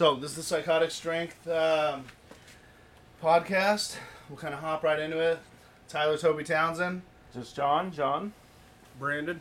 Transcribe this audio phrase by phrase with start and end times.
[0.00, 0.16] right, man.
[0.16, 2.04] So this is the Psychotic Strength um,
[3.22, 3.96] podcast.
[4.28, 5.38] We'll kind of hop right into it.
[5.88, 7.02] Tyler Toby Townsend,
[7.34, 8.32] Just John, John.
[8.98, 9.40] Brandon.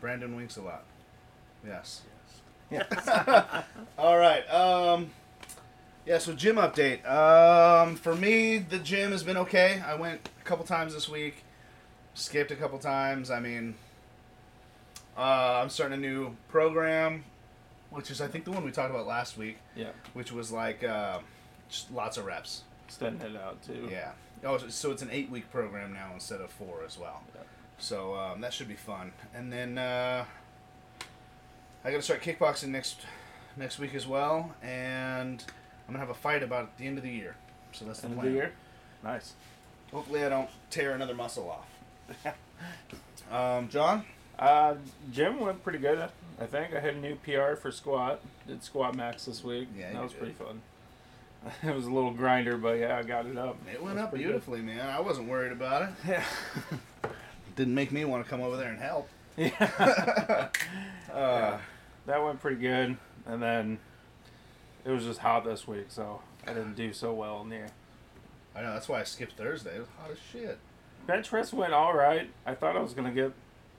[0.00, 0.84] Brandon winks a lot.
[1.66, 2.02] Yes.
[2.70, 3.08] Yes.
[3.98, 4.42] All right.
[4.50, 5.10] Um,
[6.04, 6.18] yeah.
[6.18, 7.06] So gym update.
[7.08, 9.82] Um, for me, the gym has been okay.
[9.86, 11.44] I went a couple times this week.
[12.14, 13.30] Skipped a couple times.
[13.30, 13.74] I mean,
[15.16, 17.24] uh, I'm starting a new program,
[17.90, 19.90] which is I think the one we talked about last week, Yeah.
[20.14, 21.20] which was like uh,
[21.68, 22.62] just lots of reps.
[22.86, 23.88] Extending it out too.
[23.90, 24.12] Yeah.
[24.44, 27.22] Oh, so it's an eight week program now instead of four as well.
[27.34, 27.42] Yeah.
[27.78, 29.12] So um, that should be fun.
[29.34, 30.24] And then uh,
[31.84, 33.00] I got to start kickboxing next
[33.56, 35.42] next week as well, and
[35.88, 37.34] I'm gonna have a fight about at the end of the year.
[37.72, 38.52] So that's the End of the year.
[39.02, 39.32] Nice.
[39.92, 42.34] Hopefully, I don't tear another muscle off.
[43.32, 44.04] um, John.
[44.38, 44.74] Uh,
[45.12, 46.08] gym went pretty good.
[46.40, 48.20] I think I hit a new PR for squat.
[48.46, 49.68] Did squat max this week.
[49.76, 50.18] Yeah, that was did.
[50.18, 50.60] pretty fun.
[51.62, 53.56] It was a little grinder, but yeah, I got it up.
[53.72, 54.30] It went up pretty good.
[54.30, 54.80] beautifully, man.
[54.90, 55.88] I wasn't worried about it.
[56.08, 56.24] Yeah.
[57.56, 59.08] Didn't make me want to come over there and help.
[59.36, 60.48] yeah.
[61.12, 61.58] Uh,
[62.06, 63.78] That went pretty good, and then
[64.84, 67.68] it was just hot this week, so I didn't do so well in there.
[68.56, 69.76] I know that's why I skipped Thursday.
[69.76, 70.58] It was hot as shit.
[71.06, 72.28] Bench press went all right.
[72.44, 73.32] I thought I was gonna get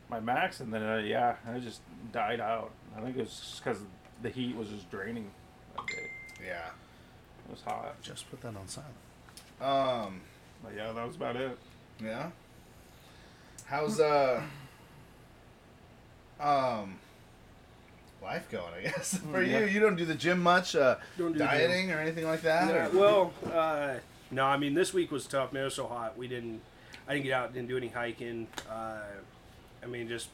[0.09, 2.71] my max, and then uh, yeah, I just died out.
[2.97, 3.79] I think it was just because
[4.21, 5.29] the heat was just draining
[5.75, 6.09] that day.
[6.45, 6.67] Yeah.
[7.47, 8.93] It was hot, Just put that on silent.
[9.61, 10.21] Um.
[10.63, 11.57] but yeah, that was about it.
[12.03, 12.29] Yeah.
[13.65, 14.41] How's uh
[16.39, 16.95] um
[18.21, 18.73] life going?
[18.77, 19.59] I guess for Yeah.
[19.59, 22.67] you, you don't do the gym much, uh, Don't do dieting or anything like that.
[22.69, 23.95] Yeah, well, uh,
[24.31, 25.53] no, I mean this week was tough.
[25.53, 26.17] Man, it was so hot.
[26.17, 26.61] We didn't.
[27.07, 27.53] I didn't get out.
[27.53, 28.47] Didn't do any hiking.
[28.69, 28.97] Uh,
[29.83, 30.29] I mean, just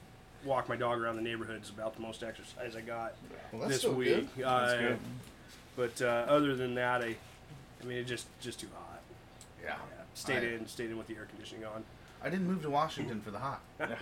[0.45, 3.13] walk my dog around the neighborhood is about the most exercise I got
[3.51, 4.35] Well, that's this still week.
[4.35, 4.43] good.
[4.43, 4.99] Uh, That's good.
[5.75, 7.15] But uh, other than that, I,
[7.81, 9.01] I mean, it just just too hot.
[9.63, 9.69] Yeah.
[9.69, 9.75] Yeah,
[10.13, 11.83] stayed I- in, stayed in with the air conditioning on.
[12.23, 13.61] I didn't move to Washington for the hot.
[13.79, 13.95] Yeah.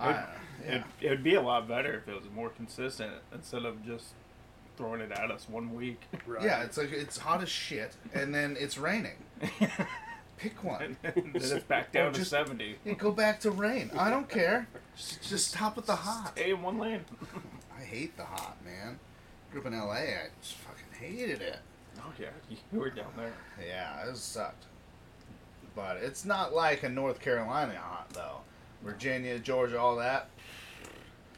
[0.00, 0.74] I, yeah.
[0.74, 4.06] It, it would be a lot better if it was more consistent instead of just
[4.76, 6.00] throwing it at us one week.
[6.26, 6.42] Right.
[6.42, 9.16] yeah, it's like it's hot as shit, and then it's raining.
[10.36, 10.96] Pick one.
[11.04, 12.76] and then it's back down Or to 70.
[12.84, 13.90] Yeah, go back to rain.
[13.96, 14.66] I don't care.
[14.96, 16.32] Just, just stop with the hot.
[16.36, 17.04] Stay in one lane.
[17.78, 18.98] I hate the hot, man.
[19.52, 19.92] Grew up in LA.
[19.92, 21.58] I just fucking hated it.
[21.98, 22.28] Oh, yeah,
[22.72, 23.32] you were down there.
[23.64, 24.64] Yeah, it sucked.
[25.76, 28.40] But it's not like a North Carolina hot though.
[28.84, 30.28] Virginia, Georgia, all that.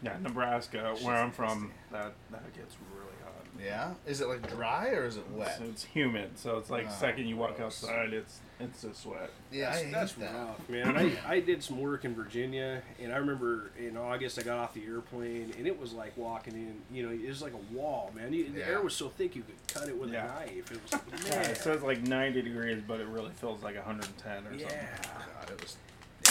[0.03, 3.33] Yeah, Nebraska, where I'm from, that, that gets really hot.
[3.63, 3.95] Yeah.
[4.07, 5.57] Is it like dry or is it wet?
[5.59, 7.83] So it's humid, so it's like Oh, second you walk gross.
[7.83, 9.31] outside, it's it's a sweat.
[9.53, 10.35] Yeah, that's, I hate that's that.
[10.35, 10.97] rough, man.
[11.27, 14.75] I, I did some work in Virginia, and I remember in August I got off
[14.75, 16.77] the airplane, and it was like walking in.
[16.95, 18.33] You know, it was like a wall, man.
[18.33, 18.67] You, The Yeah.
[18.67, 20.25] air was so thick you could cut it with Yeah.
[20.25, 20.73] a knife.
[20.73, 21.03] It was like,
[21.33, 24.69] Yeah, it says like 90 degrees, but it really feels like 110 or yeah.
[24.69, 24.89] something.
[25.03, 25.77] God, it was.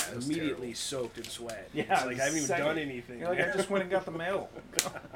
[0.08, 1.70] Yeah, it was Immediately soaked in sweat.
[1.74, 2.66] Yeah, it's like I haven't even second.
[2.66, 3.20] done anything.
[3.20, 4.50] You're like, I just went and got the mail.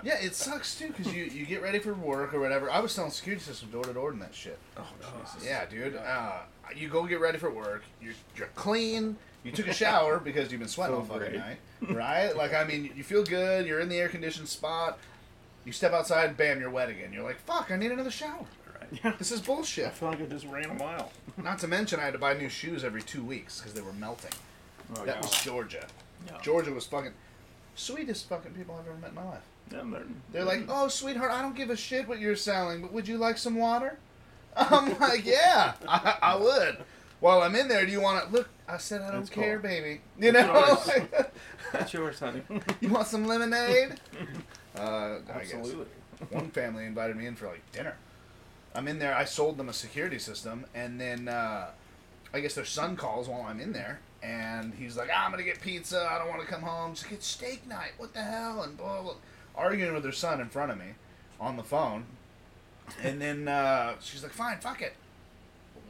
[0.01, 2.71] Yeah, it sucks too because you you get ready for work or whatever.
[2.71, 4.57] I was selling security system door to door and that shit.
[4.77, 4.85] oh,
[5.25, 5.45] Jesus.
[5.45, 5.97] Yeah, dude.
[5.97, 6.37] Uh,
[6.73, 7.83] you go get ready for work.
[8.01, 9.17] You're, you're clean.
[9.43, 11.37] You took a shower because you've been sweating So all fucking great.
[11.39, 11.57] night,
[11.95, 12.35] right?
[12.35, 13.65] Like, I mean, you feel good.
[13.67, 14.99] You're in the air conditioned spot.
[15.65, 17.11] You step outside, bam, you're wet again.
[17.11, 18.45] You're like, fuck, I need another shower.
[19.03, 19.13] Yeah.
[19.19, 19.85] This is bullshit.
[19.85, 21.11] I feel like I just ran a mile.
[21.37, 23.93] Not to mention, I had to buy new shoes every two weeks because they were
[23.93, 24.31] melting.
[24.97, 25.21] Oh, That yeah.
[25.21, 25.87] was Georgia.
[26.27, 26.37] Yeah.
[26.41, 27.13] Georgia was fucking
[27.75, 29.41] sweetest fucking people I've ever met in my life.
[29.71, 32.91] Yeah, they're, They're like, oh, sweetheart, I don't give a shit what you're selling, but
[32.91, 33.97] would you like some water?
[34.57, 36.77] I'm like, yeah, I, I would.
[37.19, 38.49] While I'm in there, do you want to look?
[38.67, 39.69] I said I don't That's care, cool.
[39.69, 40.01] baby.
[40.19, 40.47] You That's
[40.87, 41.07] know, yours.
[41.73, 42.41] That's yours, honey.
[42.81, 43.99] you want some lemonade?
[44.75, 45.85] Uh, Absolutely.
[46.31, 47.95] one family invited me in for like dinner.
[48.73, 49.15] I'm in there.
[49.15, 51.71] I sold them a security system, and then uh,
[52.33, 55.43] I guess their son calls while I'm in there, and he's like, "Ah, "I'm gonna
[55.43, 56.07] get pizza.
[56.11, 56.93] I don't want to come home.
[56.93, 57.93] Just get steak night.
[57.97, 59.15] What the hell?" And blah, blah,
[59.55, 60.93] arguing with their son in front of me
[61.39, 62.05] on the phone,
[63.01, 64.93] and then uh, she's like, "Fine, fuck it.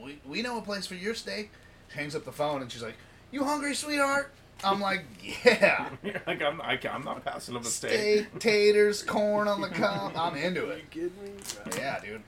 [0.02, 1.52] We we know a place for your steak."
[1.92, 2.96] She hangs up the phone, and she's like,
[3.32, 4.32] "You hungry, sweetheart?"
[4.64, 5.06] I'm like,
[5.46, 7.92] "Yeah." You're like, I'm, I, I'm not passing up a steak.
[8.28, 10.14] Steak, taters, corn on the cob.
[10.16, 10.78] I'm into Are it.
[10.78, 11.32] you kidding me?
[11.78, 12.22] Yeah, dude.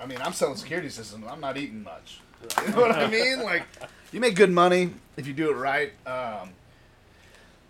[0.00, 1.24] I mean, I'm selling security systems.
[1.28, 2.20] I'm not eating much.
[2.66, 3.42] You know what I mean?
[3.42, 3.64] Like,
[4.12, 6.50] you make good money if you do it right, um,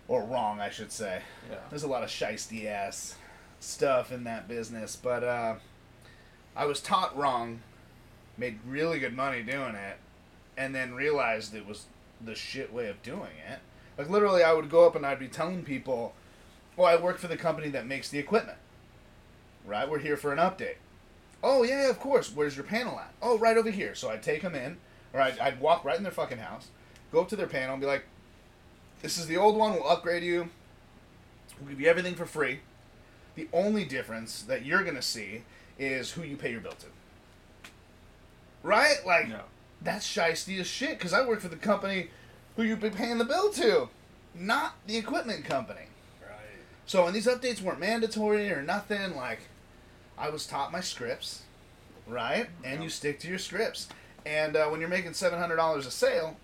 [0.07, 1.21] or wrong, I should say.
[1.49, 1.57] Yeah.
[1.69, 3.15] There's a lot of shisty ass
[3.59, 5.55] stuff in that business, but uh,
[6.55, 7.61] I was taught wrong,
[8.37, 9.97] made really good money doing it,
[10.57, 11.85] and then realized it was
[12.23, 13.59] the shit way of doing it.
[13.97, 16.13] Like literally, I would go up and I'd be telling people,
[16.77, 18.57] "Oh, I work for the company that makes the equipment."
[19.65, 19.89] right?
[19.89, 20.75] We're here for an update.
[21.43, 22.31] Oh yeah, of course.
[22.33, 23.13] Where's your panel at?
[23.21, 23.93] Oh, right over here.
[23.95, 24.77] So I'd take them in,
[25.11, 26.69] or I'd, I'd walk right in their fucking house,
[27.11, 28.05] go up to their panel, and be like,
[29.01, 29.73] "This is the old one.
[29.73, 30.49] We'll upgrade you.
[31.59, 32.61] We'll give you everything for free.
[33.35, 35.43] The only difference that you're gonna see
[35.77, 36.85] is who you pay your bill to.
[38.61, 38.97] Right?
[39.05, 39.41] Like No.
[39.81, 40.97] that's shisty as shit.
[40.97, 42.09] Because I work for the company
[42.55, 43.89] who you've been paying the bill to,
[44.35, 45.87] not the equipment company.
[46.21, 46.37] Right.
[46.85, 49.41] So when these updates weren't mandatory or nothing, like
[50.17, 51.43] I was taught my scripts,
[52.07, 52.47] right?
[52.63, 53.87] And you stick to your scripts.
[54.25, 56.37] And uh, when you're making seven hundred dollars a sale,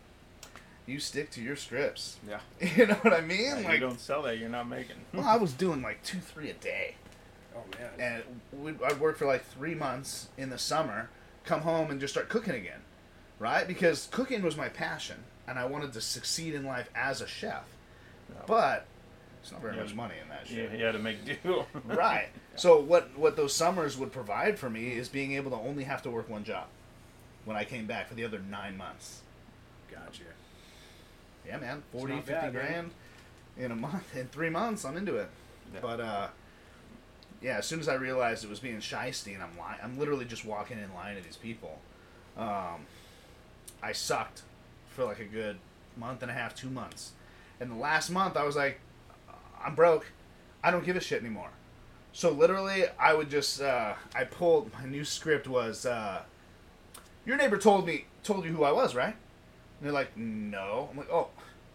[0.86, 2.18] you stick to your scripts.
[2.28, 2.40] Yeah.
[2.76, 3.46] You know what I mean?
[3.46, 4.96] Yeah, like, you don't sell that, you're not making.
[5.14, 6.96] well, I was doing like two, three a day,
[7.56, 7.64] Oh
[8.00, 8.24] man.
[8.54, 11.10] and we'd, I'd work for like three months in the summer,
[11.46, 12.82] come home and just start cooking again,
[13.38, 13.68] right?
[13.68, 17.64] Because cooking was my passion, and I wanted to succeed in life as a chef.
[18.30, 18.42] Yeah.
[18.46, 18.86] But
[19.42, 19.84] it's not very Yeah.
[19.84, 20.80] much money in that Yeah, shit.
[20.80, 21.66] you had to make do.
[21.86, 22.30] Right.
[22.56, 26.02] So what what those summers would provide for me is being able to only have
[26.04, 26.68] to work one job
[27.46, 29.22] when I came back for the other nine months.
[29.92, 30.24] Gotcha.
[31.48, 32.52] Yeah, man, 40, 50 bad, man.
[32.54, 32.92] grand
[33.58, 35.30] in a month, in three months, I'm into it.
[35.74, 35.80] Yeah.
[35.82, 36.28] But uh,
[37.42, 40.26] yeah, as soon as I realized it was being shisty, and I'm lying, I'm literally
[40.26, 41.80] just walking in line to these people.
[42.38, 42.86] Um,
[43.82, 44.44] I sucked
[44.90, 45.58] for like a good
[45.98, 47.14] month and a half, two months,
[47.60, 48.80] and the last month I was like,
[49.64, 50.08] I'm broke.
[50.64, 51.50] I don't give a shit anymore.
[52.12, 56.22] So literally, I would just uh, I pulled my new script was uh,
[57.26, 59.16] your neighbor told me told you who I was, right?
[59.16, 60.90] And they're like, no.
[60.92, 61.30] I'm like, oh,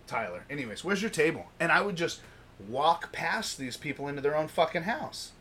[0.07, 0.45] Tyler.
[0.51, 1.47] Anyways, where's your table?
[1.59, 2.21] And I would just
[2.69, 5.33] walk past these people into their own fucking house.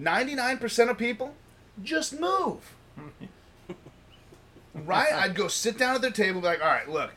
[0.00, 1.34] 99% of people
[1.82, 2.74] just move.
[4.74, 5.12] right?
[5.12, 7.12] I'd go sit down at their table be like, all right, look,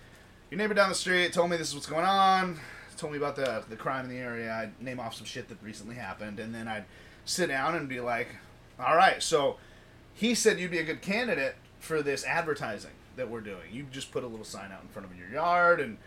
[0.51, 2.59] your neighbor down the street told me this is what's going on.
[2.97, 4.51] Told me about the, the crime in the area.
[4.51, 6.39] I'd name off some shit that recently happened.
[6.39, 6.85] And then I'd
[7.25, 8.29] sit down and be like,
[8.79, 9.57] all right, so
[10.13, 13.71] he said you'd be a good candidate for this advertising that we're doing.
[13.71, 15.97] You just put a little sign out in front of your yard, and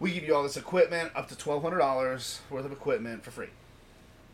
[0.00, 3.30] we give you all this equipment, up to twelve hundred dollars worth of equipment for
[3.30, 3.50] free.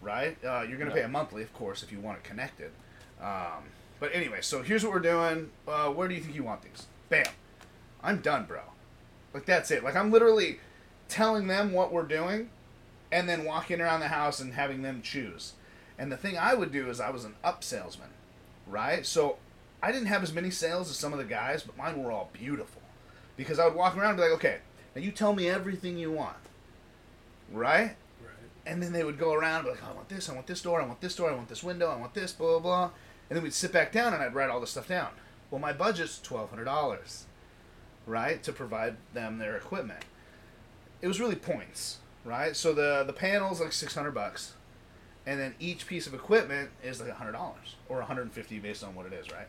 [0.00, 0.36] Right?
[0.44, 2.70] Uh, you're gonna pay a monthly, of course, if you want it connected.
[3.20, 3.64] Um,
[3.98, 5.50] but anyway, so here's what we're doing.
[5.66, 6.86] Uh, where do you think you want these?
[7.08, 7.26] Bam.
[8.02, 8.60] I'm done, bro.
[9.34, 9.82] Like that's it.
[9.82, 10.60] Like I'm literally
[11.08, 12.50] telling them what we're doing,
[13.12, 15.52] and then walking around the house and having them choose.
[15.98, 18.10] And the thing I would do is I was an up salesman,
[18.66, 19.06] right?
[19.06, 19.38] So
[19.82, 22.30] I didn't have as many sales as some of the guys, but mine were all
[22.32, 22.82] beautiful.
[23.36, 24.58] Because I would walk around and be like, okay,
[24.94, 26.36] now you tell me everything you want,
[27.52, 27.96] right?
[28.20, 28.34] Right.
[28.64, 30.46] And then they would go around and be like, oh, I want this, I want
[30.46, 32.60] this door, I want this door, I want this window, I want this, blah, blah,
[32.60, 32.90] blah.
[33.28, 35.10] And then we'd sit back down and I'd write all this stuff down.
[35.50, 37.22] Well, my budget's $1,200,
[38.06, 40.04] right, to provide them their equipment.
[41.02, 42.56] It was really points, right?
[42.56, 44.54] So the, the panel's like 600 bucks.
[45.26, 47.34] And then each piece of equipment is like $100
[47.88, 49.48] or 150 based on what it is, right?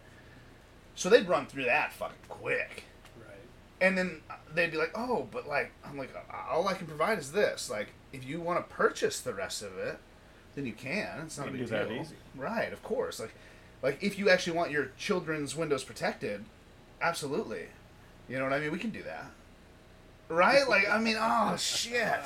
[0.96, 2.84] So they'd run through that fucking quick.
[3.20, 3.38] Right.
[3.80, 4.22] And then
[4.56, 6.10] they'd be like, "Oh, but like, I'm like,
[6.50, 7.70] all I can provide is this.
[7.70, 10.00] Like, if you want to purchase the rest of it,
[10.56, 11.22] then you can.
[11.26, 12.16] It's not You a big do that deal, easy.
[12.36, 12.74] right?
[12.74, 13.20] Of course.
[13.20, 13.36] Like,
[13.84, 16.46] like if you actually want your children's windows protected,
[17.00, 17.68] absolutely.
[18.28, 18.72] You know what I mean?
[18.72, 19.26] We can do that,
[20.30, 20.68] right?
[20.68, 22.20] Like, I mean, oh shit.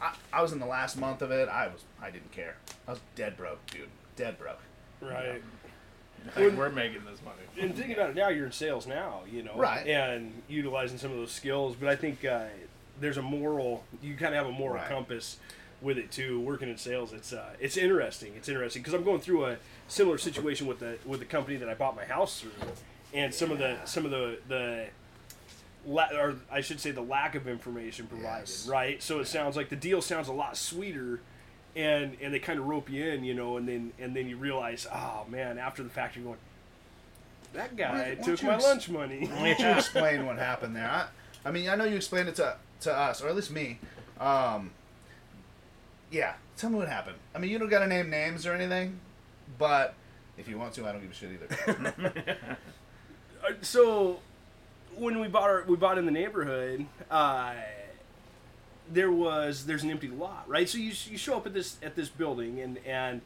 [0.00, 1.48] I, I was in the last month of it.
[1.48, 2.56] I was, I didn't care.
[2.86, 3.88] I was dead broke, dude.
[4.16, 4.60] Dead broke.
[5.00, 5.42] Right.
[6.36, 7.36] Like, we're making this money.
[7.60, 9.86] And thinking about it now, you're in sales now, you know, Right.
[9.86, 12.44] And utilizing some of those skills, but I think uh,
[13.00, 13.84] there's a moral.
[14.02, 14.88] You kind of have a moral Right.
[14.88, 15.36] compass
[15.82, 16.40] with it too.
[16.40, 18.32] Working in sales, it's uh, it's interesting.
[18.36, 19.56] It's interesting because I'm going through a
[19.88, 22.52] similar situation with the with the company that I bought my house through,
[23.12, 24.86] and some of the some of the the.
[25.86, 28.66] La- or I should say the lack of information provided, Yes.
[28.66, 29.02] right?
[29.02, 31.20] So it sounds like the deal sounds a lot sweeter,
[31.76, 34.36] and and they kind of rope you in, you know, and then and then you
[34.36, 36.38] realize, oh man, after the fact you're going,
[37.52, 39.26] that guy Why- why took don't my ex- lunch money.
[39.26, 40.88] Why don't you explain what happened there?
[40.90, 41.06] I,
[41.44, 43.78] I mean, I know you explained it to, to us, or at least me.
[44.18, 44.70] Um,
[46.10, 47.16] yeah, tell me what happened.
[47.34, 48.98] I mean, you don't got to name names or anything,
[49.58, 49.94] but
[50.38, 52.36] if you want to, I don't give a shit either.
[53.46, 54.20] Uh, so
[54.96, 57.54] when we bought our we bought in the neighborhood, uh,
[58.90, 60.68] there was there's an empty lot, right?
[60.68, 63.20] So you you show up at this at this building and and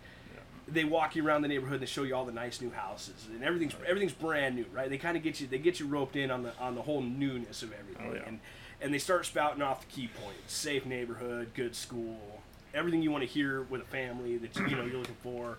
[0.71, 3.27] they walk you around the neighborhood and they show you all the nice new houses
[3.33, 4.91] and everything's everything's brand new, right?
[4.91, 7.01] They kind of get you they get you roped in on the on the whole
[7.03, 8.23] newness of everything Oh, yeah.
[8.29, 8.41] and
[8.81, 12.41] and they start spouting off the key points: safe neighborhood, good school,
[12.75, 15.59] everything you want to hear with a family that you know you're looking for,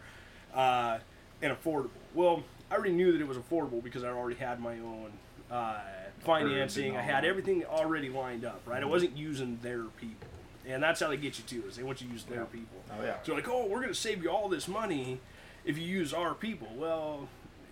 [0.54, 1.00] uh,
[1.42, 1.90] and affordable.
[2.14, 5.12] Well, I already knew that it was affordable because I already had my own
[5.52, 5.80] uh,
[6.20, 6.96] financing.
[6.98, 8.78] I had everything already lined up, right?
[8.78, 8.90] I mm-hmm.
[8.90, 10.28] wasn't using their people,
[10.68, 11.68] and that's how they get you too.
[11.68, 12.78] Is they want you to use their people.
[12.92, 13.16] Oh, yeah.
[13.24, 15.20] So like, oh, we're gonna save you all this money
[15.66, 17.28] if you use our people, well,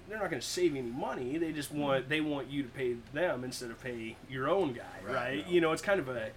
[0.08, 1.38] they're not going to save any money.
[1.38, 1.82] They just mm-hmm.
[1.82, 5.14] want they want you to pay them instead of pay your own guy, right?
[5.14, 5.52] Right, no.
[5.52, 6.30] You know, it's kind of a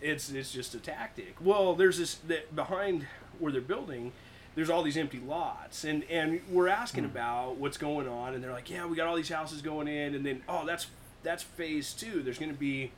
[0.00, 1.36] it's it's just a tactic.
[1.40, 3.06] Well, there's this that behind
[3.38, 4.12] where they're building.
[4.54, 7.10] There's all these empty lots, and and we're asking mm.
[7.10, 10.14] about what's going on, and they're like, yeah, we got all these houses going in,
[10.14, 10.86] and then oh, that's
[11.22, 12.22] that's phase two.
[12.22, 12.92] There's going to be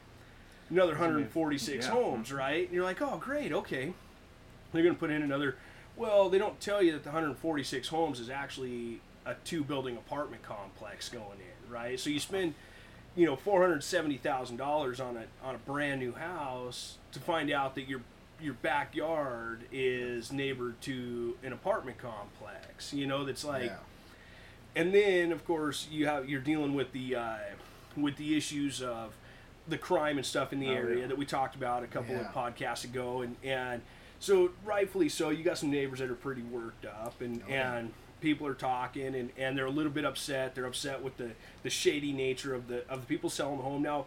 [0.71, 1.93] another 146 yeah.
[1.93, 2.65] homes, right?
[2.67, 3.93] And you're like, oh, great, okay.
[4.73, 5.57] They're going to put in another.
[5.97, 11.09] Well, they don't tell you that the 146 homes is actually a two-building apartment complex
[11.09, 11.99] going in, right?
[11.99, 12.55] So you spend,
[13.17, 17.21] you know, four hundred seventy thousand dollars on a on a brand new house to
[17.21, 18.01] find out that your
[18.41, 22.93] your backyard is neighbor to an apartment complex.
[22.93, 23.77] You know, that's like yeah.
[24.77, 27.37] and then of course you have you're dealing with the uh,
[27.97, 29.13] with the issues of
[29.69, 31.07] the crime and stuff in the Oh, area yeah.
[31.07, 32.23] that we talked about a couple Yeah.
[32.23, 33.81] of podcasts ago and and
[34.21, 37.75] so rightfully so you got some neighbors that are pretty worked up and Oh, yeah.
[37.77, 41.31] and people are talking and and they're a little bit upset they're upset with the
[41.63, 44.07] the shady nature of the of the people selling the home now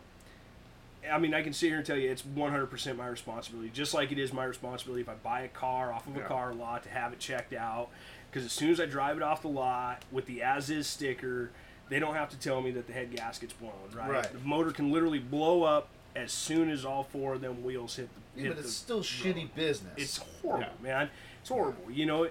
[1.09, 4.11] I mean, I can sit here and tell you it's 100% my responsibility, just like
[4.11, 6.89] it is my responsibility if I buy a car off of a car lot to
[6.89, 7.87] have it checked out.
[8.29, 11.51] Because as soon as I drive it off the lot with the as is sticker,
[11.89, 14.09] they don't have to tell me that the head gasket's blown, right?
[14.09, 14.31] Right.
[14.31, 18.09] The motor can literally blow up as soon as all four of them wheels hit
[18.13, 18.41] the.
[18.41, 19.05] Yeah, hit but it's still road.
[19.05, 19.93] shitty business.
[19.97, 20.83] It's horrible, Yeah.
[20.83, 21.09] man.
[21.41, 21.91] It's horrible.
[21.91, 22.29] You know.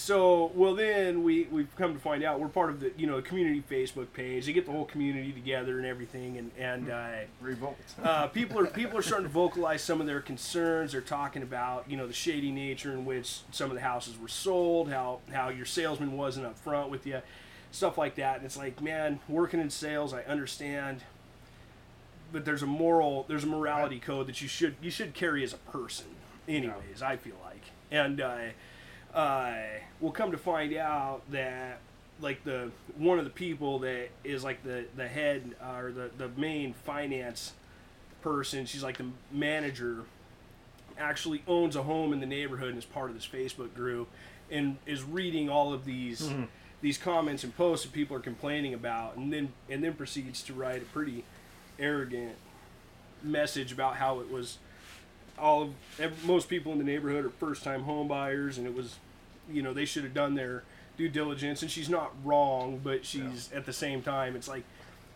[0.00, 3.16] So well, then we we've come to find out we're part of the you know
[3.16, 4.46] the community Facebook page.
[4.46, 7.08] They get the whole community together and everything, and and uh,
[7.40, 7.76] Revolt.
[8.04, 10.92] uh, people are people are starting to vocalize some of their concerns.
[10.92, 14.28] They're talking about you know the shady nature in which some of the houses were
[14.28, 17.20] sold, how how your salesman wasn't up front with you,
[17.70, 18.36] stuff like that.
[18.36, 21.02] And it's like, man, working in sales, I understand,
[22.32, 25.52] but there's a moral, there's a morality code that you should you should carry as
[25.52, 26.06] a person.
[26.46, 28.38] Anyways, I feel like, and uh,
[29.14, 29.54] uh,
[30.00, 31.80] we'll come to find out that
[32.20, 36.10] like the one of the people that is like the the head uh, or the
[36.18, 37.52] the main finance
[38.22, 40.02] person she's like the manager
[40.98, 44.08] actually owns a home in the neighborhood and is part of this facebook group
[44.50, 46.28] and is reading all of these
[46.80, 50.52] these comments and posts that people are complaining about and then and then proceeds to
[50.52, 51.24] write a pretty
[51.78, 52.36] arrogant
[53.22, 54.58] message about how it was
[55.38, 55.62] all
[56.00, 58.96] of most people in the neighborhood are first time homebuyers, and it was
[59.50, 60.62] you know they should have done their
[60.96, 64.64] due diligence and she's not wrong but she's at the same time it's like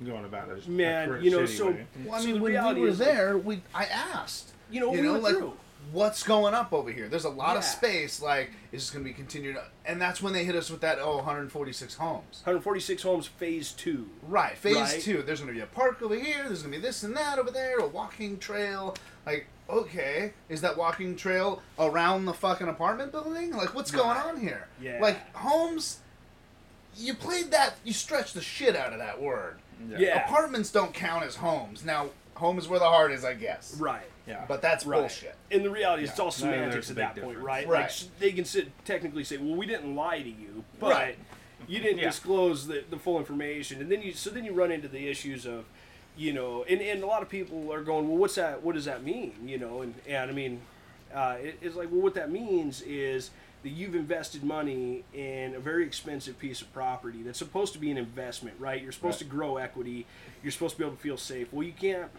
[0.05, 0.67] Going about it.
[0.67, 1.87] Man, you know, so- Way.
[2.05, 4.53] Well, I mean, the when we were is, like- there, we I asked.
[4.71, 5.53] you know, you we know, went like through.
[5.91, 7.09] What's going up over here?
[7.09, 8.23] There's a lot of space.
[8.23, 9.57] Like, is this going to be continued?
[9.85, 12.41] And that's when they hit us with that oh, 146 homes.
[12.45, 15.01] 146 homes phase two Right, phase Right.
[15.01, 15.23] two.
[15.23, 16.45] There's going to be a park over here.
[16.47, 17.79] There's going to be this and that over there.
[17.79, 18.97] A walking trail.
[19.27, 23.53] Like, okay, is that walking trail around the fucking apartment building?
[23.53, 24.69] Like, what's going on here?
[24.81, 24.99] Yeah.
[25.01, 25.99] Like homes.
[26.97, 27.75] You played that.
[27.85, 29.59] You stretched the shit out of that word.
[29.89, 30.25] Yeah.
[30.27, 31.85] Apartments don't count as homes.
[31.85, 33.77] Now, home is where the heart is, I guess.
[33.81, 34.45] right Yeah.
[34.47, 35.35] But that's right bullshit.
[35.51, 37.67] and the reality is it's all No, there's semantics a at big that point right,
[37.67, 37.83] Right.
[37.83, 41.19] like they can sit technically say well we didn't lie to you but Right.
[41.67, 42.07] you didn't Yeah.
[42.09, 45.45] disclose the, the full information and then you so then you run into the issues
[45.47, 45.65] of
[46.17, 48.85] you know and, and a lot of people are going well what's that what does
[48.85, 50.61] that mean you know and, and i mean
[51.15, 53.31] uh, it, it's like well what that means is
[53.63, 57.91] that you've invested money in a very expensive piece of property that's supposed to be
[57.91, 59.31] an investment right you're supposed Right.
[59.31, 60.07] to grow equity
[60.43, 62.11] you're supposed to be able to feel safe well you can't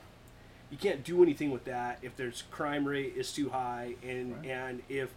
[0.74, 4.46] you can't do anything with that if there's crime rate is too high and Right.
[4.48, 5.10] and if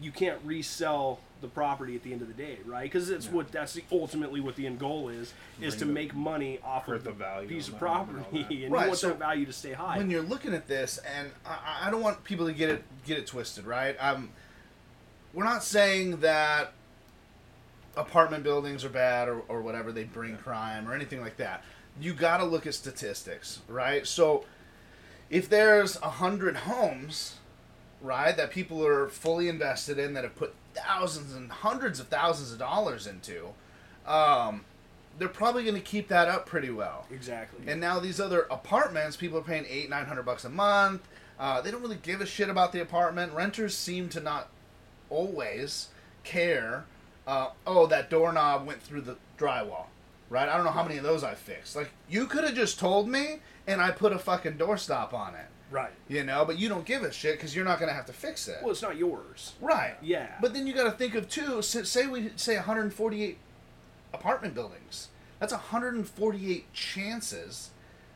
[0.00, 3.52] you can't resell the property at the end of the day right because that's what
[3.52, 6.88] that's the, ultimately what the end goal is is Bring to the- make money off
[6.88, 9.08] of the the value piece of the home and property and Right, you want so
[9.08, 12.24] that value to stay high when you're looking at this, and I, I don't want
[12.24, 13.94] people to get it get it twisted, right?
[14.00, 14.30] Um,
[15.34, 16.72] we're not saying that
[17.96, 21.62] apartment buildings are bad or, or whatever they bring crime or anything like that.
[22.00, 24.06] You got to look at statistics, right?
[24.06, 24.44] So
[25.32, 27.36] if there's a hundred homes,
[28.02, 32.52] right, that people are fully invested in that have put thousands and hundreds of thousands
[32.52, 33.48] of dollars into,
[34.06, 34.64] um,
[35.18, 37.06] they're probably going to keep that up pretty well.
[37.10, 41.00] exactly And now these other apartments, people are paying eight, nine hundred bucks a month.
[41.38, 43.32] Uh, they don't really give a shit about the apartment.
[43.32, 44.48] Renters seem to not
[45.08, 45.88] always
[46.24, 46.84] care.
[47.26, 49.86] Uh, oh, that doorknob went through the drywall,
[50.28, 50.48] right?
[50.48, 51.74] I don't know how many of those I fixed.
[51.74, 55.46] Like you could have just told me, and I put a fucking doorstop on it,
[55.70, 56.44] right you know.
[56.44, 58.72] But you don't give a shit because you're not gonna have to fix it, well
[58.72, 59.94] it's not yours right?
[60.02, 61.62] yeah But then you got to think of too.
[61.62, 63.38] Say we say 148
[64.12, 65.08] apartment buildings.
[65.38, 67.70] That's 148 chances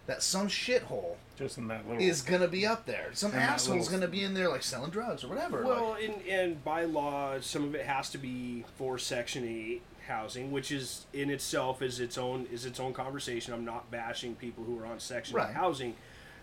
[0.07, 2.01] that some shithole Just in that little.
[2.01, 3.09] is gonna be up there.
[3.13, 5.65] Some asshole's gonna be in there like selling drugs or whatever.
[5.65, 9.83] Well, like, and, and by law, some of it has to be for Section Eight
[10.07, 13.53] housing, which is in itself is its own is its own conversation.
[13.53, 15.51] I'm not bashing people who are on Section Right.
[15.51, 15.95] Eight housing,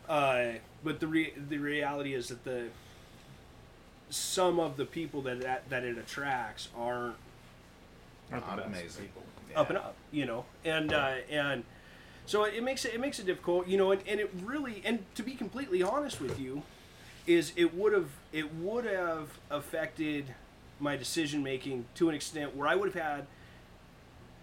[0.07, 0.45] uh,
[0.83, 2.67] but the re- the reality is that the
[4.09, 7.15] some of the people that that, that it attracts aren't
[8.31, 9.03] Not the best amazing.
[9.05, 9.23] people.
[9.55, 11.63] up and up, you know, and uh, and
[12.25, 15.03] so it makes it it makes it difficult, you know, and, and it really and
[15.15, 16.63] to be completely honest with you,
[17.25, 20.25] is it would have it would have affected
[20.79, 23.25] my decision making to an extent where I would have had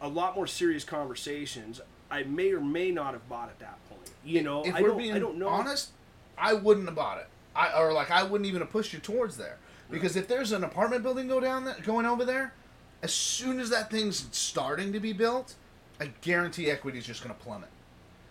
[0.00, 1.80] a lot more serious conversations.
[2.10, 4.64] I may or may not have bought at that point, you know.
[4.64, 5.48] if I we're don't being I don't know.
[5.48, 5.90] honest,
[6.36, 7.26] I wouldn't have bought it.
[7.54, 9.58] I or like I wouldn't even have pushed you towards there
[9.90, 12.52] because if there's an apartment building go down there, going over there,
[13.02, 15.54] as soon as that thing's starting to be built,
[16.00, 17.68] I guarantee equity is just going to plummet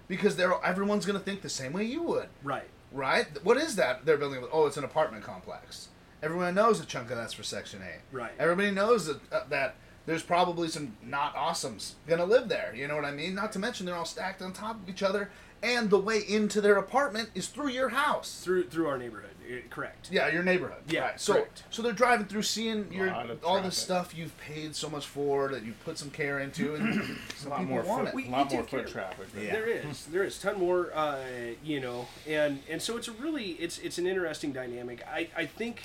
[0.08, 2.68] because they're everyone's going to think the same way you would, Right.
[2.92, 3.28] right?
[3.44, 4.44] What is that they're building?
[4.52, 5.90] Oh, it's an apartment complex.
[6.22, 8.02] Everyone knows a chunk of that's for Section Eight.
[8.12, 8.32] Right.
[8.40, 9.76] Everybody knows that uh, that
[10.06, 12.74] there's probably some not awesomes gonna live there.
[12.76, 13.36] You know what I mean?
[13.36, 15.30] Not to mention they're all stacked on top of each other,
[15.62, 18.42] and the way into their apartment is through your house.
[18.44, 20.10] Through through our neighborhood, eh, correct.
[20.12, 20.82] Yeah, your neighborhood.
[20.88, 21.20] Yeah, Right.
[21.22, 21.64] So correct.
[21.70, 23.14] so they're driving through, seeing your
[23.44, 27.18] all the stuff you've paid so much for that you've put some care into, and
[27.46, 28.16] A lot more want foot, it.
[28.16, 29.32] We- a lot we more foot care- traffic.
[29.34, 29.52] than- Yeah.
[29.52, 31.20] There is, there is ton more, uh,
[31.64, 35.06] you know, and and so it's a really, it's it's an interesting dynamic.
[35.08, 35.84] I I think,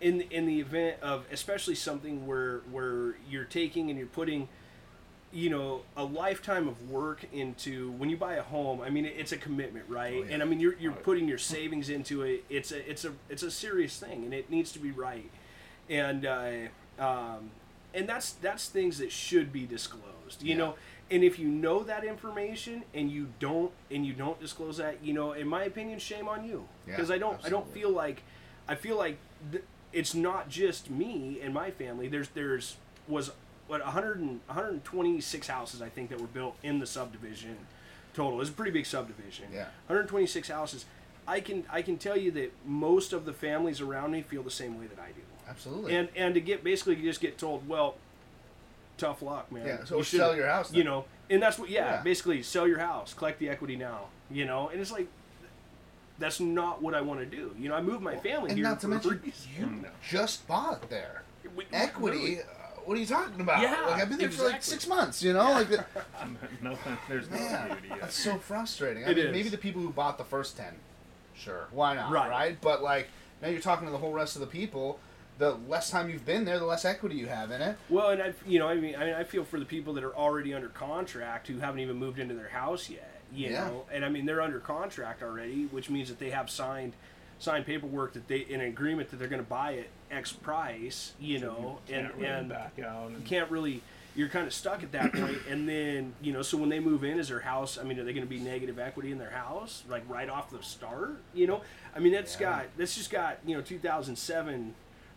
[0.00, 4.48] in in the event of especially something where where you're taking and you're putting,
[5.32, 8.80] you know, a lifetime of work into when you buy a home.
[8.80, 10.14] I mean, it's a commitment, right?
[10.18, 10.34] Oh, yeah.
[10.34, 12.44] And I mean, you're you're putting your savings into it.
[12.48, 15.30] It's a it's a it's a serious thing, and it needs to be right.
[15.88, 16.50] And uh,
[16.98, 17.50] um,
[17.94, 20.42] and that's that's things that should be disclosed.
[20.42, 20.56] You Yeah.
[20.56, 20.74] know,
[21.10, 25.12] and if you know that information and you don't and you don't disclose that, you
[25.12, 26.66] know, in my opinion, shame on you.
[26.86, 28.22] Yeah, Because I don't I don't feel like
[28.68, 29.18] I feel like
[29.50, 32.08] th- it's not just me and my family.
[32.08, 32.76] There's there's
[33.08, 33.30] was
[33.66, 37.56] what 100 and, 126 houses I think that were built in the subdivision
[38.14, 38.40] total.
[38.40, 39.46] It's a pretty big subdivision.
[39.52, 39.66] Yeah.
[39.86, 40.84] 126 houses.
[41.26, 44.50] I can I can tell you that most of the families around me feel the
[44.50, 45.20] same way that I do.
[45.48, 45.94] Absolutely.
[45.94, 47.96] And and to get basically you just get told, well,
[48.98, 49.66] tough luck, man.
[49.66, 52.02] Yeah, so You sell your house You know, and that's what yeah, Yeah.
[52.02, 54.06] basically sell your house, collect the equity now.
[54.30, 55.08] You know, and it's like
[56.20, 57.52] that's not what I want to do.
[57.58, 59.22] You know, I moved my family and here not to for a mention,
[59.58, 59.88] you No.
[60.08, 61.22] just bought there.
[61.56, 62.16] We- Equity.
[62.18, 62.40] literally.
[62.42, 62.44] Uh,
[62.84, 63.60] what are you talking about?
[63.62, 65.22] Yeah, like I've been there for like six months.
[65.22, 65.84] You know, like the,
[66.62, 66.96] Nothing.
[67.08, 68.00] There's no Man, beauty yet.
[68.02, 69.04] that's so frustrating.
[69.04, 69.32] I It mean, is.
[69.32, 70.74] maybe the people who bought the first ten,
[71.34, 72.30] sure, why not, Right.
[72.30, 72.58] right?
[72.60, 73.08] But like
[73.42, 75.00] now you're talking to the whole rest of the people.
[75.38, 77.78] The less time you've been there, the less equity you have in it.
[77.88, 80.04] Well, and I, you know, I mean, I mean, I feel for the people that
[80.04, 83.19] are already under contract who haven't even moved into their house yet.
[83.34, 83.64] You Yeah.
[83.68, 86.92] know, and I mean, they're under contract already, which means that they have signed
[87.38, 91.14] signed paperwork that they in an agreement that they're going to buy at X price.
[91.18, 93.10] You know, and Can't really and back out.
[93.12, 93.82] you can't really.
[94.16, 96.42] You're kind of stuck at that point, and then you know.
[96.42, 97.78] So when they move in, is their house?
[97.78, 100.50] I mean, are they going to be negative equity in their house, like right off
[100.50, 101.22] the start?
[101.32, 101.60] You know,
[101.94, 102.40] I mean, that's Yeah.
[102.50, 104.74] got that's just got you know 2007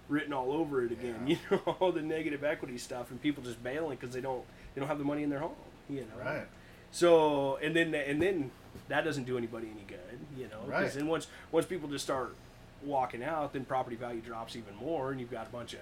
[0.10, 1.26] written all over it again.
[1.26, 1.36] Yeah.
[1.52, 4.44] You know, all the negative equity stuff, and people just bailing because they don't
[4.76, 5.56] they don't have the money in their home.
[5.90, 6.46] You know, Right.
[6.94, 8.52] So and then and then
[8.88, 10.20] that doesn't do anybody any good.
[10.38, 10.90] You know, Right.
[10.92, 12.36] then once once people just start
[12.84, 15.80] walking out, then property value drops even more, and you've got a bunch of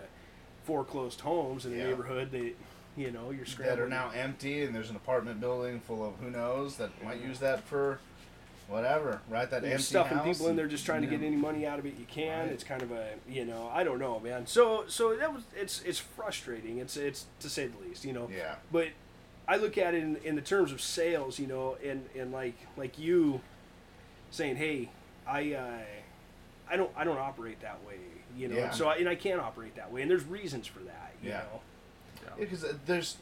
[0.63, 1.87] foreclosed homes in the Yeah.
[1.87, 2.53] neighborhood that
[2.95, 6.29] you know you're That are now empty, and there's an apartment building full of who
[6.31, 7.99] knows that might use that for
[8.69, 9.49] whatever, right?
[9.49, 11.17] That You're empty stuffing house people in there just trying to yeah.
[11.17, 12.45] get any money out of it you can.
[12.45, 12.51] Right.
[12.53, 14.47] It's kind of a you know I don't know man.
[14.47, 16.77] So so that was it's it's frustrating.
[16.77, 18.05] It's it's to say the least.
[18.05, 18.29] You know.
[18.33, 18.55] Yeah.
[18.71, 18.89] But
[19.51, 21.37] I look at it in, in the terms of sales.
[21.37, 23.41] You know, and and like like you
[24.31, 24.89] saying, hey,
[25.27, 25.79] I uh,
[26.69, 27.95] I don't I don't operate that way.
[28.37, 28.55] You know.
[28.55, 28.69] Yeah.
[28.71, 31.13] So I, and I can't operate that way, and there's reasons for that.
[31.21, 31.37] You Yeah.
[31.39, 32.31] know.
[32.39, 33.17] because there's.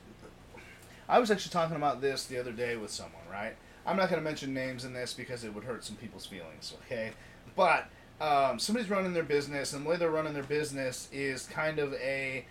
[1.07, 3.55] I was actually talking about this the other day with someone, right?
[3.87, 6.75] I'm not going to mention names in this because it would hurt some people's feelings,
[6.85, 7.13] okay?
[7.55, 7.89] But
[8.21, 11.93] um, somebody's running their business, and the way they're running their business is kind of
[11.95, 12.45] a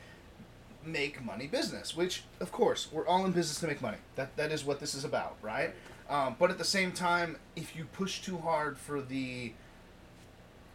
[0.90, 3.98] make money business, which, of course, we're all in business to make money.
[4.16, 5.74] That that is what this is about, right?
[6.08, 9.52] Um, but at the same time, if you push too hard for the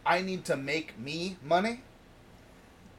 [0.06, 1.82] I need to make me money,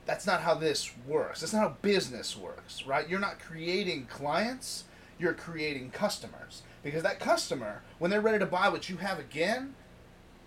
[0.07, 1.41] that's not how this works.
[1.41, 3.09] That's not how business works, right?
[3.09, 4.85] You're not creating clients,
[5.19, 6.63] you're creating customers.
[6.83, 9.75] Because that customer, when they're ready to buy what you have again,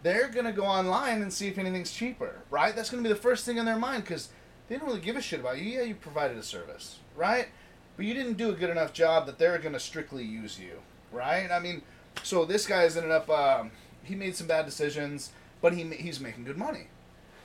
[0.04, 2.76] they're going to go online and see if anything's cheaper, right?
[2.76, 4.30] That's going to be the first thing in their mind because
[4.68, 5.66] they don't really give a shit about you.
[5.66, 7.48] Yeah, you provided a service, right?
[7.96, 10.80] But you didn't do a good enough job that they're going to strictly use you,
[11.12, 11.50] right?
[11.52, 11.82] I mean,
[12.24, 13.30] so this guy's ended up.
[13.30, 13.72] Um,
[14.04, 16.88] he made some bad decisions, but he he's making good money.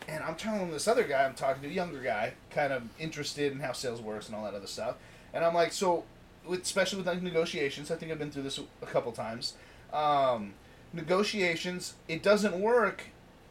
[0.09, 3.53] And I'm telling this other guy I'm talking to, a younger guy, kind of interested
[3.53, 4.97] in how sales works and all that other stuff.
[5.33, 6.05] And I'm like, so,
[6.47, 9.55] with, especially with like negotiations, I think I've been through this a couple times.
[9.93, 10.55] Um,
[10.93, 13.05] negotiations, it doesn't work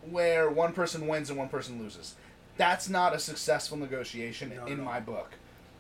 [0.10, 2.16] where one person wins and one person loses.
[2.62, 4.84] That's not a successful negotiation No, in no.
[4.84, 5.32] my book,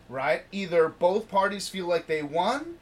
[0.10, 0.46] right?
[0.52, 2.80] Either both parties feel like they won,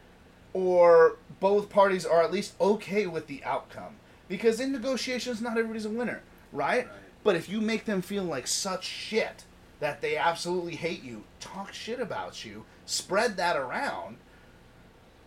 [0.53, 3.95] or both parties are at least okay with the outcome.
[4.29, 6.21] Because in negotiations, not everybody's a winner,
[6.53, 6.87] right?
[6.87, 6.95] Right.
[7.25, 9.43] But if you make them feel like such shit
[9.81, 14.15] that they absolutely hate you, talk shit about you, spread that around,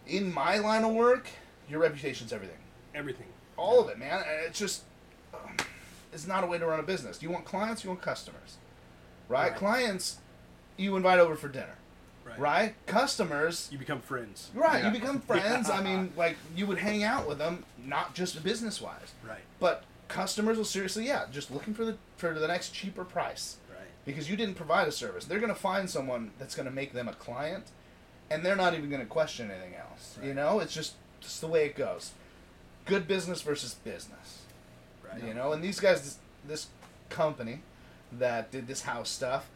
[0.07, 1.29] in my line of work,
[1.69, 2.57] your reputation's everything.
[2.95, 3.27] Everything.
[3.59, 4.25] All of it, man.
[4.47, 4.85] It's just,
[5.35, 5.59] um,
[6.11, 7.23] it's not a way to run a business.
[7.23, 8.57] You want clients, you want customers,
[9.29, 9.51] right?
[9.51, 9.57] Right.
[9.57, 10.19] Clients,
[10.77, 11.77] you invite over for dinner,
[12.25, 12.39] Right.
[12.39, 12.87] right?
[12.87, 14.51] Customers, You become friends.
[14.55, 14.83] right?
[14.83, 14.93] Yeah.
[14.93, 15.69] You become friends.
[15.71, 19.41] I mean, like you would hang out with them, not just business wise, Right.
[19.61, 23.79] but customers will seriously, yeah, just looking for the for the next cheaper price Right.
[24.05, 25.25] because you didn't provide a service.
[25.25, 27.67] They're going to find someone that's going to make them a client,
[28.31, 30.19] and they're not even going to question anything else.
[30.23, 32.13] You know, it's just just the way it goes.
[32.85, 34.43] Good business versus business.
[35.09, 35.23] Right.
[35.23, 36.67] You know, and these guys, this, this
[37.11, 37.63] company
[38.19, 39.49] that did this house stuff,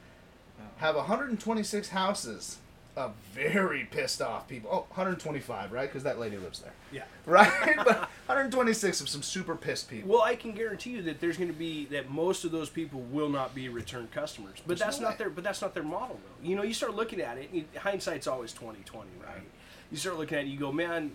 [0.59, 0.63] oh.
[0.79, 2.59] have 126 houses
[2.97, 4.71] of very pissed off people.
[4.73, 5.87] Oh, 125, right?
[5.87, 7.03] Because that lady lives there, Yeah.
[7.27, 7.77] right?
[7.77, 10.11] but 126 of some super pissed people.
[10.11, 13.01] Well, I can guarantee you that there's going to be that most of those people
[13.11, 14.55] will not be return customers.
[14.67, 15.25] But There's that's no not way.
[15.25, 16.49] their but that's not their model though.
[16.49, 19.43] You know, you start looking at it, you, hindsight's always 2020, right?
[19.91, 21.13] You start looking at it, you go, "Man,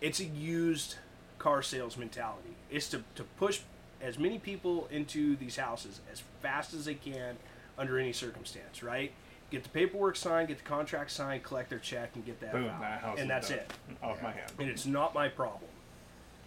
[0.00, 0.94] it's a used
[1.38, 2.56] car sales mentality.
[2.70, 3.60] It's to to push
[4.02, 7.36] as many people into these houses as fast as they can
[7.76, 9.12] under any circumstance, right?
[9.50, 12.66] Get the paperwork signed, get the contract signed, collect their check and get that Boom,
[12.68, 12.80] out.
[12.80, 14.50] that house and that's it Off my hand.
[14.58, 15.70] and it's not my problem.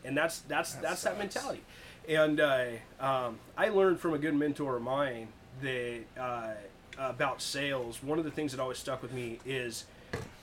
[0.06, 1.62] And that's that's That that's that mentality.
[2.08, 2.66] And uh,
[3.00, 5.28] um, I learned from a good mentor of mine
[5.62, 6.54] that uh,
[6.98, 8.02] about sales.
[8.04, 9.86] One of the things that always stuck with me is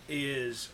[0.09, 0.68] is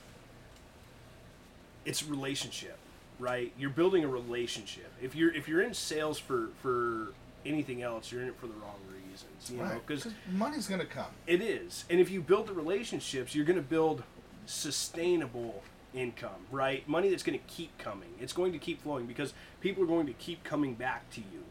[1.84, 2.78] it's relationship,
[3.18, 3.52] right?
[3.58, 4.90] You're building a relationship.
[5.02, 7.08] If you're if you're in sales for for
[7.46, 9.50] anything else, you're in it for the wrong reasons.
[9.50, 11.10] You know, Right, because 'cause money's going to come.
[11.26, 11.84] it is.
[11.90, 14.02] And if you build the relationships, you're going to build
[14.46, 16.86] sustainable income, right?
[16.88, 18.08] Money that's going to keep coming.
[18.20, 21.44] It's going to keep flowing because people are going to keep coming back to you.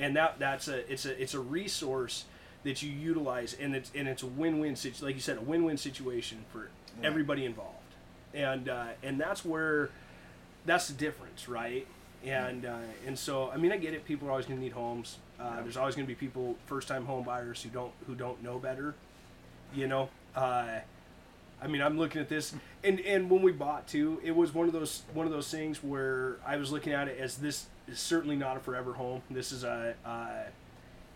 [0.00, 2.24] And that that's a it's a it's a resource
[2.64, 5.06] that you utilize and it's and it's a win-win situation.
[5.06, 6.68] like you said a win-win situation for
[7.02, 7.74] everybody involved.
[8.34, 9.90] And uh, and that's where
[10.66, 11.86] that's the difference, right?
[12.24, 14.04] And uh, and so I mean I get it.
[14.04, 15.18] People are always going to need homes.
[15.38, 18.58] Uh, There's always going to be people first-time home buyers who don't who don't know
[18.58, 18.94] better.
[19.74, 20.80] You know, uh,
[21.62, 24.66] I mean I'm looking at this, and and when we bought too, it was one
[24.66, 27.98] of those one of those things where I was looking at it as this is
[27.98, 29.22] certainly not a forever home.
[29.30, 30.50] This is a uh,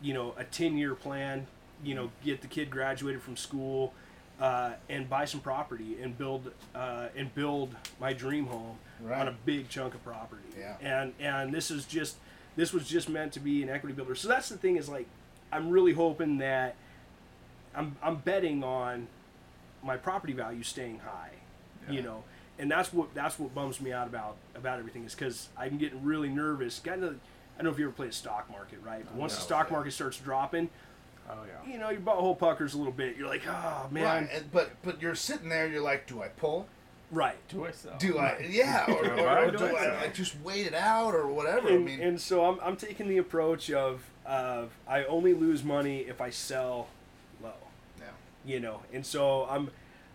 [0.00, 1.46] you know a 10-year plan.
[1.85, 3.92] You know, get the kid graduated from school.
[4.40, 9.21] Uh, and buy some property and build uh, and build my dream home Right.
[9.21, 10.42] on a big chunk of property.
[10.59, 10.77] Yeah.
[10.81, 12.16] And and this is just
[12.57, 14.14] this was just meant to be an equity builder.
[14.14, 15.07] So that's the thing is like
[15.53, 16.77] I'm really hoping that
[17.75, 19.07] I'm I'm betting on
[19.83, 21.31] my property value staying high.
[21.90, 22.23] You know,
[22.61, 26.05] and that's what that's what bums me out about about everything is because I'm getting
[26.05, 26.79] really nervous.
[26.79, 27.18] Of, I don't
[27.59, 29.05] know if you ever played the stock market, right?
[29.05, 29.77] But once the stock yeah.
[29.77, 30.71] market starts dropping,
[31.33, 31.73] Oh yeah.
[31.73, 33.16] you know, your butthole puckers a little bit.
[33.16, 34.42] You're like, oh man, Right.
[34.53, 35.66] But but you're sitting there.
[35.66, 36.66] You're like, do I pull?
[37.11, 37.37] right.
[37.49, 37.97] Do I sell?
[37.99, 38.47] Do I?
[38.49, 38.87] Yeah.
[38.90, 41.27] Or, Do I or, or Do do I I like just wait it out or
[41.29, 41.68] whatever?
[41.68, 45.62] I and, mean, and so I'm, I'm taking the approach of of I only lose
[45.64, 46.88] money if I sell
[47.42, 47.53] low,
[47.99, 48.07] yeah.
[48.47, 48.81] you know.
[48.92, 49.71] And so I'm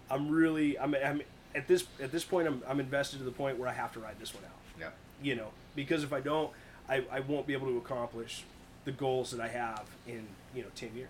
[0.10, 1.22] I'm really I'm, I'm
[1.54, 4.00] at this at this point I'm, I'm invested to the point where I have to
[4.00, 4.90] ride this one out, Yeah.
[5.22, 6.52] you know, because if I don't,
[6.90, 8.44] I, I won't be able to accomplish
[8.88, 11.10] the goals that I have in you know ten years.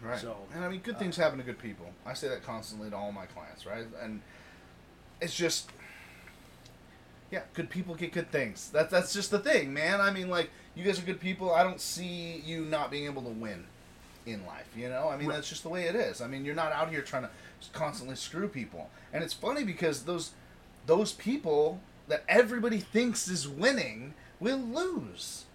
[0.00, 0.20] Right.
[0.20, 1.86] So, and I mean, good uh, things happen to good people.
[2.06, 3.84] I say that constantly to all my clients, right?
[4.00, 4.20] And
[5.20, 5.70] it's just,
[7.30, 8.70] yeah, good people get good things.
[8.70, 10.00] That that's just the thing, man.
[10.00, 11.52] I mean, like you guys are good people.
[11.52, 13.64] I don't see you not being able to win
[14.24, 14.68] in life.
[14.76, 15.34] You know, I mean, Right.
[15.34, 16.20] that's just the way it is.
[16.20, 17.30] I mean, you're not out here trying to
[17.72, 18.90] constantly screw people.
[19.12, 20.30] And it's funny because those
[20.86, 25.46] those people that everybody thinks is winning will lose.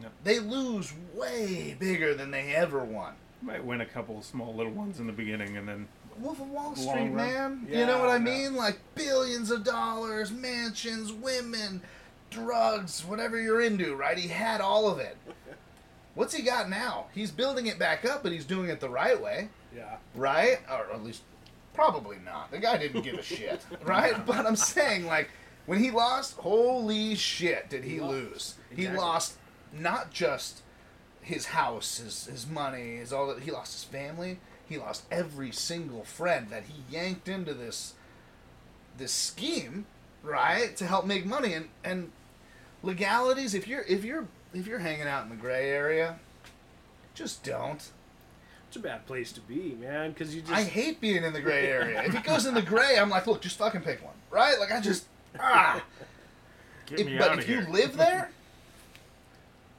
[0.00, 0.10] Right.
[0.24, 3.14] They lose way bigger than they ever won.
[3.42, 6.48] Might win a couple of small little ones in the beginning, and then Wolf of
[6.50, 7.66] Wall Street, man.
[7.68, 8.18] you know what I yeah.
[8.18, 8.54] mean?
[8.54, 11.82] Like billions of dollars, mansions, women,
[12.30, 14.16] drugs, whatever you're into, right?
[14.16, 15.16] He had all of it.
[16.14, 17.06] What's he got now?
[17.14, 19.96] He's building it back up, but he's doing it the right way, Yeah.
[20.14, 20.58] right?
[20.70, 21.22] Or at least,
[21.72, 22.50] probably not.
[22.50, 24.24] The guy didn't give a shit, right?
[24.26, 25.30] But I'm saying, like,
[25.64, 28.56] When he lost, holy shit, did he, He lose?
[28.76, 29.38] He lost
[29.72, 30.62] not just
[31.20, 33.42] his house, his his money, his all that.
[33.42, 34.38] He lost his family.
[34.68, 37.94] He lost every single friend that he yanked into this
[38.98, 39.86] this scheme,
[40.22, 42.10] right, to help make money and and
[42.82, 43.54] legalities.
[43.54, 46.18] If you're if you're if you're hanging out in the gray area,
[47.14, 47.90] just don't.
[48.68, 51.42] It's a bad place to be, man, because you just I hate being in the
[51.42, 52.02] gray area.
[52.04, 54.58] if it goes in the gray, I'm like, look, just fucking pick one, right?
[54.58, 55.04] Like I just
[55.38, 55.82] ah.
[56.86, 57.68] Get If- me but out if of you here.
[57.70, 58.30] live there,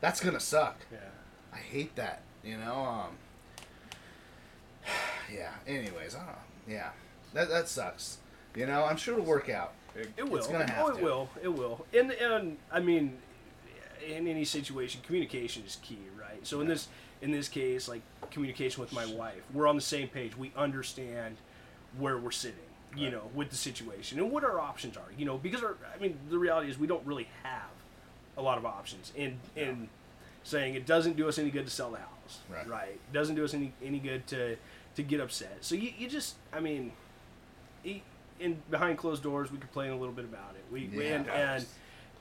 [0.03, 0.77] that's gonna suck.
[0.91, 0.97] yeah.
[1.53, 2.21] I hate that.
[2.43, 2.75] You know.
[2.75, 3.17] Um.
[5.33, 5.51] Yeah.
[5.65, 6.33] Anyways, I don't know.
[6.67, 6.89] Yeah.
[7.33, 8.17] That that sucks.
[8.55, 9.73] You know, I'm sure it'll work out.
[9.95, 10.37] It will.
[10.37, 11.03] It's gonna have oh, it to.
[11.03, 11.29] will.
[11.41, 11.85] It will.
[11.97, 13.17] And and I mean,
[14.05, 16.45] in any situation, communication is key, right?
[16.45, 16.87] So in this
[17.21, 20.37] in this case, like communication with my wife, we're on the same page.
[20.37, 21.37] We understand
[21.97, 22.59] where we're sitting,
[22.95, 23.13] you Right.
[23.13, 26.17] know, with the situation and what our options are, you know, because our, I mean,
[26.29, 27.69] the reality is we don't really have
[28.37, 29.87] a lot of options, and and
[30.43, 32.67] saying it doesn't do us any good to sell the house, Right.
[32.67, 32.89] Right.
[32.89, 34.57] It doesn't do us any any good to
[34.95, 35.57] to get upset.
[35.61, 36.91] So you, you just, I mean,
[38.39, 40.63] in behind closed doors, we complain a little bit about it.
[40.71, 41.65] We, we and, and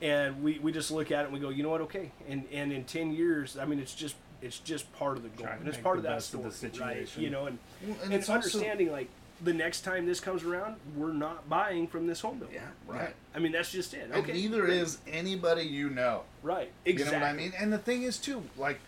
[0.01, 1.81] and we, we just look at it and we go, you know what?
[1.81, 5.29] Okay, and and in ten years, I mean, it's just it's just part of the
[5.29, 6.95] goal, and it's part of that best of story, the right?
[7.07, 7.23] situation.
[7.23, 9.09] You know, and Well, and, it's also- understanding like
[9.41, 12.53] the next time this comes around, we're not buying from this home builder.
[12.53, 13.13] Yeah, right.
[13.35, 14.03] I mean, that's just it.
[14.05, 14.77] And Okay, neither great.
[14.77, 16.23] is anybody you know.
[16.41, 16.71] right.
[16.85, 17.19] You Exactly.
[17.19, 17.53] know what I mean?
[17.57, 18.79] And the thing is too, like,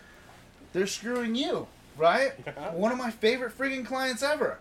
[0.74, 2.32] they're screwing you, right?
[2.74, 4.60] One of my favorite friggin' clients ever.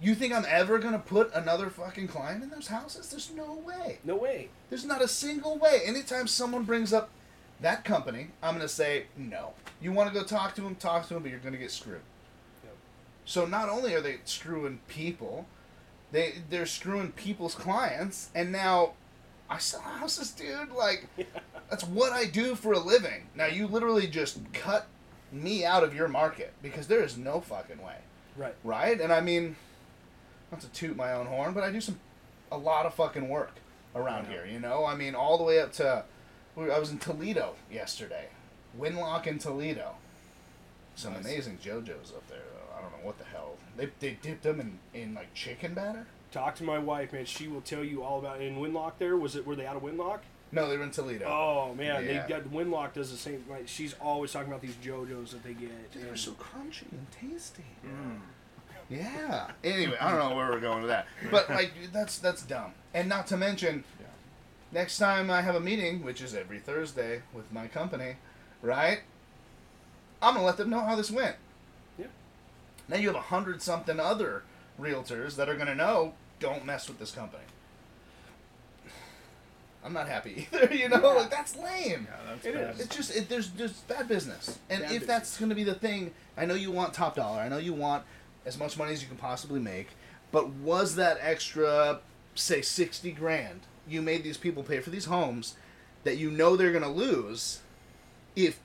[0.00, 3.08] You think I'm ever gonna put another fucking client in those houses?
[3.10, 3.98] There's no way.
[4.04, 4.48] No way.
[4.68, 5.80] There's not a single way.
[5.84, 7.10] Anytime someone brings up
[7.60, 9.52] that company, I'm gonna say no.
[9.80, 12.00] You want to go talk to him, talk to him, but you're gonna get screwed.
[13.24, 15.46] So not only are they screwing people,
[16.10, 18.92] they they're screwing people's clients, and now
[19.48, 20.70] I sell houses, dude.
[20.72, 21.06] Like
[21.70, 23.28] that's what I do for a living.
[23.34, 24.86] Now you literally just cut
[25.30, 27.96] me out of your market because there is no fucking way,
[28.36, 28.54] Right.
[28.64, 29.00] right?
[29.00, 29.56] And I mean,
[30.50, 31.98] not to toot my own horn, but I do some
[32.50, 33.52] a lot of fucking work
[33.94, 34.44] around here.
[34.44, 36.04] You know, I mean, all the way up to
[36.58, 38.26] I was in Toledo yesterday,
[38.78, 39.92] Winlock in Toledo.
[40.96, 41.24] Some Nice.
[41.24, 42.38] amazing JoJo's up there.
[42.52, 42.61] Though.
[42.82, 46.06] I don't know what the hell they they dipped them in in like chicken batter.
[46.32, 47.24] Talk to my wife, man.
[47.26, 48.40] She will tell you all about.
[48.40, 48.46] It.
[48.48, 49.46] In Winlock, there was it.
[49.46, 50.20] Were they out of Winlock?
[50.50, 51.26] No, they were in Toledo.
[51.26, 52.22] Oh man, Yeah.
[52.22, 53.44] they got Winlock does the same.
[53.48, 55.70] Like she's always talking about these JoJos that they get.
[55.92, 57.64] They're so crunchy and tasty.
[57.86, 58.20] Mm.
[58.90, 59.50] Yeah.
[59.64, 62.72] Anyway, I don't know where we're going with that, but like that's that's dumb.
[62.94, 64.06] And not to mention, Yeah.
[64.72, 68.16] next time I have a meeting, which is every Thursday with my company,
[68.60, 69.00] right?
[70.20, 71.36] I'm gonna let them know how this went.
[72.88, 74.42] Now you have a hundred something other
[74.80, 76.14] realtors that are gonna know.
[76.40, 77.44] Don't mess with this company.
[79.84, 80.72] I'm not happy either.
[80.74, 81.20] You know, Yeah.
[81.20, 82.06] like that's lame.
[82.08, 82.74] Yeah, that's It bad.
[82.74, 82.80] is.
[82.80, 85.74] It's just it, there's just bad business, and Bad if that's going to be the
[85.74, 87.40] thing, I know you want top dollar.
[87.40, 88.04] I know you want
[88.46, 89.88] as much money as you can possibly make,
[90.30, 92.00] but was that extra,
[92.34, 95.56] say sixty grand, you made these people pay for these homes
[96.04, 97.60] that you know they're going to lose,
[98.36, 98.60] if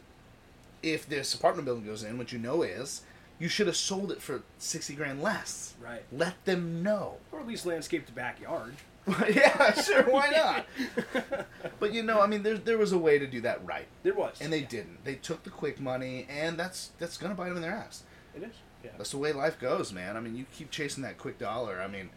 [0.83, 3.01] if this apartment building goes in, which you know is,
[3.39, 5.73] you should have sold it for sixty grand less.
[5.81, 6.03] Right.
[6.11, 7.17] Let them know.
[7.31, 8.75] Or at least landscape the backyard.
[9.33, 10.65] yeah, sure, why not?
[11.79, 13.87] but you know, I mean, there there was a way to do that right.
[14.03, 14.41] There was.
[14.41, 15.05] And they didn't.
[15.05, 18.03] They took the quick money, and that's that's gonna bite them in their ass.
[18.35, 18.53] It is.
[18.83, 18.91] Yeah.
[18.97, 20.17] That's the way life goes, man.
[20.17, 21.81] I mean, you keep chasing that quick dollar.
[21.81, 22.09] I mean,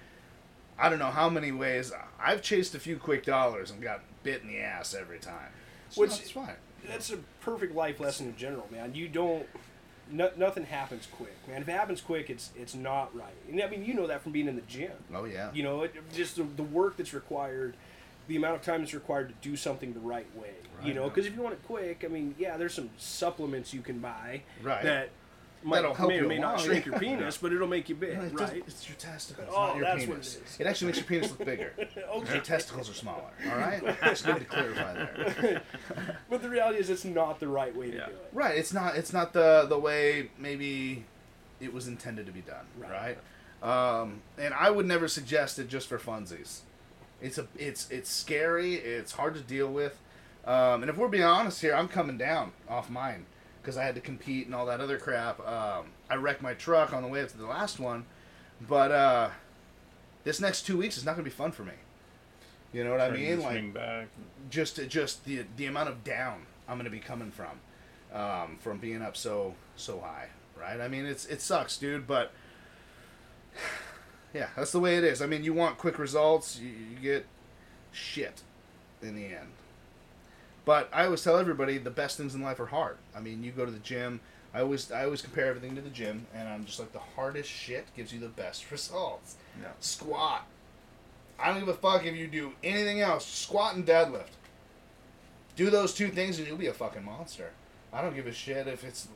[0.78, 4.42] I don't know how many ways I've chased a few quick dollars and got bit
[4.42, 5.50] in the ass every time.
[5.88, 6.56] It's Which- it's fine.
[6.88, 8.94] That's a perfect life lesson in general, man.
[8.94, 9.46] You don't.
[10.10, 11.62] No, nothing happens quick, man.
[11.62, 13.34] If it happens quick, it's it's not right.
[13.50, 14.92] And I mean, you know that from being in the gym.
[15.14, 15.50] Oh yeah.
[15.52, 17.74] You know, it, just the, the work that's required,
[18.28, 20.50] the amount of time that's required to do something the right way.
[20.84, 23.82] you know, because if you want it quick, I mean, yeah, there's some supplements you
[23.82, 24.82] can buy Right.
[24.82, 25.10] that
[25.62, 28.16] might, That'll help may or may not shrink your penis, but it'll make you big,
[28.16, 28.64] No, it doesn't- right?
[28.66, 30.36] It's your testicles, Oh, not your that's what penis.
[30.36, 30.60] it is.
[30.60, 31.72] It actually makes your penis look bigger.
[32.10, 32.34] Okay.
[32.34, 33.22] Your testicles are smaller.
[33.50, 33.82] All right.
[34.02, 35.62] It's good to clarify there.
[36.30, 38.06] But the reality is, it's not the right way to Yeah.
[38.06, 38.28] do it.
[38.32, 38.56] Right.
[38.58, 38.96] It's not.
[38.96, 41.04] It's not the the way maybe
[41.60, 42.66] it was intended to be done.
[42.78, 43.16] Right.
[43.62, 44.00] Right.
[44.00, 46.60] Um, and I would never suggest it just for funsies.
[47.20, 47.46] It's a.
[47.56, 48.74] It's it's scary.
[48.76, 49.98] It's hard to deal with.
[50.46, 53.26] Um, and if we're being honest here, I'm coming down off mine
[53.70, 55.38] because I had to compete and all that other crap.
[55.46, 58.04] Um, I wrecked my truck on the way up to the last one,
[58.66, 59.30] but uh,
[60.24, 61.74] this next two weeks is not going to be fun for me.
[62.72, 63.40] You know what I mean?
[63.40, 64.08] Like back.
[64.48, 67.60] just just the the amount of down I'm gonna be coming from,
[68.12, 70.28] um, from being up so so high,
[70.60, 70.80] right?
[70.80, 72.32] I mean, it's it sucks, dude, but
[74.34, 75.20] yeah, that's the way it is.
[75.20, 77.26] I mean, you want quick results, you, you get
[77.90, 78.42] shit
[79.02, 79.50] in the end.
[80.70, 82.96] But I always tell everybody the best things in life are hard.
[83.12, 84.20] I mean, you go to the gym.
[84.54, 87.50] I always I always compare everything to the gym, and I'm just like the hardest
[87.50, 89.34] shit gives you the best results.
[89.60, 89.70] Yeah.
[89.80, 90.46] Squat.
[91.40, 93.26] I don't give a fuck if you do anything else.
[93.26, 94.30] Squat and deadlift.
[95.56, 97.50] Do those two things, and you'll be a fucking monster.
[97.92, 99.08] I don't give a shit if it's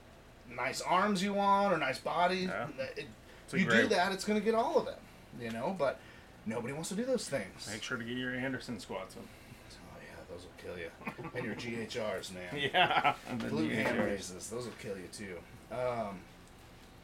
[0.57, 2.49] nice arms you want or nice body.
[2.51, 2.67] Yeah.
[2.97, 3.07] It-
[3.53, 4.99] you do that, it's gonna get all of it.
[5.41, 6.01] You know, but
[6.47, 7.69] nobody wants to do those things.
[7.71, 9.23] Make sure to get your Anderson squats in.
[10.35, 11.31] Yeah, those will kill you.
[11.35, 12.71] and your GHRs, man.
[12.73, 13.15] Yeah.
[13.49, 15.37] Blue the Glute raises, those will kill you too.
[15.75, 16.19] Um,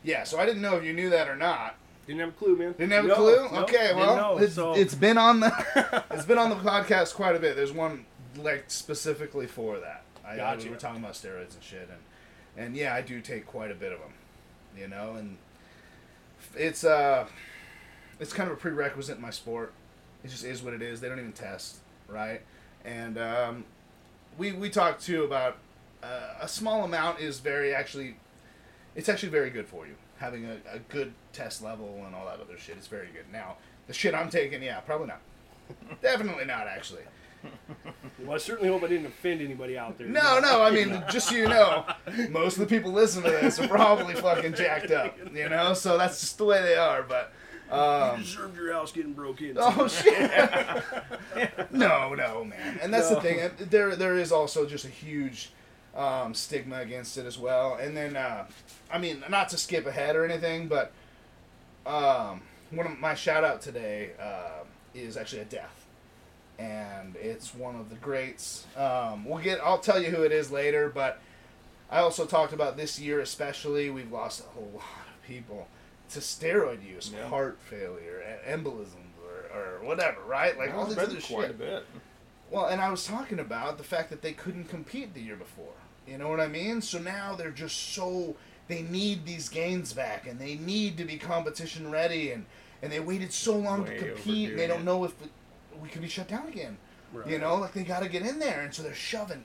[0.03, 1.77] yeah, so I didn't know if you knew that or not.
[2.07, 2.73] Didn't have a clue, man.
[2.73, 3.49] Didn't have a clue.
[3.53, 6.57] no, okay, didn't well, know, it's, so- it's been on the it's been on the
[6.57, 7.57] podcast quite a bit.
[7.57, 10.03] There's one like specifically for that.
[10.25, 10.65] I, I Gotcha.
[10.65, 13.75] we were talking about steroids and shit, and and yeah, I do take quite a
[13.75, 14.13] bit of them,
[14.77, 15.37] you know, and
[16.57, 17.27] it's uh,
[18.19, 19.73] it's kind of a prerequisite in my sport.
[20.25, 21.01] It just is what it is.
[21.01, 21.77] They don't even test,
[22.09, 22.41] right?
[22.85, 23.65] And um,
[24.39, 25.59] we we talked too about
[26.03, 28.17] uh, a small amount is very actually,
[28.95, 29.95] it's actually very good for you.
[30.19, 33.25] Having a, a good test level and all that other shit is very good.
[33.33, 35.21] Now the shit I'm taking, yeah, probably not.
[36.03, 37.03] Definitely not actually.
[38.19, 40.07] Well, I certainly hope I didn't offend anybody out there.
[40.07, 41.87] No, no, I mean, just so you know,
[42.29, 45.73] most of the people listening to this are probably fucking jacked up, you know?
[45.73, 47.33] So that's just the way they are, but.
[47.71, 49.61] You Um, deserved your house getting broke into.
[49.63, 51.73] oh, shit.
[51.73, 52.79] no, no, man.
[52.83, 53.17] And that's No.
[53.17, 53.51] the thing.
[53.71, 55.51] There, There is also just a huge
[55.95, 57.75] um, stigma against it as well.
[57.75, 58.47] And then, uh,
[58.93, 60.93] I mean, not to skip ahead or anything, but
[61.87, 65.87] um, one of my shout out today uh, is actually a death.
[66.59, 68.67] And it's one of the greats.
[68.77, 69.61] Um, we'll get.
[69.65, 71.19] I'll tell you who it is later, but
[71.91, 73.89] I also talked about this year especially.
[73.89, 75.69] We've lost a whole lot of people
[76.11, 77.29] to steroid use, Yeah.
[77.29, 80.21] heart failure, embolism, or, or whatever.
[80.27, 80.57] Right?
[80.59, 81.51] Like all this other been quite shit.
[81.51, 81.87] a bit.
[82.51, 85.73] Well, and I was talking about the fact that they couldn't compete the year before.
[86.07, 86.83] You know what I mean?
[86.83, 88.35] So now they're just so
[88.67, 92.47] they need these gains back, and they need to be competition ready, and
[92.83, 94.51] and they waited so long Way to compete.
[94.51, 94.85] and They don't yeah.
[94.85, 95.31] know if it,
[95.83, 96.77] we could be shut down again.
[97.27, 99.45] You know, like they got to get in there, and so they're shoving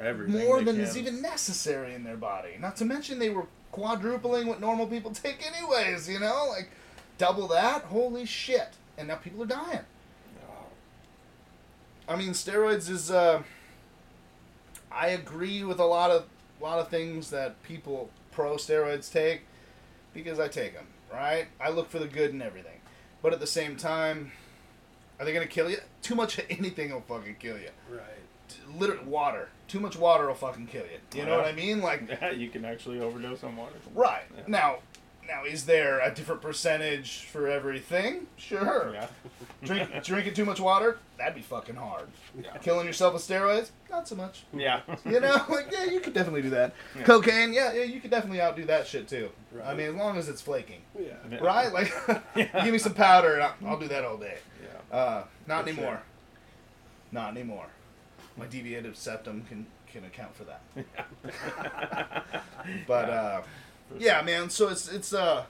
[0.00, 0.84] Everything more than can.
[0.84, 2.56] is even necessary in their body.
[2.58, 6.08] Not to mention they were quadrupling what normal people take, anyways.
[6.08, 6.70] You know, like
[7.18, 7.82] double that.
[7.82, 8.68] Holy shit!
[8.96, 9.80] And now people are dying.
[12.08, 13.10] I mean, steroids is.
[13.10, 13.42] Uh,
[14.90, 16.26] I agree with a lot of
[16.60, 19.42] a lot of things that people pro steroids take
[20.14, 20.86] because I take them.
[21.12, 21.46] Right?
[21.60, 22.80] I look for the good in everything,
[23.22, 24.32] but at the same time,
[25.18, 25.78] are they gonna kill you?
[26.02, 27.70] Too much of anything will fucking kill you.
[27.90, 28.02] Right.
[28.76, 29.48] Literally, water.
[29.72, 31.18] Too much water will fucking kill you.
[31.18, 31.80] You know what I mean?
[31.80, 33.72] Like, Yeah, you can actually overdose on water.
[33.94, 34.42] right Yeah.
[34.46, 34.76] now.
[35.26, 38.26] Now, is there a different percentage for everything?
[38.36, 38.90] Sure.
[38.92, 39.06] Yeah.
[39.64, 40.98] Drink, drinking too much water?
[41.16, 42.08] That'd be fucking hard.
[42.38, 42.54] Yeah.
[42.58, 43.70] Killing yourself with steroids?
[43.90, 44.42] Not so much.
[44.52, 44.80] Yeah.
[45.06, 46.74] You know, like yeah, you could definitely do that.
[46.94, 47.04] Yeah.
[47.04, 49.30] Cocaine, yeah, yeah, you could definitely outdo that shit too.
[49.64, 51.12] I mean, as long as it's flaking, Yeah.
[51.30, 51.38] Yeah.
[51.38, 51.72] right?
[51.72, 51.94] Like,
[52.36, 52.62] Yeah.
[52.64, 54.36] give me some powder, and I'll, I'll do that all day.
[54.62, 54.94] Yeah.
[54.98, 55.92] Uh, not For anymore.
[55.92, 56.02] sure.
[57.12, 57.66] Not anymore.
[58.36, 60.62] My deviated septum can can account for that.
[62.86, 63.42] But uh,
[63.98, 64.48] yeah, man.
[64.50, 65.44] So it's it's uh,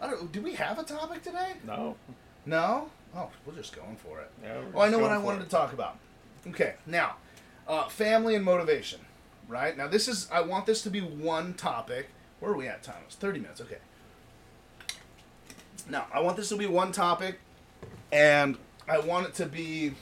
[0.00, 0.32] I don't.
[0.32, 1.52] Do we have a topic today?
[1.66, 1.96] No.
[2.44, 2.90] No.
[3.14, 4.30] Oh, we're just going for it.
[4.42, 5.44] Yeah, Oh, I know what I wanted it.
[5.44, 5.98] to talk about.
[6.48, 7.16] Okay, now,
[7.66, 9.00] uh, family and motivation.
[9.48, 10.28] Right now, this is.
[10.32, 12.08] I want this to be one topic.
[12.40, 13.02] Where are we at time?
[13.06, 13.60] It's thirty minutes.
[13.60, 13.78] Okay.
[15.88, 17.38] Now, I want this to be one topic,
[18.10, 18.56] and
[18.88, 19.94] I want it to be.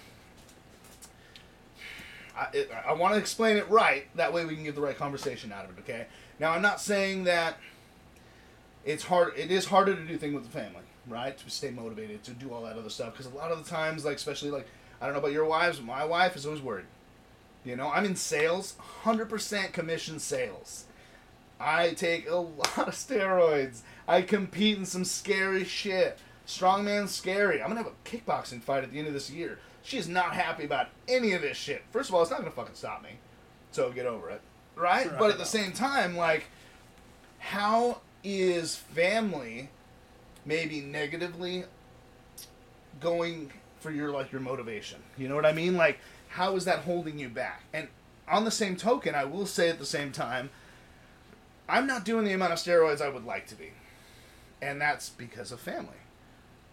[2.37, 4.07] I, I want to explain it right.
[4.17, 5.83] That way, we can get the right conversation out of it.
[5.83, 6.07] Okay.
[6.39, 7.59] Now, I'm not saying that
[8.85, 9.35] it's hard.
[9.37, 11.37] It is harder to do things with the family, right?
[11.39, 13.13] To stay motivated, to do all that other stuff.
[13.13, 14.67] Because a lot of the times, like especially like
[15.01, 16.87] I don't know about your wives, my wife is always worried.
[17.65, 20.85] You know, I'm in sales, hundred percent commission sales.
[21.61, 23.81] I take a lot of steroids.
[24.07, 26.19] I compete in some scary shit.
[26.47, 27.63] Strongman scary.
[27.63, 29.59] I'm gonna have a kickboxing fight at the end of this year.
[29.85, 31.85] She is not happy about any of this shit.
[31.93, 33.11] First of all, it's not gonna fucking stop me.
[33.71, 34.41] So get over it.
[34.75, 35.09] Right?
[35.09, 35.19] Right.
[35.19, 36.47] But at the same time, like,
[37.39, 39.69] how is family
[40.47, 41.65] maybe negatively
[43.01, 45.03] going for your like your motivation?
[45.19, 45.77] You know what I mean?
[45.77, 47.63] Like, how is that holding you back?
[47.75, 47.89] And
[48.27, 50.49] on the same token, I will say at the same time,
[51.69, 53.73] I'm not doing the amount of steroids I would like to be.
[54.63, 56.01] And that's because of family.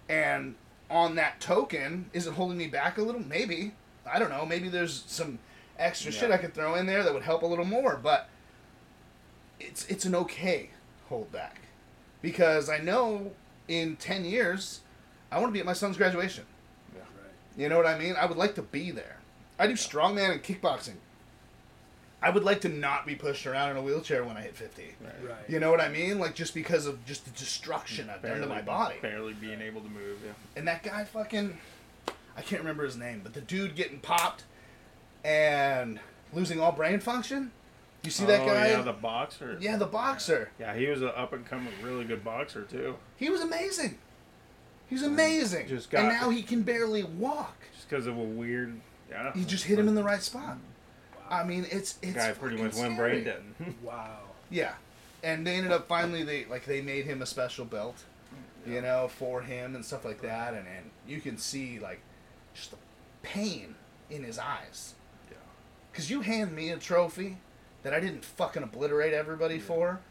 [0.07, 0.55] And
[0.91, 3.21] on that token, is it holding me back a little?
[3.21, 3.71] Maybe.
[4.05, 4.45] I don't know.
[4.45, 5.39] Maybe there's some
[5.79, 6.19] extra Yeah.
[6.19, 8.29] shit I could throw in there that would help a little more, but
[9.59, 10.71] it's it's an okay
[11.07, 11.61] hold back.
[12.21, 13.31] Because I know
[13.67, 14.81] in 10 years
[15.31, 16.45] I want to be at my son's graduation.
[16.93, 17.01] Yeah.
[17.01, 17.31] Right.
[17.57, 18.15] You know what I mean?
[18.19, 19.17] I would like to be there.
[19.57, 20.95] I do strongman and kickboxing.
[22.23, 24.95] I would like to not be pushed around in a wheelchair when I hit 50.
[25.01, 25.13] Right.
[25.27, 25.49] right.
[25.49, 26.19] You know what I mean?
[26.19, 28.95] Like just because of just the destruction I've done to my body.
[29.01, 30.19] Barely being able to move.
[30.23, 30.33] Yeah.
[30.55, 31.57] And that guy fucking
[32.37, 34.43] I can't remember his name, but the dude getting popped
[35.23, 35.99] and
[36.33, 37.51] losing all brain function.
[38.03, 38.69] You see that oh, guy?
[38.69, 39.57] Yeah, the boxer.
[39.61, 40.49] yeah, the boxer.
[40.59, 42.95] Yeah, he was an up and coming, really good boxer too.
[43.15, 43.99] He was amazing.
[44.89, 45.67] He's amazing.
[45.67, 47.55] Just got- and now he can barely walk.
[47.75, 48.79] Just because of a weird.
[49.09, 49.33] Yeah.
[49.33, 50.57] He just hit him in the right spot.
[51.31, 53.21] I mean, it's it's Guy pretty fucking much went scary.
[53.21, 53.75] brain dead.
[53.83, 54.19] Wow.
[54.49, 54.73] Yeah,
[55.23, 58.03] and they ended up finally they like they made him a special belt,
[58.67, 62.01] you know, for him and stuff like that, and and you can see like
[62.53, 62.77] just the
[63.23, 63.75] pain
[64.09, 64.95] in his eyes.
[65.29, 65.37] Yeah.
[65.93, 67.37] Cause you hand me a trophy
[67.83, 70.01] that I didn't fucking obliterate everybody for.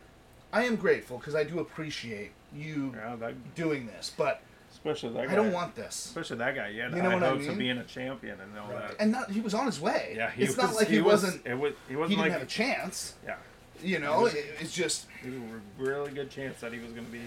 [0.52, 4.42] I am grateful because I do appreciate you yeah, that, doing this, but
[4.84, 5.32] especially that guy.
[5.32, 6.06] I don't want this.
[6.06, 6.68] Especially that guy.
[6.68, 7.48] Yeah, You know what I mean?
[7.50, 8.88] of being a champion and all Right.
[8.88, 8.96] that.
[9.00, 10.14] And not he was on his way.
[10.16, 11.46] yeah, he it's was, not like he, was, wasn't.
[11.46, 11.72] It was.
[11.88, 12.32] He He wasn't didn't like.
[12.32, 13.14] have a chance.
[13.24, 13.36] yeah.
[13.82, 17.06] You know, it, it's just He was a really good chance that he was going
[17.06, 17.20] to be.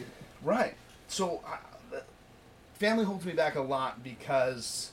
[0.43, 0.75] Right.
[1.07, 1.57] So, I,
[1.89, 2.03] the-
[2.75, 4.91] family holds me back a lot because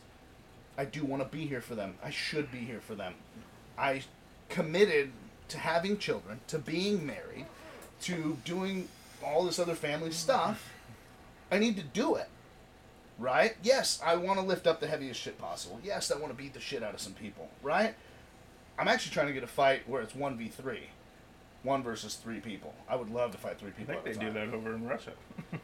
[0.78, 1.94] I do want to be here for them.
[2.02, 3.14] I should be here for them.
[3.76, 4.02] I
[4.48, 5.12] committed
[5.48, 7.44] to having children, to being married,
[8.02, 8.88] to doing
[9.22, 10.72] all this other family stuff.
[11.52, 12.28] I need to do it.
[13.20, 13.54] Right?
[13.62, 15.78] Yes, I want to lift up the heaviest shit possible.
[15.84, 17.48] Yes, I want to beat the shit out of some people.
[17.62, 17.94] Right?
[18.78, 20.78] I'm actually trying to get a fight where it's 1v3.
[21.62, 22.72] One versus three people.
[22.88, 23.92] I would love to fight three people.
[23.94, 25.12] I think they do that over in Russia.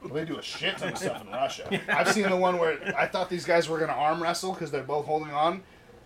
[0.03, 1.81] Well, they do a shit ton of stuff in Russia.
[1.89, 4.71] I've seen the one where I thought these guys were going to arm wrestle because
[4.71, 5.63] they're both holding on.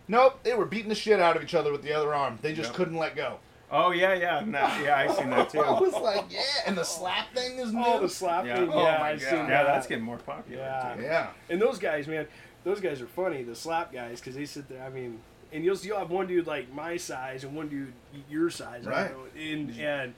[0.06, 2.38] Nope, they were beating the shit out of each other with the other arm.
[2.40, 2.76] They just Yep.
[2.76, 3.40] couldn't let go.
[3.72, 4.96] Oh yeah, yeah, no, yeah.
[4.96, 5.60] I seen that too.
[5.64, 7.84] I was like, yeah, and the slap thing is oh, new.
[7.86, 8.56] Oh, the slap Yeah.
[8.56, 8.70] thing.
[8.72, 9.28] Oh Yeah, my I've God.
[9.30, 9.66] seen Yeah, that.
[9.66, 10.62] that's getting more popular.
[10.62, 10.94] Yeah.
[10.96, 11.02] Too.
[11.02, 12.26] yeah, And those guys, man,
[12.64, 13.42] those guys are funny.
[13.44, 14.82] The slap guys, because they sit there.
[14.82, 15.20] I mean,
[15.52, 17.92] and you'll you'll have one dude like my size and one dude
[18.28, 18.84] your size.
[18.86, 19.10] Right.
[19.12, 20.14] know, and and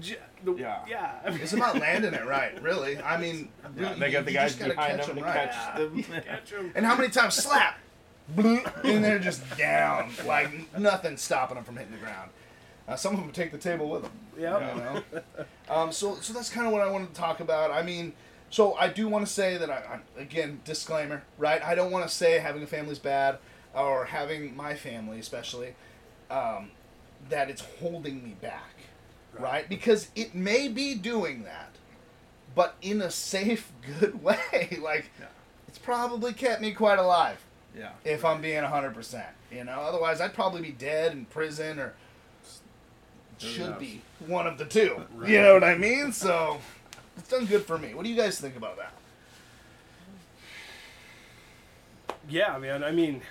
[0.00, 0.80] j- the, Yeah.
[0.86, 1.12] yeah.
[1.24, 2.60] I mean, it's about landing it right.
[2.62, 5.22] Really, I mean, Yeah, really, they got the guys just gotta behind catch them to
[5.22, 6.22] 'em right.
[6.26, 6.72] catch them.
[6.76, 7.78] And how many times slap?
[8.36, 12.30] Bloop, and they're just down, like nothing stopping them from hitting the ground.
[12.86, 14.12] Uh, some of them take the table with them.
[14.38, 14.74] Yeah.
[14.74, 15.22] You know?
[15.74, 17.70] um, so, so that's kind of what I wanted to talk about.
[17.70, 18.12] I mean,
[18.50, 21.62] so I do want to say that I, I again disclaimer, right?
[21.64, 23.38] I don't want to say having a family is bad
[23.74, 25.74] or having my family, especially,
[26.30, 26.70] um,
[27.30, 28.74] that it's holding me back,
[29.32, 29.42] right.
[29.42, 29.68] Right.
[29.68, 31.70] Because it may be doing that,
[32.54, 34.78] but in a safe, good way.
[34.82, 35.26] like, Yeah.
[35.66, 37.38] it's probably kept me quite alive
[37.76, 37.92] Yeah.
[38.04, 39.24] if I'm being 100%.
[39.50, 41.94] You know, otherwise I'd probably be dead in prison or
[43.38, 45.02] should be one of the two.
[45.14, 45.30] Right.
[45.30, 46.12] You know what I mean?
[46.12, 46.58] So
[47.16, 47.94] it's done good for me.
[47.94, 48.92] What do you guys think about that?
[52.28, 52.82] Yeah, man.
[52.82, 53.22] I mean,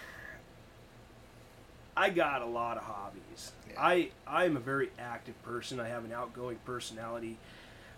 [1.95, 3.51] I got a lot of hobbies.
[3.69, 3.81] Yeah.
[3.81, 5.79] I I'm a very active person.
[5.79, 7.37] I have an outgoing personality.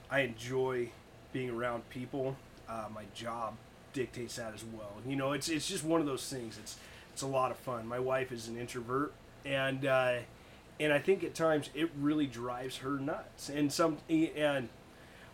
[0.10, 0.90] I enjoy
[1.34, 2.36] being around people.
[2.68, 3.56] Uh, my job
[3.94, 4.92] dictates that as well.
[5.08, 6.58] You know, it's it's just one of those things.
[6.58, 6.78] It's
[7.14, 7.88] it's a lot of fun.
[7.88, 9.14] My wife is an introvert,
[9.46, 10.18] and uh,
[10.80, 13.50] and I think at times it really drives her nuts.
[13.50, 14.70] And some and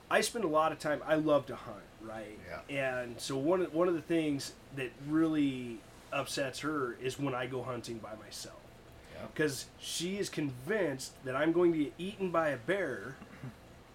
[0.10, 1.02] I spend a lot of time.
[1.08, 2.38] I love to hunt, right?
[2.70, 2.98] Yeah.
[3.02, 5.80] And so one of one of the things that really
[6.14, 8.60] upsets her is when I go hunting by myself,
[9.16, 9.26] Yeah.
[9.34, 13.16] because she is convinced that I'm going to get eaten by a bear,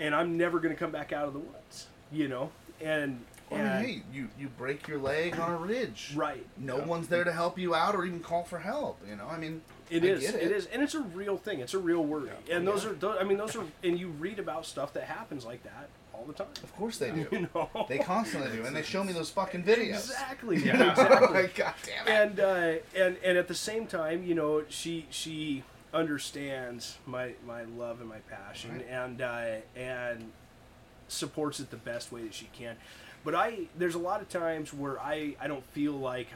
[0.01, 1.87] and I'm never going to come back out of the woods.
[2.13, 6.13] You know, and I mean, hey, you, you break your leg on a ridge.
[6.17, 6.47] right.
[6.57, 8.99] No one's there to help you out or even call for help.
[9.09, 10.21] You know, I mean, It I is.
[10.21, 11.61] get it is, and it's a real thing.
[11.61, 12.31] It's a real worry.
[12.51, 12.91] And those Yeah.
[12.91, 12.95] are.
[12.95, 13.65] Those, I mean, those are.
[13.85, 16.49] And you read about stuff that happens like that all the time.
[16.63, 17.27] Of course they do.
[17.31, 17.71] You know.
[17.89, 19.91] They constantly do, and they show me those fucking videos.
[20.11, 20.57] Exactly.
[20.65, 20.77] Yeah.
[20.77, 20.91] Yeah.
[20.91, 21.29] Exactly.
[21.43, 22.11] like, God damn it.
[22.11, 25.63] and uh, and and at the same time, you know, she she
[25.95, 28.87] understands my my love and my passion, Right.
[28.89, 30.33] and uh, and
[31.09, 32.77] supports it the best way that she can.
[33.25, 36.29] But I there's a lot of times where I I don't feel like,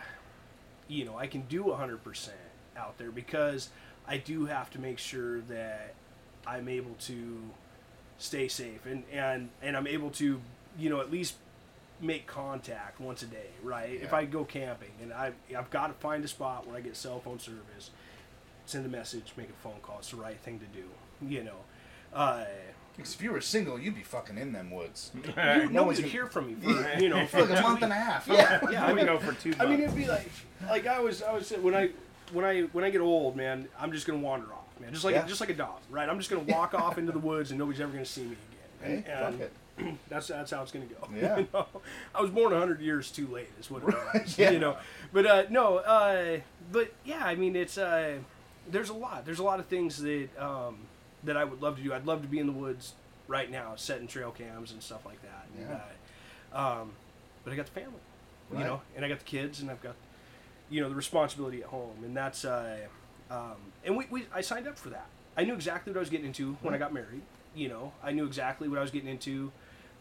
[0.89, 2.37] you know, I can do hundred percent
[2.81, 3.69] out there because
[4.09, 5.95] I do have to make sure that
[6.47, 7.41] I'm able to
[8.19, 10.41] stay safe and and and I'm able to
[10.79, 11.35] you know at least
[12.01, 14.01] make contact once a day, right?
[14.03, 16.97] If I go camping and I I've got to find a spot where I get
[16.97, 17.91] cell phone service,
[18.67, 19.99] send a message, make a phone call.
[19.99, 20.85] It's the right thing to do,
[21.35, 21.57] you know.
[22.15, 22.45] Uh,
[22.99, 25.11] 'Cause if you were single, you'd be fucking in them woods.
[25.15, 27.63] you, No no one gonna- would hear from me for you know For like a
[27.63, 28.27] month and a half.
[28.29, 28.83] Yeah, yeah.
[28.85, 29.51] I I would mean, go for two.
[29.51, 29.65] Months.
[29.65, 30.29] I mean, it'd be like,
[30.69, 31.91] like I was, I was when I,
[32.33, 35.15] when I, when I get old, man, I'm just gonna wander off, man, just like,
[35.15, 35.27] Yeah.
[35.27, 36.09] just like a dog, right?
[36.09, 38.37] I'm just gonna walk off into the woods and nobody's ever gonna see me
[38.83, 39.05] again.
[39.05, 39.53] Hey, And, fuck it.
[40.11, 41.09] that's that's how it's gonna go.
[41.15, 41.39] Yeah.
[41.39, 41.67] You know?
[42.15, 44.37] I was born hundred years too late, is what it was.
[44.39, 44.51] Yeah.
[44.51, 44.77] You know,
[45.13, 46.41] but uh, no, uh,
[46.73, 48.19] but yeah, I mean, it's uh,
[48.69, 49.25] there's a lot.
[49.25, 50.79] There's a lot of things that um,
[51.25, 51.93] that I would love to do.
[51.95, 52.95] I'd love to be in the woods
[53.29, 55.47] right now, setting trail cams and stuff like that.
[55.57, 55.81] And, Yeah.
[56.53, 56.93] uh, um,
[57.45, 58.01] but I got the family,
[58.53, 59.95] you know, and I got the kids, and I've got
[60.71, 62.79] you know the responsibility at home, and that's uh,
[63.31, 65.07] um, and we, we I signed up for that.
[65.37, 67.23] I knew exactly what I was getting into when I got married.
[67.55, 69.51] You know, I knew exactly what I was getting into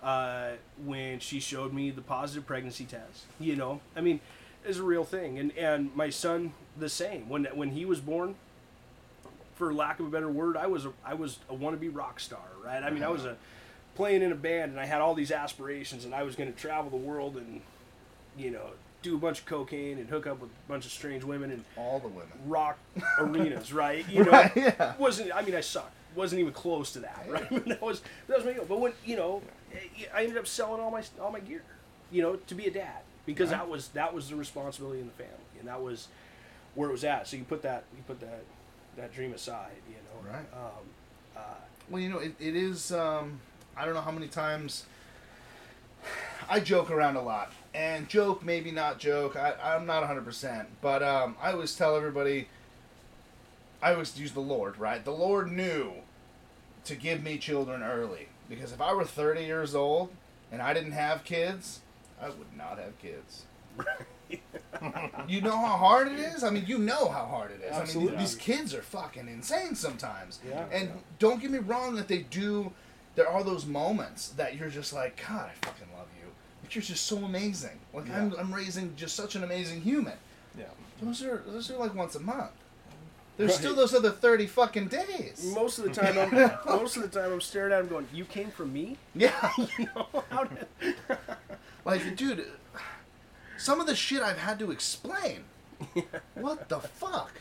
[0.02, 0.52] uh,
[0.86, 3.26] when she showed me the positive pregnancy test.
[3.40, 4.20] You know, I mean,
[4.64, 7.28] it's a real thing, and and my son the same.
[7.30, 8.36] When when he was born,
[9.56, 12.46] for lack of a better word, I was a, I was a wannabe rock star,
[12.64, 12.84] right?
[12.84, 13.36] I mean, I was a
[13.96, 16.58] playing in a band, and I had all these aspirations, and I was going to
[16.58, 17.62] travel the world and
[18.38, 18.68] you know
[19.02, 21.64] do a bunch of cocaine and hook up with a bunch of strange women and
[21.78, 22.32] All the women.
[22.46, 22.78] rock
[23.20, 24.06] arenas, right?
[24.10, 24.94] You know, Right, yeah.
[24.98, 25.34] wasn't.
[25.34, 25.94] I mean, I sucked.
[26.16, 27.50] Wasn't even close to that, right?
[27.68, 28.62] that was that was my.
[28.68, 29.42] But when you know,
[30.14, 31.62] I ended up selling all my all my gear,
[32.12, 33.60] you know, to be a dad because Right.
[33.60, 36.08] that was that was the responsibility in the family, and that was
[36.76, 37.28] where it was at.
[37.28, 38.42] So you put that you put that
[38.98, 40.30] that dream aside, you know.
[40.32, 40.46] Right.
[40.54, 40.86] Um,
[41.38, 41.40] uh,
[41.90, 42.92] Well, you know, it, it is.
[42.92, 43.40] Um,
[43.78, 44.86] I don't know how many times
[46.50, 49.36] I joke around a lot, and joke maybe not joke.
[49.36, 52.48] I, I'm not 100, percent but um, I always tell everybody.
[53.82, 55.04] I always use the Lord, right?
[55.04, 55.94] The Lord knew
[56.84, 60.10] to give me children early because if I were 30 years old
[60.52, 61.80] and I didn't have kids,
[62.22, 63.44] I would not have kids.
[65.28, 66.44] you know how hard it is?
[66.44, 67.76] I mean, you know how hard it is.
[67.76, 68.12] I Absolutely.
[68.12, 70.40] mean, these kids are fucking insane sometimes.
[70.48, 70.66] Yeah.
[70.72, 72.72] And don't get me wrong that they do.
[73.20, 76.28] There are those moments that you're just like, God, I fucking love you.
[76.64, 77.78] But you're just so amazing.
[77.94, 80.14] Like I'm, I'm raising just such an amazing human.
[80.58, 80.64] Yeah.
[81.02, 82.52] Those are those are like once a month.
[83.36, 83.60] There's Right.
[83.60, 85.52] still those other thirty fucking days.
[85.54, 86.32] most of the time, I'm
[86.78, 89.52] most of the time I'm staring at him going, "You came from me." Yeah.
[89.78, 90.66] You know, how did,
[91.84, 92.46] Like, dude,
[93.58, 95.44] some of the shit I've had to explain.
[96.36, 97.34] What the fuck?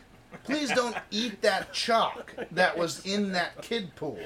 [0.44, 4.18] Please don't eat that chalk that was in that kid pool.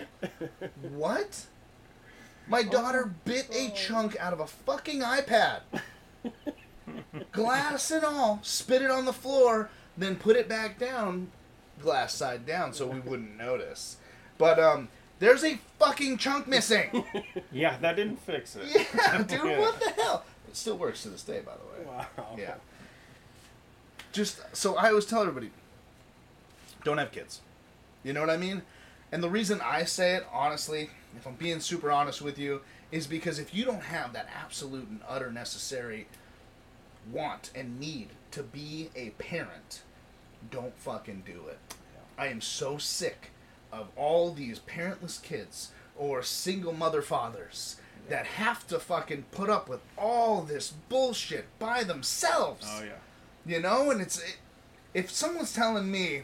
[0.95, 1.47] What?
[2.49, 5.61] My daughter bit a chunk out of a fucking iPad.
[7.33, 11.29] Glass and all, spit it on the floor, then put it back down,
[11.81, 13.97] glass side down, so we wouldn't notice.
[14.39, 14.89] But um,
[15.19, 17.05] there's a fucking chunk missing.
[17.53, 18.65] Yeah, that didn't fix it.
[18.95, 20.25] Yeah, dude, what the hell?
[20.49, 21.87] It still works to this day, by the way.
[21.89, 22.07] wow.
[22.37, 22.55] Yeah.
[24.13, 25.51] Just so I always tell everybody,
[26.85, 27.41] don't have kids.
[28.05, 28.63] You know what I mean?
[29.11, 33.07] And the reason I say it, honestly, if I'm being super honest with you, is
[33.07, 36.07] because if you don't have that absolute and utter necessary
[37.11, 39.83] want and need to be a parent,
[40.51, 41.59] don't fucking do it.
[42.19, 43.31] I am so sick
[43.73, 47.77] of all these parentless kids or single mother fathers
[48.09, 52.67] that have to fucking put up with all this bullshit by themselves.
[52.69, 52.93] Oh yeah.
[53.47, 54.39] You know, and it's it,
[54.95, 56.23] if someone's telling me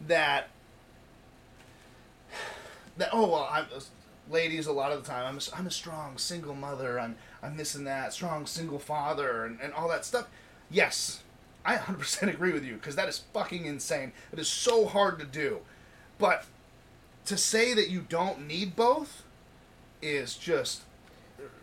[0.00, 0.48] that
[2.96, 3.66] that oh well, I'm
[4.30, 6.98] ladies a lot of the time I'm a, I'm a strong single mother.
[6.98, 10.28] I'm I'm this and that strong single father and, and all that stuff.
[10.70, 11.22] Yes,
[11.64, 14.12] I 100% agree with you because that is fucking insane.
[14.32, 15.60] It is so hard to do,
[16.18, 16.44] but
[17.26, 19.24] to say that you don't need both
[20.02, 20.82] is just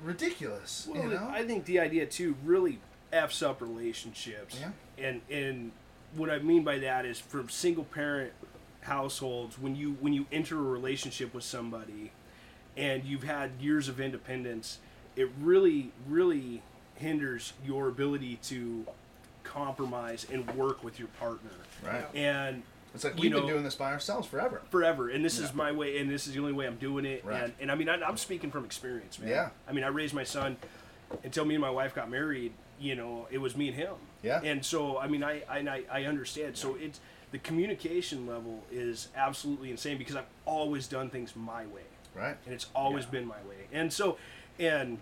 [0.01, 0.87] ridiculous.
[0.89, 1.27] Well, you know?
[1.29, 2.79] I think the idea too really
[3.11, 4.59] f's up relationships.
[4.59, 5.05] Yeah.
[5.05, 5.71] And and
[6.15, 8.31] what I mean by that is from single parent
[8.81, 12.11] households when you when you enter a relationship with somebody
[12.75, 14.79] and you've had years of independence,
[15.15, 16.61] it really really
[16.95, 18.85] hinders your ability to
[19.43, 21.49] compromise and work with your partner.
[21.85, 22.05] Right.
[22.15, 24.61] And It's like we've know, been doing this by ourselves forever.
[24.69, 25.45] forever and this Yeah.
[25.45, 27.43] is my way and this is the only way i'm doing it Right.
[27.43, 29.49] and, and i mean I, i'm speaking from experience man Yeah.
[29.67, 30.55] i mean i raised my son
[31.23, 32.53] until me and my wife got married
[32.83, 34.41] you know it was me and him Yeah.
[34.43, 36.99] and so i mean i i, I- understand so it's
[37.31, 42.35] the communication level is absolutely insane because i've always done things my way Right.
[42.45, 43.11] and it's always Yeah.
[43.11, 43.61] been my way.
[43.71, 44.17] And so,
[44.59, 44.99] and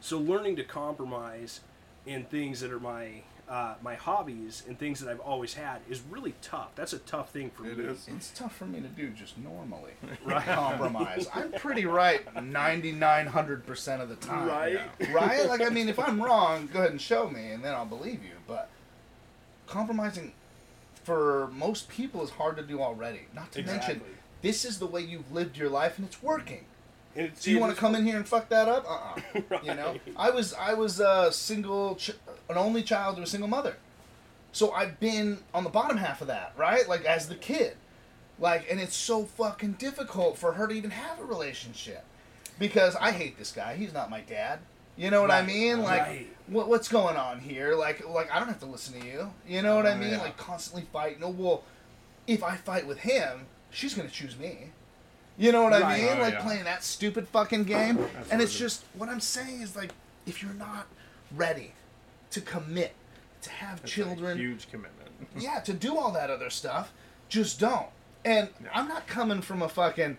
[0.00, 1.58] so learning to compromise
[2.06, 6.00] in things that are my uh, my hobbies and things that I've always had is
[6.10, 6.70] really tough.
[6.76, 7.84] That's a tough thing for It me.
[7.84, 8.06] is.
[8.08, 9.92] It's tough for me to do just normally.
[10.24, 10.44] Right.
[10.46, 11.28] Compromise.
[11.34, 14.48] I'm pretty right 9,900% of the time.
[14.48, 14.80] Right.
[15.12, 15.46] Right?
[15.48, 18.22] Like, I mean, if I'm wrong, go ahead and show me, and then I'll believe
[18.24, 18.32] you.
[18.46, 18.70] But
[19.66, 20.32] compromising
[21.02, 23.22] for most people is hard to do already.
[23.34, 24.00] Not to mention,
[24.42, 26.64] this is the way you've lived your life, and it's working.
[27.16, 28.86] And it's, So you want to come in here and fuck that up?
[28.88, 29.40] Uh-uh.
[29.62, 32.10] You know, I was I was a single, ch-
[32.48, 33.76] an only child to a single mother,
[34.52, 36.88] so I've been on the bottom half of that, right?
[36.88, 37.76] Like as the kid,
[38.38, 42.04] like, and it's so fucking difficult for her to even have a relationship.
[42.58, 43.74] because I hate this guy.
[43.76, 44.60] He's not my dad.
[44.96, 45.82] You know what I mean?
[45.82, 46.26] Like, right.
[46.46, 47.74] what, what's going on here?
[47.74, 49.32] Like, like I don't have to listen to you.
[49.46, 50.10] You know what I Oh, mean?
[50.10, 50.18] yeah.
[50.22, 51.18] Like, constantly fighting.
[51.20, 51.64] No, well,
[52.28, 54.70] if I fight with him, she's gonna choose me.
[55.36, 56.16] You know what I mean?
[56.16, 56.42] Oh, like yeah.
[56.42, 57.98] playing that stupid fucking game.
[58.30, 58.56] And it is.
[58.56, 59.90] just what I'm saying is like,
[60.26, 60.86] if you're not
[61.34, 61.72] ready
[62.34, 62.92] to commit
[63.42, 65.10] to have a children, huge commitment.
[65.38, 66.92] yeah, to do all that other stuff,
[67.28, 67.86] just don't.
[68.24, 68.70] And Yeah.
[68.74, 70.16] I'm not coming from a fucking.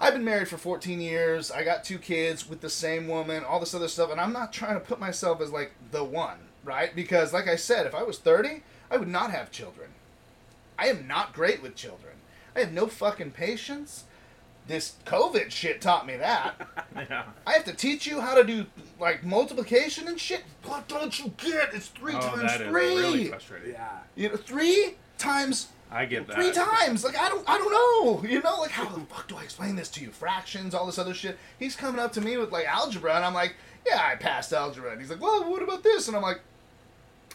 [0.00, 1.50] I've been married for 14 years.
[1.50, 4.52] I got two kids with the same woman, all this other stuff, and I'm not
[4.52, 6.94] trying to put myself as like the one, right?
[6.94, 9.90] Because, like I said, if I was 30, I would not have children.
[10.78, 12.14] I am not great with children.
[12.54, 14.04] I have no fucking patience.
[14.68, 16.54] This COVID shit taught me that.
[16.96, 17.24] yeah.
[17.46, 18.66] I have to teach you how to do
[19.00, 20.44] like multiplication and shit.
[20.64, 21.72] What don't you get?
[21.72, 22.96] It's three oh, times that is three.
[22.96, 23.72] really frustrating.
[23.72, 23.98] Yeah.
[24.14, 26.36] You know, three times I get that.
[26.36, 27.02] three times.
[27.02, 28.28] Like I don't, I don't know.
[28.28, 30.10] You know, like how the fuck do I explain this to you?
[30.10, 31.38] Fractions, all this other shit.
[31.58, 33.56] He's coming up to me with like algebra, and I'm like,
[33.86, 34.92] yeah, I passed algebra.
[34.92, 36.08] And he's like, well, what about this?
[36.08, 36.40] And I'm like,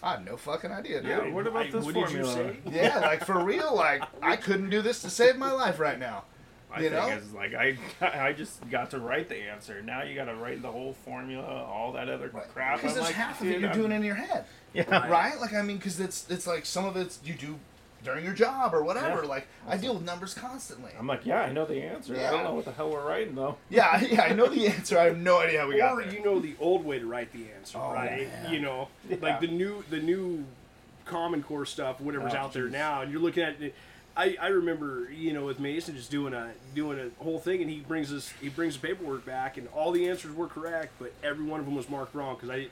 [0.03, 1.09] I have no fucking idea, dude.
[1.09, 2.33] Yeah, what about I- this what did you formula?
[2.33, 2.57] say?
[2.71, 6.25] Yeah, like for real, like I couldn't do this to save my life right now.
[6.73, 7.07] I You think know?
[7.09, 7.77] it's like I
[8.29, 9.81] I just got to write the answer.
[9.81, 12.77] Now you got to write the whole formula, all that other crap.
[12.81, 14.45] Because there's like, half of it you're I'm- doing in your head.
[14.73, 15.07] Yeah.
[15.07, 15.39] right?
[15.39, 17.59] Like I mean, because it's it's like some of it's you do
[18.03, 19.21] during your job or whatever.
[19.21, 19.27] Yeah.
[19.29, 20.89] Like I deal with numbers constantly.
[20.97, 22.15] I'm like, yeah, I know the answer.
[22.15, 23.57] I don't know what the hell we're writing though.
[23.69, 24.97] Yeah, yeah, I know the answer.
[24.97, 26.07] I have no idea how we got there.
[26.07, 28.27] Or you know the old way to write the answer, Oh, right?
[28.27, 28.51] man.
[28.51, 29.17] You know, Yeah.
[29.21, 30.43] like the new the new
[31.05, 33.61] Common Core stuff, whatever's Oh, out there now, and you're looking at.
[33.61, 33.75] it.
[34.15, 37.69] I, I remember you know with Mason just doing a doing a whole thing, and
[37.69, 41.13] he brings us he brings the paperwork back, and all the answers were correct, but
[41.23, 42.67] every one of them was marked wrong because I.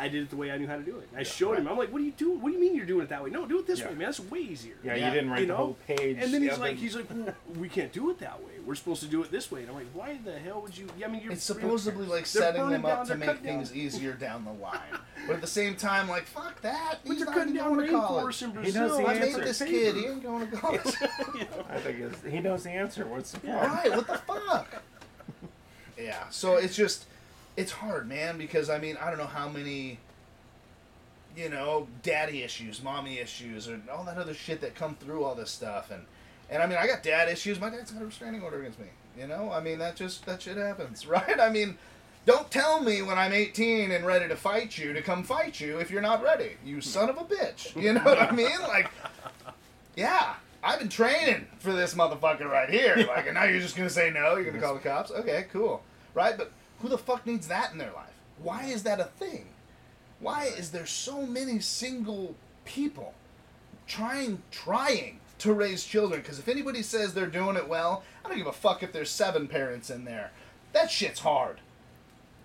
[0.00, 1.08] I did it the way I knew how to do it.
[1.10, 1.58] And I showed right.
[1.58, 1.66] him.
[1.68, 2.30] I'm like, "What do you do?
[2.30, 3.30] What do you mean you're doing it that way?
[3.30, 3.86] No, do it this Yeah.
[3.88, 4.04] way, man.
[4.06, 5.08] That's way easier." Yeah, Yeah.
[5.08, 6.18] you didn't write you the whole page.
[6.20, 8.52] And then he's of like, the- he's like, well, we can't do it that way.
[8.64, 9.62] We're supposed to do it this way.
[9.62, 10.86] And I'm like, why the hell would you?
[10.96, 13.54] Yeah, I mean, you're It's supposedly like setting them up down, to make cutting down.
[13.64, 14.78] things easier down the line,
[15.26, 16.98] but at the same time, like fuck that.
[17.04, 18.36] But He's they're not cutting even down going to college.
[18.36, 19.40] rainforests in He knows the I made answer.
[19.44, 19.94] this kid.
[19.96, 20.94] He ain't going to college.
[21.70, 23.04] I think he knows the answer.
[23.06, 23.72] What's the problem?
[23.72, 23.90] right?
[23.96, 24.82] What the fuck?
[25.98, 26.28] Yeah.
[26.30, 27.06] So it's just,
[27.58, 28.38] it's hard, man.
[28.38, 29.98] Because I mean, I don't know how many,
[31.36, 35.34] you know, daddy issues, mommy issues, or all that other shit that come through all
[35.34, 36.04] this stuff, and
[36.48, 37.60] and I mean, I got dad issues.
[37.60, 38.86] My dad's got a restraining order against me.
[39.18, 41.38] You know, I mean, that just that shit happens, right?
[41.38, 41.76] I mean.
[42.26, 45.78] Don't tell me when I'm 18 and ready to fight you to come fight you
[45.78, 46.58] if you're not ready.
[46.62, 47.74] You son of a bitch.
[47.74, 48.60] You know what I mean?
[48.64, 48.90] Like,
[49.96, 52.96] yeah, I've been training for this motherfucker right here.
[53.08, 54.36] Like, and now you're just gonna say no?
[54.36, 55.10] You're gonna call the cops?
[55.10, 55.82] Okay, cool.
[56.12, 56.36] Right?
[56.36, 58.12] But who the fuck needs that in their life?
[58.42, 59.46] Why is that a thing?
[60.20, 63.14] Why is there so many single people
[63.86, 66.20] trying trying to raise children?
[66.20, 69.10] Because if anybody says they're doing it well, I don't give a fuck if there's
[69.10, 70.30] seven parents in there.
[70.72, 71.60] That shit's hard.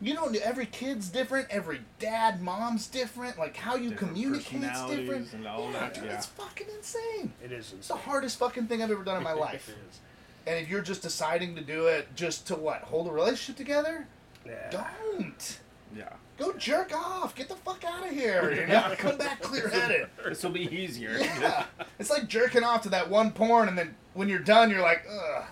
[0.02, 1.48] You know, every kid's different.
[1.50, 3.40] Every dad, mom's different.
[3.40, 5.34] Like how you Different communicate's personalities different.
[5.34, 6.16] and all yeah, that, dude, yeah.
[6.18, 7.32] it's fucking insane.
[7.44, 7.98] It is It's the insane.
[8.00, 9.70] hardest fucking thing I've ever done in my life.
[9.70, 10.00] It is.
[10.46, 14.06] And if you're just deciding to do it just to what, hold a relationship together?
[14.46, 14.70] Yeah.
[14.70, 15.60] Don't.
[15.96, 16.10] Yeah.
[16.38, 17.36] Go jerk off.
[17.36, 18.52] Get the fuck out of here.
[18.62, 20.08] You know, come back clear headed.
[20.26, 21.18] This will be easier.
[21.20, 21.66] Yeah.
[22.00, 25.06] It's like jerking off to that one porn, and then when you're done, you're like,
[25.10, 25.46] ugh.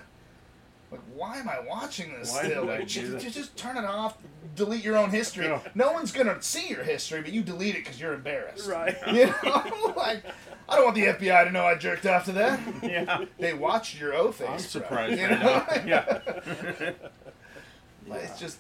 [0.92, 2.66] Like, why am I watching this Why still?
[2.66, 4.18] Like, just, just, just turn it off.
[4.58, 5.46] Delete your own history.
[5.46, 5.62] Yeah.
[5.74, 8.68] No one's gonna see your history, but you delete it because you're embarrassed.
[8.68, 8.98] Right.
[9.14, 10.24] You know, like
[10.68, 12.60] I don't want the FBI to know I jerked off to that.
[12.84, 13.24] yeah.
[13.40, 14.48] They watched your O face.
[14.48, 14.58] I'm bro.
[14.58, 15.66] surprised You right know?
[15.68, 15.86] now.
[15.86, 16.92] Yeah.
[18.08, 18.58] Like, It's just,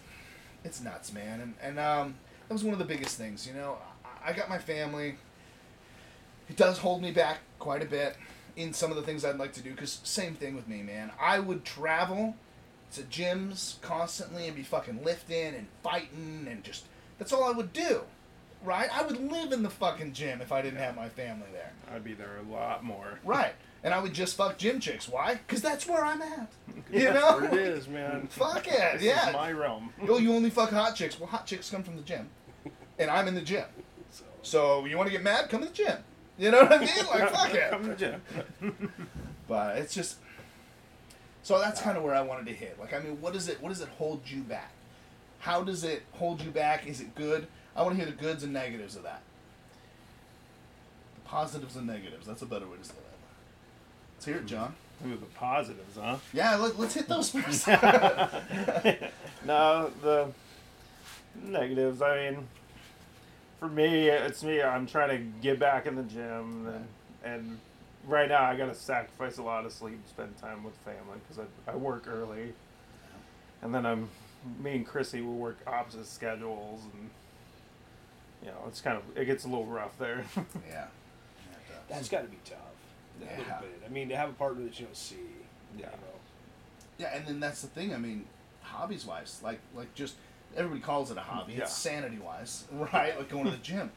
[0.64, 1.42] it's nuts, man.
[1.42, 2.16] And and um,
[2.48, 3.48] that was one of the biggest things.
[3.48, 5.16] You know, I, I got my family.
[6.50, 8.18] It does hold me back quite a bit
[8.56, 9.74] in some of the things I'd like to do.
[9.74, 11.12] Cause same thing with me, man.
[11.20, 12.36] I would travel
[12.94, 16.86] to gyms constantly and be fucking lifting and fighting and just
[17.18, 18.02] that's all I would do.
[18.64, 18.90] Right?
[18.94, 21.72] I would live in the fucking gym if I didn't have my family there.
[21.94, 23.20] I'd be there a lot more.
[23.24, 23.54] Right.
[23.84, 25.10] And I would just fuck gym chicks.
[25.10, 25.36] Why?
[25.36, 26.52] Because that's where I'm at.
[26.92, 27.40] You There know?
[27.40, 28.28] it is, man.
[28.28, 29.00] Fuck it.
[29.00, 29.32] This yeah.
[29.34, 29.94] my realm.
[30.10, 31.18] Oh, you only fuck hot chicks.
[31.20, 32.30] Well, hot chicks come from the gym,
[33.00, 33.64] and I'm in the gym.
[34.12, 35.50] So, So you want to get mad?
[35.50, 35.98] Come to the gym.
[36.38, 36.90] You know what I mean?
[37.10, 37.70] Like fuck it.
[37.72, 38.22] Come to the gym.
[39.48, 40.18] But it's just.
[41.44, 42.78] So that's kind of where I wanted to hit.
[42.80, 43.62] Like, I mean, what does it?
[43.62, 44.72] What does it hold you back?
[45.40, 46.86] How does it hold you back?
[46.88, 47.48] Is it good?
[47.76, 49.22] I want to hear the goods and negatives of that.
[51.16, 52.28] The positives and negatives.
[52.28, 53.01] That's a better way to say that.
[54.22, 54.76] Let's hear it, John.
[55.04, 56.18] Ooh, the positives, huh?
[56.32, 57.68] Yeah, let, let's hit those first.
[59.46, 60.28] no, the
[61.44, 62.04] negatives.
[62.04, 62.48] I mean,
[63.60, 64.62] for me, it's me.
[64.62, 66.88] I'm trying to get back in the gym, and,
[67.24, 67.58] and
[68.06, 71.44] right now I got to sacrifice a lot of sleep, spend time with family because
[71.68, 72.54] I, I work early,
[73.64, 74.08] and then I'm
[74.64, 77.10] me and Chrissy will work opposite schedules, and
[78.44, 80.26] you know it's kind of it gets a little rough there.
[80.70, 80.86] Yeah.
[81.90, 82.61] That's got to be tough.
[83.22, 83.82] A little bit.
[83.86, 85.16] I mean, to have a partner that you don't see.
[85.78, 85.86] Yeah.
[85.86, 85.98] You know.
[86.98, 87.94] Yeah, and then that's the thing.
[87.94, 88.26] I mean,
[88.62, 90.16] hobbies wise, like like just
[90.56, 91.54] everybody calls it a hobby.
[91.54, 91.62] Yeah.
[91.64, 93.18] It's sanity wise, right?
[93.18, 93.92] Like going to the gym.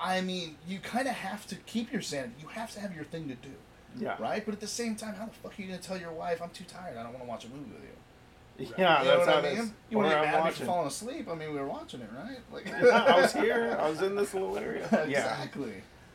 [0.00, 2.34] I mean, you kind of have to keep your sanity.
[2.40, 3.50] You have to have your thing to do,
[3.98, 4.44] yeah, right?
[4.44, 6.50] But at the same time, how the fuck are you gonna tell your wife, "I'm
[6.50, 6.96] too tired.
[6.96, 8.74] I don't want to watch a movie with you"?
[8.76, 9.00] yeah.
[9.02, 9.58] you know that's what how I mean?
[9.62, 9.72] is.
[9.90, 10.66] You want to I'm get mad at me for watching.
[10.66, 11.28] falling asleep?
[11.30, 12.38] I mean, we were watching it, right?
[12.52, 13.76] Like, Yeah, I was here.
[13.80, 14.88] I was in this little area.
[14.92, 15.72] Yeah, exactly.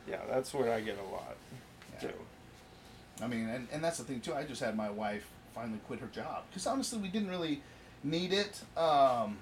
[0.08, 0.18] yeah.
[0.30, 1.36] That's where I get a lot
[2.00, 2.12] Too.
[3.20, 4.34] I mean, and, and that's the thing too.
[4.34, 7.62] I just had my wife finally quit her job because honestly, we didn't really
[8.04, 9.38] need it um,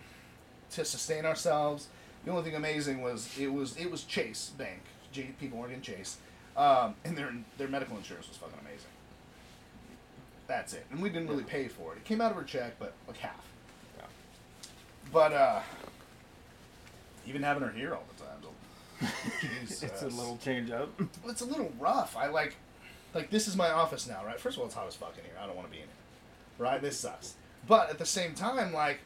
[0.70, 1.88] to sustain ourselves.
[2.24, 4.80] The only thing amazing was it was it was Chase Bank,
[5.12, 6.16] J, People Morgan Chase,
[6.56, 8.88] um, and their their medical insurance was fucking amazing.
[10.46, 11.98] That's it, and we didn't really pay for it.
[11.98, 13.44] It came out of her check, but like half.
[13.98, 14.04] Yeah.
[15.12, 15.60] But uh,
[17.26, 18.15] even having her here all the.
[19.62, 20.88] It's a little change up.
[20.98, 22.16] Well, it's a little rough.
[22.16, 22.56] I like,
[23.14, 24.38] like this is my office now, right?
[24.40, 25.34] First of all, it's hot as fuck in here.
[25.42, 25.92] I don't want to be in here,
[26.58, 26.80] right?
[26.80, 27.34] This sucks.
[27.68, 29.00] But at the same time, like,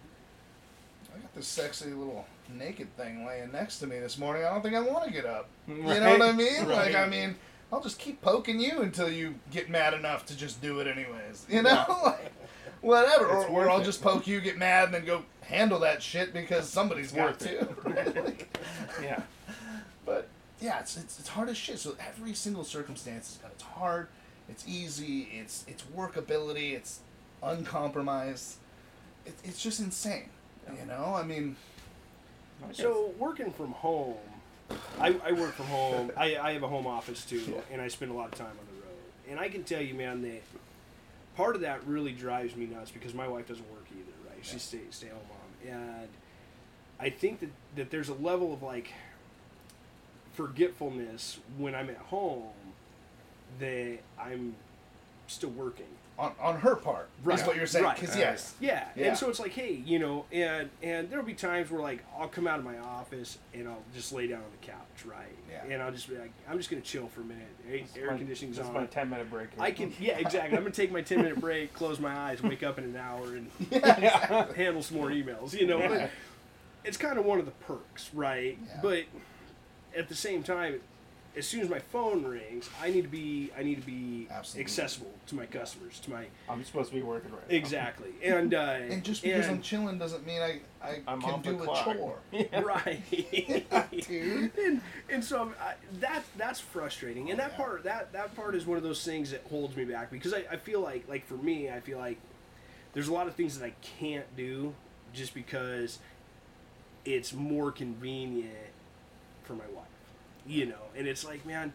[1.14, 2.26] I got this sexy little
[2.56, 4.44] naked thing laying next to me this morning.
[4.44, 5.48] I don't think I want to get up.
[5.66, 6.68] You know what I Right, mean?
[6.68, 6.94] Like.
[6.94, 7.36] I mean,
[7.72, 11.46] I'll just keep poking you until you get mad enough to just do it anyways.
[11.50, 11.94] You know, Yeah.
[12.04, 12.32] like,
[12.80, 13.26] whatever.
[13.26, 13.84] Or, It's or I'll it.
[13.84, 17.26] just poke you, get mad, and then go handle that shit because somebody's It's got
[17.26, 17.60] worth to.
[17.60, 18.24] it.
[18.24, 18.58] Like,
[19.02, 19.22] yeah.
[20.10, 20.26] But
[20.60, 21.78] yeah, it's, it's, it's hard as shit.
[21.78, 24.08] So every single circumstance is got it's hard,
[24.48, 26.98] it's easy, it's it's workability, it's
[27.42, 28.56] uncompromised.
[29.24, 30.28] It, it's just insane.
[30.80, 31.56] You know, I mean,
[32.72, 34.16] So working from home,
[35.00, 36.12] I, I work from home.
[36.16, 37.60] I, I have a home office too, Yeah.
[37.72, 39.30] and I spend a lot of time on the road.
[39.30, 40.42] And I can tell you, man, that
[41.36, 44.38] part of that really drives me nuts because my wife doesn't work either, right?
[44.38, 44.52] Yeah.
[44.52, 46.08] She's stay stay home mom, and
[47.00, 48.92] I think that that there's a level of like
[50.46, 52.48] forgetfulness when I'm at home
[53.58, 54.54] that I'm
[55.26, 55.86] still working.
[56.18, 57.84] on, on her part is what you're saying.
[57.84, 57.98] right.
[57.98, 58.88] Because yes, Yeah.
[58.96, 59.08] Yeah.
[59.08, 62.28] and so it's like, hey, you know, and and there'll be times where like I'll
[62.28, 65.34] come out of my office and I'll just lay down on the couch, right?
[65.50, 65.72] Yeah.
[65.72, 67.46] And I'll just be like, I'm just gonna chill for a minute.
[67.70, 68.74] Air, air my- conditioning's this is on.
[68.74, 69.50] my ten minute break.
[69.54, 69.62] Here.
[69.62, 70.56] I can, yeah, exactly.
[70.56, 73.36] I'm gonna take my 10 minute break, close my eyes, wake up in an hour,
[73.36, 74.52] and yeah.
[74.54, 75.52] handle some more emails.
[75.58, 75.88] You know, Yeah.
[75.88, 76.10] but
[76.84, 78.58] it's kind of one of the perks, right?
[78.66, 78.78] Yeah.
[78.82, 79.04] But
[79.96, 80.80] at the same time,
[81.36, 84.62] as soon as my phone rings, I need to be I need to be Absolutely.
[84.64, 87.48] accessible to my customers, to my I'm supposed to be working right.
[87.48, 87.56] now.
[87.56, 88.58] exactly, and uh,
[88.90, 91.84] and just because I'm chilling doesn't mean I I I'm can do a clock.
[91.84, 92.18] chore.
[92.64, 94.50] right dude.
[94.58, 97.56] and, and so I, that that's frustrating and Oh, that yeah.
[97.56, 100.44] part that that part is one of those things that holds me back because I,
[100.50, 102.18] I feel like like for me i feel like
[102.92, 104.74] there's a lot of things that i can't do
[105.12, 105.98] just because
[107.04, 108.50] it's more convenient
[109.50, 109.88] for my wife
[110.46, 111.72] you know and it's like man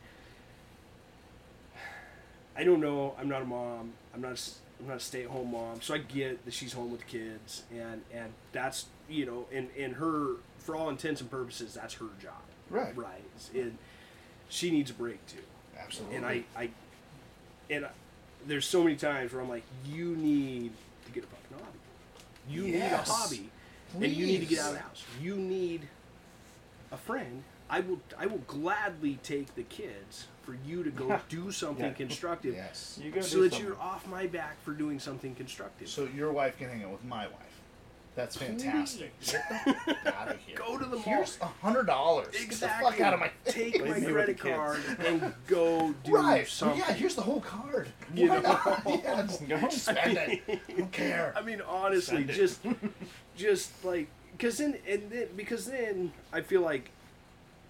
[2.55, 4.51] i don't know i'm not a mom i'm not a,
[4.81, 8.01] I'm not a stay-at-home mom so i get that she's home with the kids and
[8.13, 12.31] and that's you know and and her for all intents and purposes that's her job
[12.69, 12.95] Right.
[12.97, 13.21] right
[13.53, 13.77] and
[14.47, 15.37] she needs a break too
[15.77, 16.15] Absolutely.
[16.15, 16.69] and I, I
[17.69, 17.89] and I,
[18.47, 20.71] there's so many times where I'm like, you need
[21.05, 21.79] to get a fucking hobby.
[22.47, 23.09] You need a Yes.
[23.09, 23.49] hobby,
[23.95, 25.03] and you need to get out of the house.
[25.21, 25.81] You need
[26.91, 27.43] a friend.
[27.69, 31.93] I will, I will gladly take the kids for you to go do something Yeah.
[31.93, 32.99] constructive, yes.
[33.03, 33.67] You go so do that something.
[33.67, 35.87] you're off my back for doing something constructive.
[35.87, 37.39] So your wife can hang out with my wife.
[38.15, 39.11] That's fantastic.
[39.19, 39.43] Get
[40.03, 40.55] the out of here.
[40.55, 41.03] Go to the mall.
[41.03, 42.27] Here's a hundred dollars.
[42.31, 44.55] Get the fuck out of my Take Leave my me with credit kids.
[44.55, 46.37] card and go do right.
[46.37, 46.79] Well, something.
[46.79, 47.89] yeah, here's the whole card.
[48.13, 48.41] You Why know?
[48.43, 48.83] not?
[48.87, 49.67] Yeah, just Go.
[49.69, 50.41] spend it.
[50.69, 51.33] I don't care.
[51.35, 52.33] I mean, honestly, Send it.
[52.35, 52.61] just,
[53.35, 56.91] just like, because then, and then, because then, I feel like,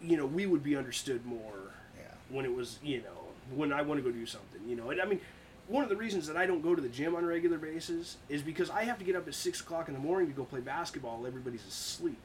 [0.01, 2.03] you know, we would be understood more Yeah.
[2.29, 4.89] when it was, you know, when I want to go do something, you know.
[4.89, 5.21] And I mean,
[5.67, 8.17] one of the reasons that I don't go to the gym on a regular basis
[8.29, 10.43] is because I have to get up at six o'clock in the morning to go
[10.43, 11.25] play basketball.
[11.25, 12.19] Everybody's asleep,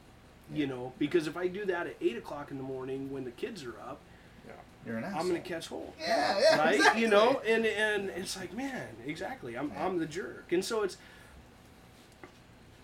[0.53, 0.93] you know.
[0.99, 3.79] Because if I do that at eight o'clock in the morning when the kids are
[3.79, 3.99] up,
[4.47, 4.53] Yeah.
[4.85, 5.03] You're an.
[5.05, 6.57] I'm gonna catch hold Yeah, yeah.
[6.57, 6.75] right?
[6.75, 7.01] exactly.
[7.03, 9.55] You know, and and it's like, man, exactly.
[9.57, 10.97] I'm I'm the jerk, and so it's.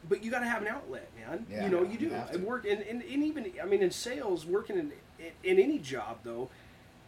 [0.09, 1.45] But you got to have an outlet, man.
[1.49, 2.15] Yeah, you know, you you do.
[2.15, 2.39] I to.
[2.39, 6.19] work, and, and, and even I mean, in sales, working in, in in any job
[6.23, 6.49] though,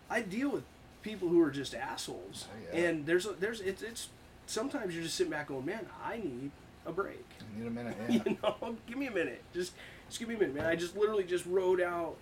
[0.10, 0.64] I deal with
[1.02, 2.86] people who are just assholes, Oh, yeah.
[2.88, 4.10] and there's a, there's it's it's
[4.47, 6.52] sometimes you're just sitting back going, man, I need
[6.86, 7.26] a break.
[7.39, 7.95] I need a minute.
[8.10, 8.22] Yeah.
[8.26, 9.43] You know, give me a minute.
[9.54, 9.74] Just,
[10.08, 10.66] just give me a minute, man.
[10.66, 12.16] I just literally just wrote out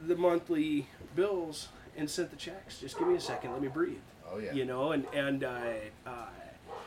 [0.00, 0.86] the monthly
[1.16, 2.78] bills and sent the checks.
[2.78, 3.52] Just give me a second.
[3.52, 3.96] Let me breathe.
[4.30, 4.52] Oh yeah.
[4.52, 5.60] You know, and and uh,
[6.06, 6.26] uh,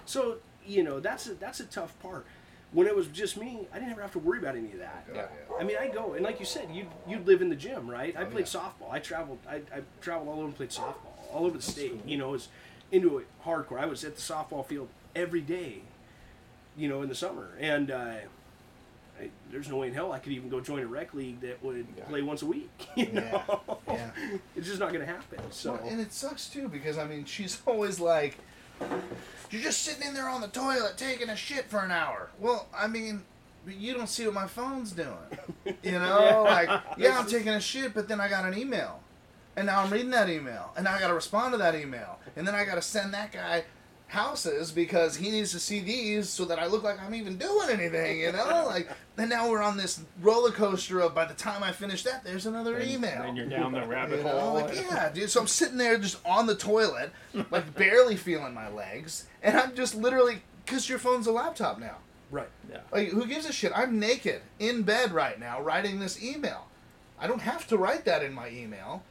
[0.05, 2.25] so you know that's a, that's a tough part.
[2.73, 5.05] When it was just me, I didn't ever have to worry about any of that.
[5.13, 5.25] Yeah.
[5.59, 8.15] I mean, I go and like you said, you you live in the gym, right?
[8.17, 8.59] I Oh, played yeah.
[8.61, 8.91] softball.
[8.91, 9.39] I traveled.
[9.49, 11.99] I, I traveled all over and played softball all over the state.
[12.05, 12.47] You know, was
[12.91, 13.79] into it hardcore.
[13.79, 15.81] I was at the softball field every day.
[16.77, 18.13] You know, in the summer, and uh,
[19.19, 21.61] I, there's no way in hell I could even go join a rec league that
[21.61, 22.05] would Yeah.
[22.05, 22.69] play once a week.
[22.95, 23.19] You Yeah.
[23.47, 24.11] know, Yeah.
[24.55, 25.39] it's just not going to happen.
[25.51, 28.37] So Well, and it sucks too because I mean she's always like,
[29.49, 32.67] "You're just sitting in there on the toilet taking a shit for an hour." Well,
[32.75, 33.23] I mean,
[33.65, 35.17] but you don't see what my phone's doing.
[35.83, 36.37] You know, Yeah.
[36.39, 38.99] like yeah, I'm taking a shit, but then I got an email,
[39.55, 42.19] and now I'm reading that email, and now I got to respond to that email,
[42.35, 43.63] and then I got to send that guy
[44.11, 47.69] houses because he needs to see these so that I look like I'm even doing
[47.69, 48.19] anything.
[48.19, 51.71] You know, like and now we're on this roller coaster of by the time I
[51.71, 53.23] finish that, there's another And email.
[53.23, 54.53] Then you're down the rabbit You know, hole.
[54.55, 55.29] like, yeah, dude.
[55.29, 57.11] So I'm sitting there just on the toilet,
[57.49, 61.97] like barely feeling my legs, and I'm just literally because your phone's a laptop now.
[62.29, 62.49] right.
[62.69, 62.79] Yeah.
[62.91, 63.71] Like, who gives a shit?
[63.75, 66.67] I'm naked in bed right now writing this email.
[67.19, 69.03] I don't have to write that in my email.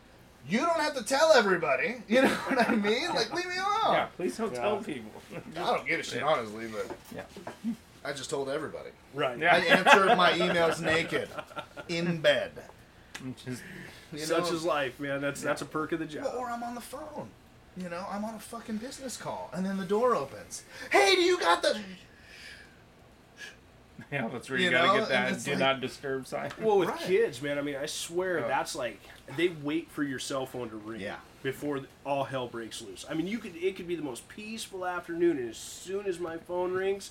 [0.48, 1.96] You don't have to tell everybody.
[2.08, 3.08] You know what I mean?
[3.10, 3.94] Like, leave me alone.
[3.94, 4.60] Yeah, please don't Yeah.
[4.60, 5.10] tell people.
[5.56, 7.72] I don't give a shit, honestly, but Yeah.
[8.04, 8.90] I just told everybody.
[9.14, 9.38] Right.
[9.38, 9.54] Yeah.
[9.54, 11.28] I answered my emails naked,
[11.88, 12.52] in bed.
[13.44, 13.62] Just,
[14.28, 14.56] Such know?
[14.56, 15.20] is life, man.
[15.20, 16.24] That's that's a perk of the job.
[16.24, 17.28] Well, or I'm on the phone.
[17.76, 20.64] You know, I'm on a fucking business call, and then the door opens.
[20.90, 21.78] Hey, do you got the?
[24.10, 26.50] yeah, that's where you, You gotta know, get that do like- not disturb sign.
[26.60, 26.98] Well, with Right.
[27.00, 28.48] kids, man, I mean, I swear Oh.
[28.48, 28.98] that's like
[29.36, 31.16] they wait for your cell phone to ring Yeah.
[31.42, 33.04] before all hell breaks loose.
[33.08, 36.18] I mean, you could it could be the most peaceful afternoon, and as soon as
[36.18, 37.10] my phone rings,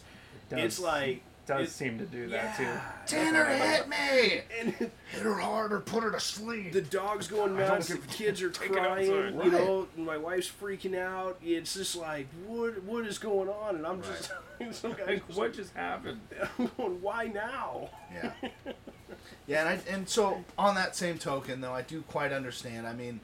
[0.52, 2.54] it's does- like does it- seem to do yeah.
[2.56, 3.16] too.
[3.16, 4.42] Tanner hit me.
[4.60, 4.70] and
[5.12, 6.74] Hit her hard or put her to sleep.
[6.74, 9.52] the dog's going I don't nuts, the kids are crying, you Right.
[9.52, 11.40] know, and my wife's freaking out.
[11.44, 13.78] It's just like, what what is going on?
[13.78, 14.32] And I'm just
[14.80, 16.20] some guy Like, what just happened?
[16.60, 17.90] I'm going, why now?
[18.14, 18.32] Yeah.
[19.50, 22.86] Yeah, and I, and so on that same token, though, I do quite understand.
[22.86, 23.20] I mean,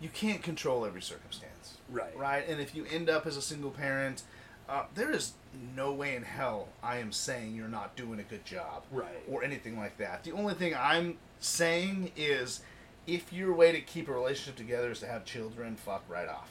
[0.00, 2.16] you can't control every circumstance, Right.
[2.16, 2.48] right?
[2.48, 4.22] And if you end up as a single parent,
[4.66, 5.34] uh, there is
[5.76, 9.22] no way in hell I am saying you're not doing a good job, Right.
[9.28, 10.24] or anything like that.
[10.24, 12.62] The only thing I'm saying is,
[13.06, 16.48] if your way to keep a relationship together is to have children, fuck right off.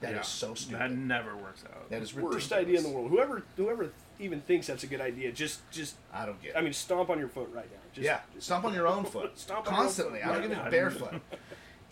[0.00, 0.22] That is Yeah.
[0.22, 0.80] so stupid.
[0.80, 1.88] That never works out.
[1.90, 2.34] that is ridiculous.
[2.44, 3.10] Worst idea in the world.
[3.10, 6.50] Whoever whoever even thinks that's a good idea, just just I don't get.
[6.52, 6.56] It.
[6.56, 7.78] I mean, stomp on your foot right now.
[7.92, 10.18] Just, yeah, just stomp on your own foot Stomp on your own constantly.
[10.20, 10.66] foot I don't right give now.
[10.66, 11.14] it barefoot.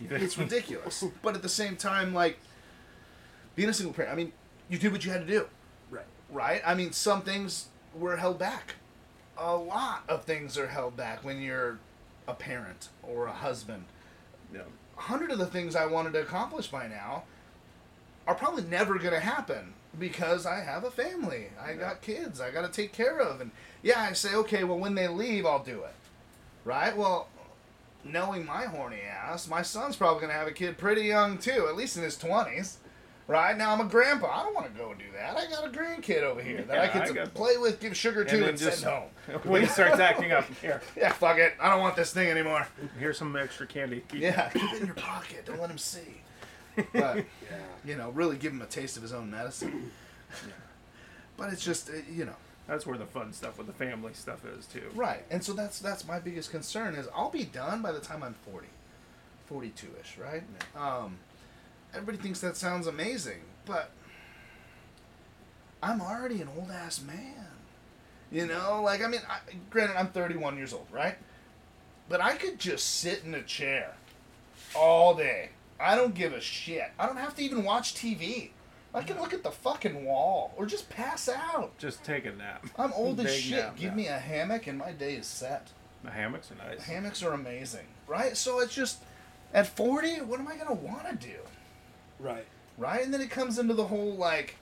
[0.00, 1.04] It's ridiculous.
[1.22, 2.38] But at the same time, like
[3.56, 4.32] being a single parent, I mean,
[4.68, 5.48] you did what you had to do,
[5.90, 6.04] Right.
[6.30, 6.62] right?
[6.64, 8.76] I mean, some things were held back.
[9.36, 11.80] A lot of things are held back when you're
[12.28, 13.86] a parent or a husband.
[14.54, 14.60] yeah.
[14.96, 17.24] A hundred of the things I wanted to accomplish by now
[18.28, 21.46] are probably never going to happen because I have a family.
[21.60, 22.40] I got kids.
[22.40, 23.40] I got to take care of.
[23.40, 23.50] And
[23.82, 25.94] yeah, I say, okay, well, when they leave, I'll do it.
[26.64, 26.94] Right?
[26.96, 27.28] Well,
[28.04, 31.66] knowing my horny ass, my son's probably going to have a kid pretty young too,
[31.68, 32.76] at least in his 20s.
[33.26, 33.56] Right?
[33.56, 34.40] Now I'm a grandpa.
[34.40, 35.36] I don't want to go do that.
[35.36, 37.94] I got a grandkid over here that I Yeah, I to got- play with, give
[37.96, 39.40] sugar And to, and just- send home.
[39.50, 41.54] when he starts acting up, here, Yeah, fuck it.
[41.60, 42.66] I don't want this thing anymore.
[42.98, 44.02] here's some extra candy.
[44.08, 45.44] Keep- Yeah, keep it in your pocket.
[45.46, 46.20] Don't let him see.
[46.92, 47.24] But
[47.84, 49.90] you know, really give him a taste of his own medicine.
[51.36, 54.44] But it's just uh, you know That's where the fun stuff with the family stuff
[54.44, 54.90] is too.
[54.94, 58.22] right, and so that's that's my biggest concern is I'll be done by the time
[58.22, 58.66] I'm 40,
[59.46, 60.42] 42 ish, right?
[60.76, 61.18] Um,
[61.94, 63.90] everybody thinks that sounds amazing, but
[65.82, 67.46] I'm already an old ass man.
[68.30, 69.38] You know, like I mean, I,
[69.70, 71.16] granted I'm 31 years old, right?
[72.08, 73.94] But I could just sit in a chair
[74.74, 75.50] all day.
[75.80, 76.90] I don't give a shit.
[76.98, 78.50] I don't have to even watch TV.
[78.94, 81.76] I can look at the fucking wall or just pass out.
[81.78, 82.66] Just take a nap.
[82.78, 83.58] I'm old as Big shit.
[83.58, 83.94] nap, Give yeah.
[83.96, 85.68] me a hammock and my day is set.
[86.02, 86.82] The hammocks are nice.
[86.84, 88.36] Hammocks are amazing, right?
[88.36, 89.02] So it's just
[89.52, 91.36] at 40, what am I gonna want to do,
[92.18, 92.46] Right.
[92.76, 93.04] right?
[93.04, 94.56] And then it comes into the whole like,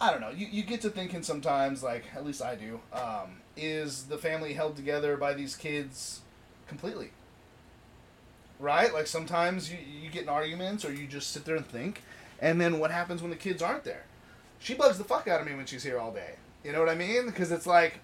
[0.00, 0.30] I don't know.
[0.30, 4.52] You you get to thinking sometimes, like at least I do, um, is the family
[4.52, 6.20] held together by these kids
[6.68, 7.10] completely?
[8.58, 8.92] Right?
[8.92, 12.02] Like sometimes you you get in arguments or you just sit there and think,
[12.40, 14.04] and then what happens when the kids aren't there?
[14.58, 16.36] She bugs the fuck out of me when she's here all day.
[16.64, 17.26] You know what I mean?
[17.26, 18.00] Because it's like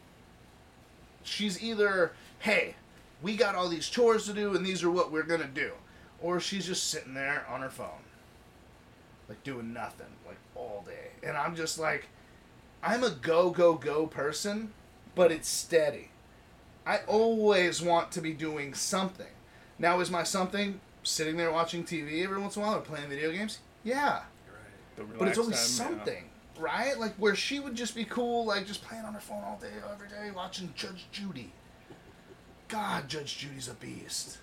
[1.23, 2.75] she's either, hey,
[3.23, 5.73] we got all these chores to do and these are what we're gonna do,
[6.21, 8.05] or she's just sitting there on her phone,
[9.29, 11.11] like doing nothing, like all day.
[11.27, 12.09] And I'm just like,
[12.83, 14.73] I'm a go go go person,
[15.15, 16.11] but it's steady.
[16.85, 19.27] I always want to be doing something.
[19.83, 23.09] Now, is my something sitting there watching TV every once in a while or playing
[23.09, 23.59] video games?
[23.83, 24.21] Yeah,
[24.97, 25.97] The but it's always time, yeah.
[25.99, 26.25] something,
[26.57, 26.99] right?
[26.99, 29.73] Like where she would just be cool, like just playing on her phone all day,
[29.93, 31.51] every day, watching Judge Judy.
[32.69, 34.39] God, Judge Judy's a beast.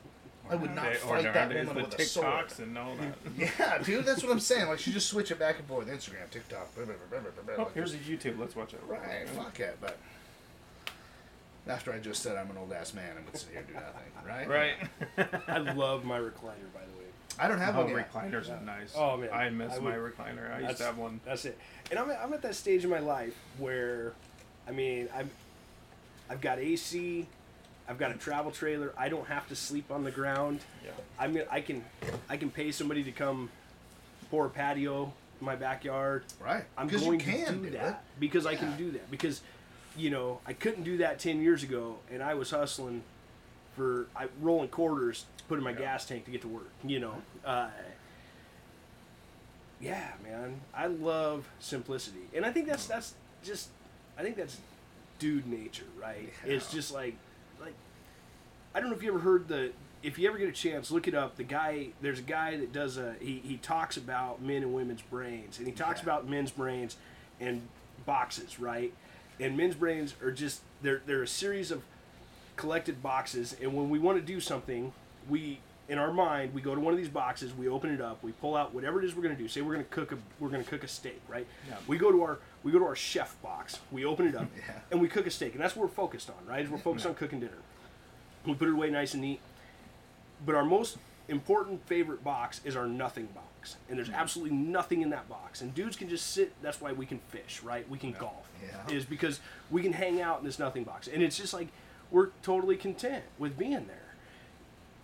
[0.51, 2.51] I would not They- fight that woman the with a sword.
[2.59, 3.15] And all that.
[3.59, 4.67] Yeah, dude, that's what I'm saying.
[4.67, 5.87] Like she just switch it back and forth.
[5.87, 8.37] Instagram, TikTok, blah, blah, blah, blah, blah, Oh, like, here's a YouTube.
[8.37, 8.81] Let's watch it.
[8.87, 9.29] right.
[9.29, 9.97] Fuck it, but
[11.67, 13.73] after I just said I'm an old ass man and would sit here and do
[13.73, 14.47] nothing, right?
[15.17, 15.39] Right.
[15.47, 17.05] I love my recliner, by the way.
[17.37, 18.11] I don't have Oh, one yet.
[18.11, 18.93] recliners are nice.
[18.95, 19.29] Oh, man.
[19.31, 20.53] I miss I my recliner.
[20.55, 21.19] I used to have one.
[21.25, 21.57] That's it.
[21.89, 24.13] And I'm, at- I'm at that stage in my life where,
[24.67, 25.29] I mean, I'm,
[26.29, 27.25] I've got AC,
[27.87, 28.93] I've got a travel trailer.
[28.97, 30.59] I don't have to sleep on the ground.
[30.83, 30.91] Yeah.
[31.17, 31.83] I'm gonna, I can,
[32.29, 33.49] I can pay somebody to come
[34.29, 36.23] pour a patio in my backyard.
[36.39, 36.65] Right.
[36.77, 39.41] I'm 'Cause going you can to do do that because I can do that because,
[39.99, 43.03] you know, I couldn't do that ten years ago, and I was hustling
[43.75, 45.77] for I rolling quarters to put in my Yeah.
[45.79, 46.69] gas tank to get to work.
[46.83, 47.69] You know, uh,
[49.81, 53.69] yeah, man, I love simplicity, and I think that's that's just,
[54.17, 54.57] I think that's
[55.19, 56.31] dude nature, right?
[56.45, 57.15] It's just like,
[57.61, 57.73] like,
[58.75, 59.71] I don't know if you ever heard the.
[60.01, 61.35] If you ever get a chance, look it up.
[61.35, 63.15] The guy, there's a guy that does a.
[63.19, 66.03] He, he talks about men and women's brains, and he talks Yeah.
[66.05, 66.95] about men's brains
[67.41, 67.61] and
[68.05, 68.93] boxes, right?
[69.39, 71.83] And men's brains are just they're they're a series of
[72.55, 74.91] collected boxes, and when we want to do something,
[75.29, 78.21] we in our mind we go to one of these boxes, we open it up,
[78.21, 79.47] we pull out whatever it is we're going to do.
[79.47, 81.47] Say we're going to cook a we're going to cook a steak, right?
[81.67, 81.75] Yeah.
[81.87, 84.73] We go to our we go to our chef box, we open it up, Yeah.
[84.91, 86.63] and we cook a steak, and that's what we're focused on, right?
[86.63, 87.53] Is we're focused on cooking dinner.
[88.45, 89.39] We put it away nice and neat.
[90.45, 90.97] But our most
[91.29, 93.77] important favorite box is our nothing box.
[93.87, 94.19] And there's mm-hmm.
[94.19, 95.61] absolutely nothing in that box.
[95.61, 97.87] And dudes can just sit, that's why we can fish, right?
[97.89, 98.49] We can golf.
[98.61, 98.95] Yeah.
[98.95, 101.07] Is because we can hang out in this nothing box.
[101.07, 101.67] And it's just like
[102.11, 104.15] we're totally content with being there.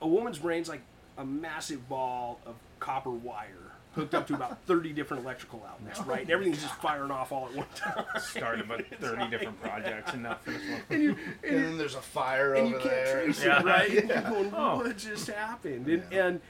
[0.01, 0.81] A woman's brain's like
[1.17, 3.64] a massive ball of copper wire
[3.95, 6.21] hooked up to about 30 different electrical outlets, oh right?
[6.21, 8.03] And everything's just firing off all at one time.
[8.19, 10.81] Started about 30 different projects and not finished one.
[10.89, 11.09] And you,
[11.43, 13.23] And then there's a fire and over you can't there.
[13.23, 13.59] trace Yeah.
[13.59, 13.89] it, right?
[13.97, 14.21] And Yeah.
[14.21, 14.75] You're going, Oh.
[14.77, 15.87] what just happened?
[15.87, 16.25] And, Yeah.
[16.27, 16.41] and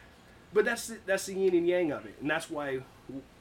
[0.54, 2.80] but that's the, that's the yin and yang of it, and that's why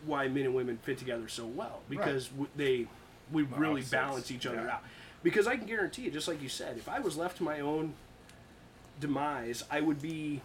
[0.04, 2.86] why men and women fit together so well because w they
[3.32, 4.74] we really Opposites, balance each other yeah.
[4.74, 4.82] out.
[5.22, 7.60] Because I can guarantee you, just like you said, if I was left to my
[7.60, 7.94] own
[9.00, 10.42] demise, I would be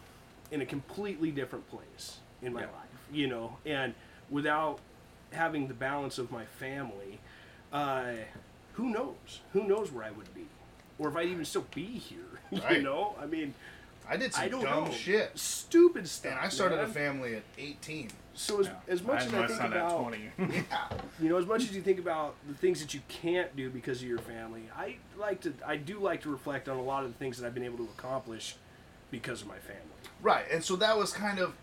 [0.52, 2.68] in a completely different place in my Yeah.
[2.68, 3.94] life, you know, and
[4.30, 4.80] without
[5.32, 7.20] having the balance of my family,
[7.72, 8.12] uh,
[8.74, 9.42] who knows?
[9.54, 10.46] Who knows where I would be,
[10.98, 12.20] or if I'd even still be here?
[12.52, 12.82] You Right.
[12.82, 13.54] know, I mean,
[14.10, 14.92] I did some I don't dumb know.
[14.92, 15.38] shit.
[15.38, 16.32] Stupid stuff.
[16.32, 16.86] And I started man.
[16.86, 18.10] a family at 18.
[18.34, 18.74] So as, Yeah.
[18.88, 20.32] as much I as had I my think son at about 20.
[20.72, 20.88] Yeah.
[21.22, 24.02] you know, as much as you think about the things that you can't do because
[24.02, 27.12] of your family, I like to, I do like to reflect on a lot of
[27.14, 28.56] the things that I've been able to accomplish
[29.12, 29.84] because of my family.
[30.24, 31.54] Right, and so that was kind of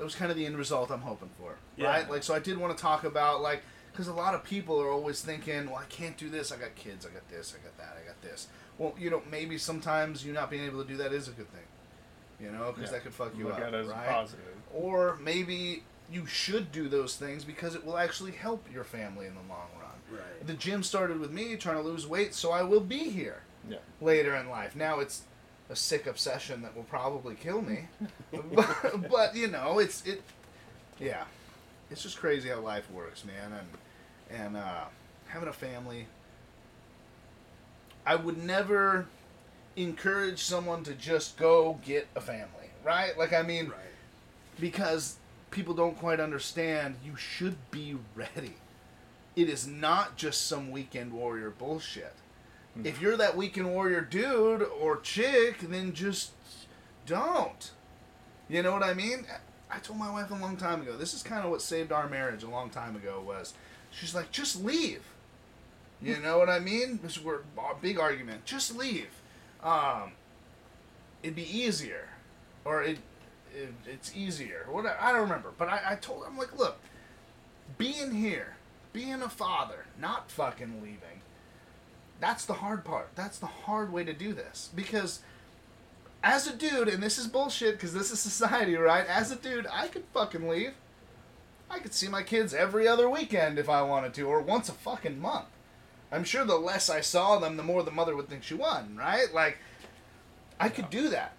[0.00, 1.88] that was kind of the end result I'm hoping for, Yeah.
[1.88, 2.10] right?
[2.10, 4.90] Like, so I did want to talk about like because a lot of people are
[4.90, 6.50] always thinking, well, I can't do this.
[6.50, 7.04] I got kids.
[7.04, 7.54] I got this.
[7.54, 7.98] I got that.
[8.02, 8.48] I got this.
[8.78, 11.52] Well, you know, maybe sometimes you not being able to do that is a good
[11.52, 11.66] thing,
[12.40, 12.96] you know, because Yeah.
[12.96, 14.08] that could fuck you Look up, at it as right?
[14.08, 14.54] positive.
[14.72, 19.34] Or maybe you should do those things because it will actually help your family in
[19.34, 19.90] the long run.
[20.18, 20.46] Right.
[20.46, 23.78] The gym started with me trying to lose weight, so I will be here Yeah.
[24.00, 24.74] later in life.
[24.74, 25.24] Now it's
[25.70, 27.86] a sick obsession that will probably kill me,
[28.52, 30.22] but, but you know, it's it.
[30.98, 31.24] Yeah,
[31.90, 34.84] it's just crazy how life works, man, and and uh,
[35.28, 36.06] having a family.
[38.06, 39.06] I would never
[39.76, 43.16] encourage someone to just go get a family, right?
[43.16, 43.76] Like, I mean, Right.
[44.58, 45.16] because
[45.50, 48.54] people don't quite understand, you should be ready.
[49.36, 52.14] It is not just some weekend warrior bullshit.
[52.84, 56.32] If you're that weekend warrior dude or chick, then just
[57.04, 57.70] don't.
[58.48, 59.26] You know what I mean?
[59.70, 60.96] I told my wife a long time ago.
[60.96, 63.22] This is kind of what saved our marriage a long time ago.
[63.26, 63.54] Was
[63.90, 65.02] she's like, just leave.
[66.02, 67.00] You know what I mean?
[67.02, 68.44] This we're a big argument.
[68.44, 69.10] Just leave.
[69.62, 70.12] Um,
[71.22, 72.08] it'd be easier,
[72.64, 72.98] or it,
[73.54, 74.66] it it's easier.
[74.68, 76.78] What I don't remember, but I, I told her, I'm like, look,
[77.76, 78.56] being here,
[78.92, 81.19] being a father, not fucking leaving.
[82.20, 83.10] That's the hard part.
[83.14, 85.20] That's the hard way to do this because
[86.22, 89.06] as a dude, and this is bullshit because this is society, right?
[89.06, 90.74] As a dude, I could fucking leave.
[91.70, 94.72] I could see my kids every other weekend if I wanted to, or once a
[94.72, 95.46] fucking month.
[96.12, 98.96] I'm sure the less I saw them, the more the mother would think she won,
[98.96, 99.32] right?
[99.32, 99.58] Like,
[100.58, 101.34] I could do that.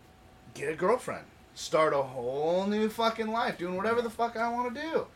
[0.53, 1.25] Get a girlfriend.
[1.53, 5.07] Start a whole new fucking life doing whatever the fuck I want to do.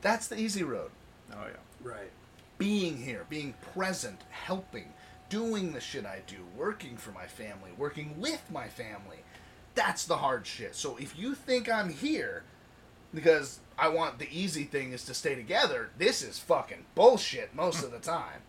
[0.00, 0.92] That's the easy road.
[1.32, 1.56] Oh, yeah.
[1.82, 2.12] Right.
[2.58, 4.92] Being here, being present, helping,
[5.28, 9.18] doing the shit I do, working for my family, working with my family.
[9.74, 10.74] That's the hard shit.
[10.74, 12.44] So if you think I'm here
[13.14, 15.90] because I want the easy thing is to stay together.
[15.98, 18.42] This is fucking bullshit most of the time.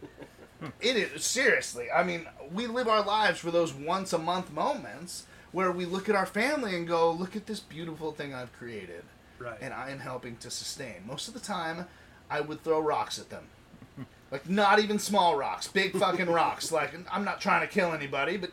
[0.82, 1.88] it is seriously.
[1.94, 6.10] I mean, we live our lives for those once a month moments where we look
[6.10, 9.04] at our family and go, "Look at this beautiful thing I've created."
[9.40, 9.60] Right.
[9.62, 11.06] and I am helping to sustain.
[11.06, 11.86] Most of the time,
[12.28, 13.48] I would throw rocks at them.
[14.30, 16.72] Like, not even small rocks, big fucking rocks.
[16.72, 18.52] Like, I'm not trying to kill anybody, but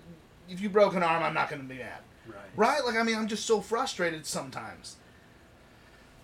[0.49, 1.99] if you broke an arm, I'm not going to be mad.
[2.29, 2.37] right.
[2.57, 2.85] Right?
[2.85, 4.97] Like, I mean, I'm just so frustrated sometimes.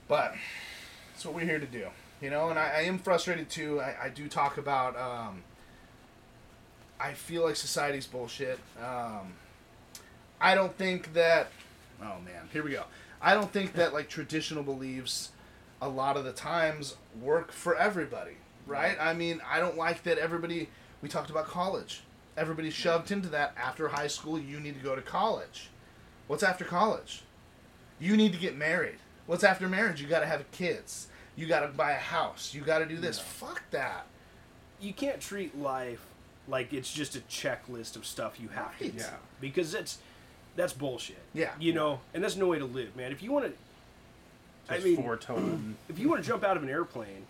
[0.06, 0.34] But
[1.12, 1.86] that's what we're here to do.
[2.20, 3.80] You know, and I, I am frustrated too.
[3.80, 5.42] I, I do talk about, um,
[7.00, 8.58] I feel like society's bullshit.
[8.78, 9.32] Um,
[10.40, 11.48] I don't think that,
[12.00, 12.84] oh man, here we go.
[13.22, 15.30] I don't think that, like, traditional beliefs
[15.82, 18.36] a lot of the times work for everybody,
[18.66, 18.96] right?
[19.00, 20.68] I mean, I don't like that everybody,
[21.02, 22.02] we talked about college.
[22.36, 25.68] Everybody shoved into that after high school, you need to go to college.
[26.26, 27.22] What's after college?
[27.98, 28.96] You need to get married.
[29.26, 30.00] What's after marriage?
[30.00, 31.08] You got to have kids.
[31.36, 32.54] You got to buy a house.
[32.54, 33.18] You got to do this.
[33.18, 34.06] Fuck that.
[34.80, 36.04] You can't treat life
[36.48, 38.98] like it's just a checklist of stuff you have to do.
[38.98, 39.10] Yeah.
[39.40, 39.98] Because that's
[40.56, 41.18] that's bullshit.
[41.32, 41.50] Yeah.
[41.60, 43.12] You know, and that's no way to live, man.
[43.12, 45.76] If you want to I mean- four ton.
[45.88, 47.26] if you want to jump out of an airplane,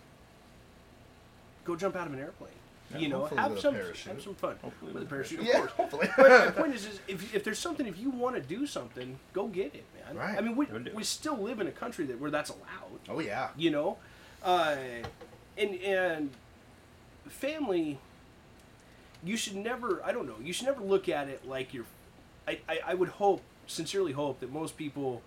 [1.65, 2.51] go jump out of an airplane.
[2.91, 4.13] Yeah, you know, have some parachute.
[4.13, 5.71] have some fun Hopefully with a a parachute, of Yeah, course.
[5.71, 6.09] hopefully.
[6.17, 9.17] But the point is, is if, if there's something, if you want to do something,
[9.31, 10.17] go get it, man.
[10.17, 10.37] Right.
[10.37, 10.95] I mean, we, Go do it.
[10.95, 12.99] we still live in a country that where that's allowed.
[13.07, 13.49] oh, yeah.
[13.55, 13.97] You know,
[14.43, 14.75] uh,
[15.57, 16.29] and and
[17.29, 17.97] family.
[19.23, 20.01] You should never.
[20.03, 20.35] I don't know.
[20.43, 21.85] You should never look at it like you're.
[22.47, 25.21] I, I, I would hope, sincerely hope, that most people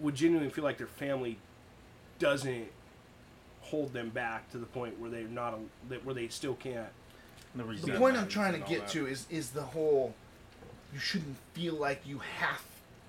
[0.00, 1.38] would genuinely feel like their family
[2.18, 2.68] doesn't
[3.64, 6.88] hold them back to the point where they're not a, where they still can't
[7.56, 8.88] The, The point I'm trying to get that.
[8.90, 10.14] to is is the whole
[10.92, 12.62] you shouldn't feel like you have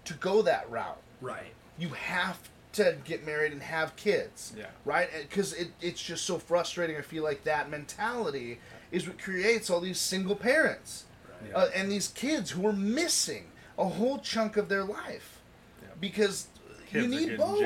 [0.06, 1.02] to go that route.
[1.22, 2.40] right You have
[2.74, 4.54] to get married and have kids.
[4.58, 4.66] Yeah.
[4.86, 5.10] Right?
[5.22, 6.98] Because it, it's just so frustrating.
[6.98, 8.60] I feel like that mentality
[8.92, 11.06] is what creates all these single parents
[11.42, 11.58] right Yeah.
[11.58, 13.46] uh, and these kids who are missing
[13.78, 15.42] a whole chunk of their life
[15.82, 15.90] Yeah.
[16.00, 16.48] because
[16.88, 17.62] Kids you need both.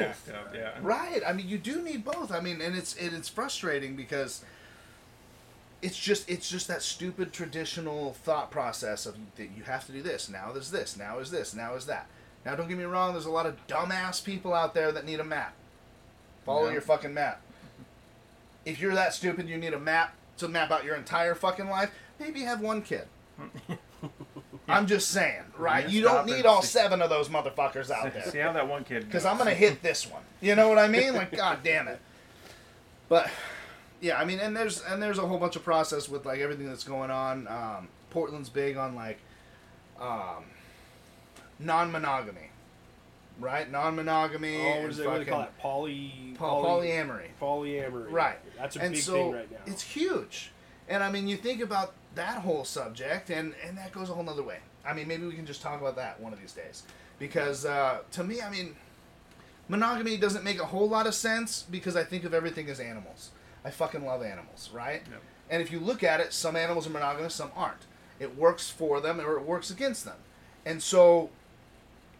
[0.53, 0.71] Yeah.
[0.81, 1.21] Right.
[1.25, 2.31] I mean, you do need both.
[2.31, 4.43] I mean, and it's it, it's frustrating because
[5.81, 10.01] it's just it's just that stupid traditional thought process of that you have to do
[10.01, 10.51] this now.
[10.51, 12.07] There's this now is this now is that.
[12.45, 13.11] Now, don't get me wrong.
[13.13, 15.53] There's a lot of dumbass people out there that need a map.
[16.45, 17.41] Follow your fucking map.
[18.65, 21.91] If you're that stupid, you need a map to map out your entire fucking life.
[22.19, 23.07] Maybe have one kid.
[24.69, 25.83] I'm just saying, right?
[25.85, 28.83] Yeah, You don't need all seven of those motherfuckers out there See how that one
[28.83, 29.05] kid.
[29.05, 29.25] because.
[29.25, 30.21] I'm gonna hit this one.
[30.41, 31.13] You know what I mean?
[31.13, 31.99] Like, god damn it.
[33.07, 33.29] But
[34.01, 36.67] yeah, I mean, and there's and there's a whole bunch of process with like everything
[36.67, 37.47] that's going on.
[37.47, 39.19] Um, Portland's big on like
[39.99, 40.45] um,
[41.59, 42.49] non-monogamy,
[43.39, 43.69] right?
[43.69, 47.27] Non-monogamy oh what is it what do they call it poly poly- polyamory.
[47.41, 48.37] polyamory Right.
[48.57, 50.51] that's a and big so thing right now it's huge.
[50.87, 54.23] And I mean, you think about that whole subject, and and that goes a whole
[54.23, 54.59] nother way.
[54.85, 56.83] I mean, maybe we can just talk about that one of these days,
[57.19, 58.75] because uh, to me, I mean,
[59.67, 63.31] monogamy doesn't make a whole lot of sense because I think of everything as animals.
[63.63, 65.01] I fucking love animals, right?
[65.09, 65.21] Yep.
[65.49, 67.85] And if you look at it, some animals are monogamous, some aren't.
[68.19, 70.17] It works for them or it works against them.
[70.65, 71.29] And so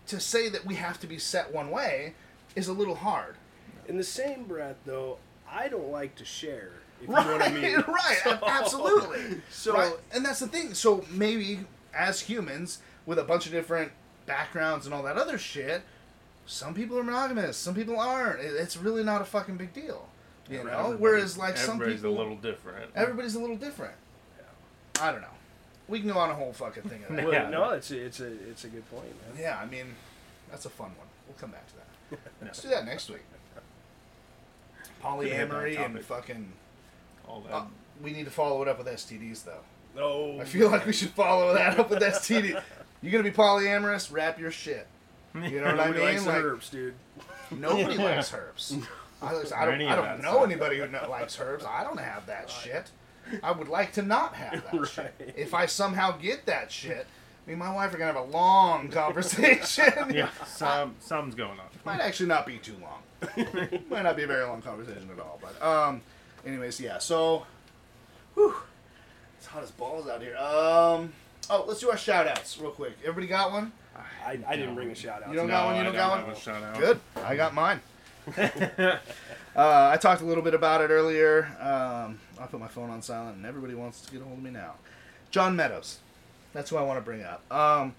[0.08, 2.14] to say that we have to be set one way
[2.56, 3.36] is a little hard.
[3.88, 5.18] in the same breath though
[5.50, 9.42] i don't like to share if you Right, know what i mean right, So- absolutely.
[9.50, 9.94] so right?
[10.14, 10.74] and that's the thing.
[10.74, 11.60] So maybe
[11.94, 13.92] as humans with a bunch of different
[14.26, 15.82] backgrounds and all that other shit,
[16.46, 18.42] some people are monogamous, some people aren't.
[18.42, 20.08] It's really not a fucking big deal,
[20.50, 20.70] you know.
[20.72, 22.92] Everybody- Whereas like some everybody's people, a little different.
[22.96, 23.94] everybody's a little different.
[24.38, 25.08] Yeah.
[25.08, 25.28] I don't know.
[25.88, 27.24] We can go on a whole fucking thing of that.
[27.26, 27.50] Well, Yeah.
[27.50, 29.96] no it's a, it's a it's a good point man yeah, I mean,
[30.52, 31.08] that's a fun one.
[31.28, 31.88] We'll come back to that.
[32.12, 32.18] Yeah.
[32.48, 33.22] Let's do that next week.
[35.04, 36.52] Polyamory and fucking.
[37.30, 37.54] All that.
[37.54, 37.66] Uh,
[38.04, 39.62] we need to follow it up with STDs though.
[39.96, 42.62] no I feel like we should follow that up with STD.
[43.02, 44.12] You're gonna be polyamorous?
[44.12, 44.88] Wrap your shit.
[45.36, 46.06] You know what I Nobody mean?
[46.16, 46.94] likes Like herbs dude
[47.52, 48.76] nobody likes herbs.
[49.22, 49.32] I, I
[49.66, 50.44] don't, I don't know stuff.
[50.46, 51.66] anybody who no- likes herbs.
[51.66, 52.90] I don't have that shit.
[53.44, 54.88] I would like to not have that
[55.20, 55.34] shit.
[55.36, 57.06] If I somehow get that shit,
[57.46, 59.92] me and my wife are gonna have a long conversation.
[60.12, 61.66] yeah, some something's going on.
[61.86, 63.02] Might actually not be too long.
[63.90, 65.40] Might not be a very long conversation at all.
[65.42, 66.02] But um,
[66.46, 66.98] anyways, yeah.
[66.98, 67.46] So,
[68.34, 68.56] whew,
[69.38, 70.36] it's hot as balls out here.
[70.38, 71.14] Um,
[71.50, 72.94] oh, let's do our shout outs real quick.
[73.02, 73.72] Everybody got one?
[74.26, 75.76] I, I didn't bring a shout out You don't No, got one.
[75.78, 76.36] You don't don't got have one.
[76.36, 76.78] a shout out.
[76.80, 77.00] Good.
[77.24, 77.82] I got mine.
[78.38, 78.98] uh,
[79.56, 81.46] I talked a little bit about it earlier.
[81.60, 84.44] Um, I put my phone on silent, and everybody wants to get a hold of
[84.44, 84.76] me now.
[85.32, 86.00] John Meadows.
[86.54, 87.44] That's who I want to bring up.
[87.52, 87.96] Um,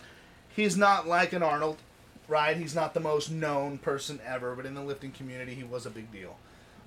[0.49, 1.79] he's not like an Arnold
[2.31, 2.57] right?
[2.57, 5.91] He's not the most known person ever, but in the lifting community, he was a
[5.91, 6.37] big deal.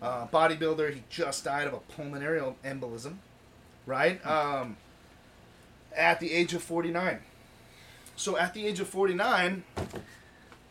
[0.03, 3.15] Uh, bodybuilder, he just died of a pulmonary embolism,
[3.85, 4.23] right?
[4.25, 4.75] Um,
[5.95, 7.19] at the age of 49.
[8.15, 9.63] So at the age of 49,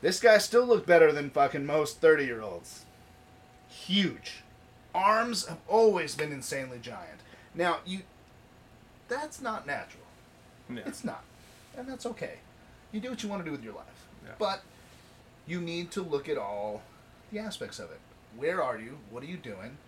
[0.02, 2.84] this guy still looked better than fucking most 30 year olds.
[3.68, 4.42] Huge.
[4.94, 7.20] Arms have always been insanely giant.
[7.54, 8.00] Now, you.
[9.08, 10.04] That's not natural.
[10.68, 10.82] Yeah.
[10.86, 11.24] It's not.
[11.76, 12.34] And that's okay.
[12.92, 14.06] You do what you want to do with your life.
[14.24, 14.32] Yeah.
[14.38, 14.62] But
[15.46, 16.82] you need to look at all
[17.30, 18.00] the aspects of it.
[18.36, 18.98] Where are you?
[19.10, 19.78] What are you doing?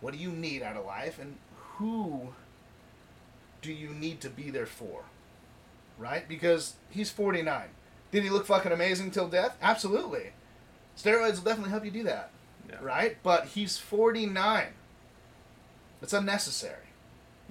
[0.00, 1.18] What do you need out of life?
[1.18, 1.36] And
[1.76, 2.34] who
[3.62, 5.04] do you need to be there for?
[5.98, 6.28] Right?
[6.28, 7.68] Because he's 49.
[8.10, 9.56] Did he look fucking amazing till death?
[9.62, 10.32] Absolutely.
[10.96, 12.30] Steroids will definitely help you do that.
[12.68, 12.76] Yeah.
[12.80, 13.16] Right?
[13.22, 14.66] But he's 49.
[16.02, 16.76] It's unnecessary.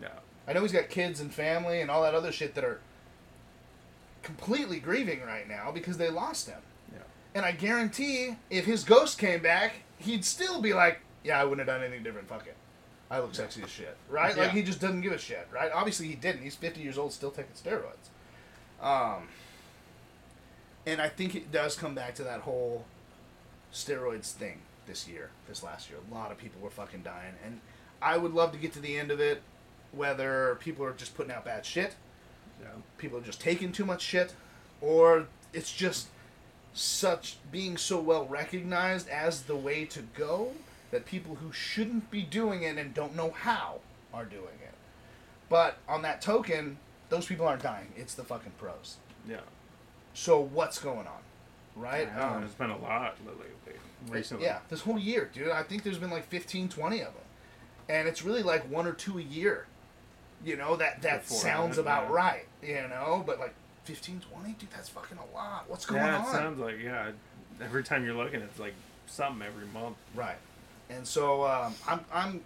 [0.01, 0.19] Yeah.
[0.47, 2.79] I know he's got kids and family and all that other shit that are
[4.21, 6.61] completely grieving right now because they lost him.
[6.93, 7.01] Yeah.
[7.35, 9.73] And I guarantee if his ghost came back,
[10.03, 12.27] he'd still be like, yeah, I wouldn't have done anything different.
[12.27, 12.55] Fuck it.
[13.11, 13.95] I look sexy as shit.
[14.09, 14.35] Right?
[14.35, 15.47] Like, he just doesn't give a shit.
[15.53, 15.71] Right?
[15.73, 16.41] Obviously, he didn't.
[16.41, 18.09] He's 50 years old, still taking steroids.
[18.81, 19.27] Um,
[20.85, 22.85] and I think it does come back to that whole
[23.71, 25.99] steroids thing this year, this last year.
[26.11, 27.33] A lot of people were fucking dying.
[27.45, 27.61] And
[28.01, 29.41] I would love to get to the end of it,
[29.91, 31.95] whether people are just putting out bad shit
[32.61, 32.67] Yeah.
[32.97, 34.33] people are just taking too much shit,
[34.81, 36.07] or it's just
[36.73, 40.51] such being so well recognized as the way to go
[40.91, 43.79] that people who shouldn't be doing it and don't know how
[44.13, 44.73] are doing it.
[45.49, 46.77] But on that token,
[47.09, 47.91] those people aren't dying.
[47.95, 48.97] It's the fucking pros.
[49.27, 49.37] Yeah.
[50.13, 51.21] So what's going on,
[51.75, 52.15] right?
[52.15, 53.47] Know, Um, there's been a lot lately.
[54.09, 54.45] Recently.
[54.45, 55.49] yeah, this whole year, dude.
[55.49, 57.23] I think there's been like 15, 20 of them.
[57.87, 59.65] And it's really like one or two a year.
[60.43, 62.15] You know, that, that Before sounds about yeah.
[62.15, 62.45] right.
[62.61, 63.53] You know, but like
[63.83, 64.53] 15, 20?
[64.53, 65.65] Dude, that's fucking a lot.
[65.67, 66.31] What's going Yeah, it on?
[66.33, 67.11] sounds like yeah.
[67.61, 68.73] Every time you're looking, it's like
[69.07, 69.97] something every month.
[70.15, 70.37] Right.
[70.89, 72.41] And so um, I'm, I'm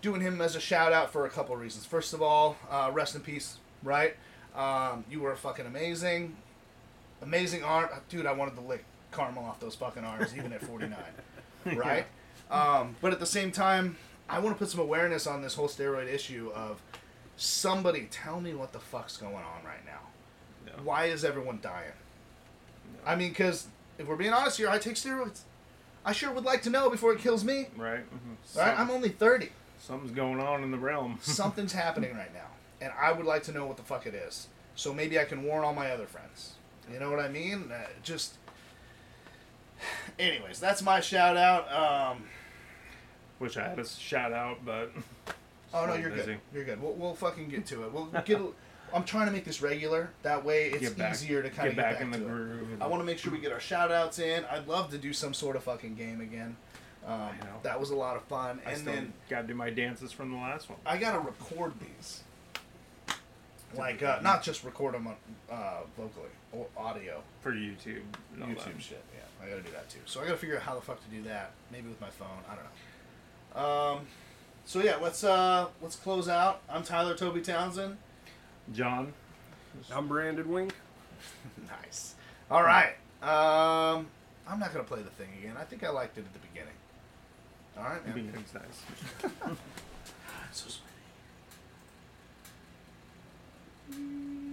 [0.00, 1.84] doing him as a shout out for a couple of reasons.
[1.84, 4.16] First of all, uh, rest in peace, right?
[4.56, 6.36] Um, you were fucking amazing.
[7.22, 7.92] Amazing art.
[8.08, 10.98] Dude, I wanted to lick caramel off those fucking arms, even at 49.
[11.76, 12.06] right?
[12.50, 13.96] Um, but at the same time,
[14.28, 16.80] I want to put some awareness on this whole steroid issue of
[17.36, 20.00] somebody tell me what the fuck's going on right now.
[20.82, 21.92] Why is everyone dying?
[23.04, 23.66] I mean, because
[23.98, 25.40] if we're being honest here, I take steroids.
[26.04, 27.68] I sure would like to know before it kills me.
[27.76, 28.00] Right.
[28.00, 28.58] Mm-hmm.
[28.58, 28.78] Right?
[28.78, 29.50] I'm only 30.
[29.78, 31.18] something's going on in the realm.
[31.22, 32.48] Something's happening right now.
[32.80, 34.48] And I would like to know what the fuck it is.
[34.74, 36.54] So maybe I can warn all my other friends.
[36.92, 37.70] You know what I mean?
[37.72, 38.34] Uh, just.
[40.18, 41.72] Anyways, that's my shout out.
[41.72, 42.24] Um,
[43.38, 44.92] Wish I had a shout out, but
[45.74, 46.32] oh no, you're busy.
[46.32, 46.40] good.
[46.54, 46.80] You're good.
[46.82, 47.92] We'll, we'll fucking get to it.
[47.92, 48.40] We'll get.
[48.94, 50.10] I'm trying to make this regular.
[50.22, 52.80] That way, it's Get back- easier to kind of get back in the groove.
[52.80, 54.44] I want to make sure we get our shout outs in.
[54.46, 56.56] I'd love to do some sort of fucking game again.
[57.06, 57.58] Um, know.
[57.64, 58.60] that was a lot of fun.
[58.64, 60.78] I and still then gotta do my dances from the last one.
[60.86, 62.22] I gotta record these.
[63.74, 65.16] Like, uh, not just record them on,
[65.50, 67.22] uh, vocally or audio.
[67.40, 68.02] for YouTube.
[68.38, 68.82] YouTube that.
[68.82, 69.02] shit.
[69.14, 69.98] Yeah, I gotta do that too.
[70.04, 71.52] So I gotta figure out how the fuck to do that.
[71.72, 72.28] Maybe with my phone.
[72.48, 73.92] I don't know.
[73.96, 74.06] Um,
[74.64, 76.60] so yeah, let's uh, let's close out.
[76.68, 77.96] I'm Tyler Toby Townsend.
[78.72, 79.12] John,
[79.92, 80.74] I'm Brandon Wink.
[81.82, 82.14] nice.
[82.50, 82.94] All right.
[83.22, 84.06] Um,
[84.48, 85.56] I'm not gonna play the thing again.
[85.58, 86.74] I think I liked it at the beginning.
[87.76, 88.14] All right, man.
[88.14, 88.82] beginning's nice.
[90.54, 90.82] So sweet.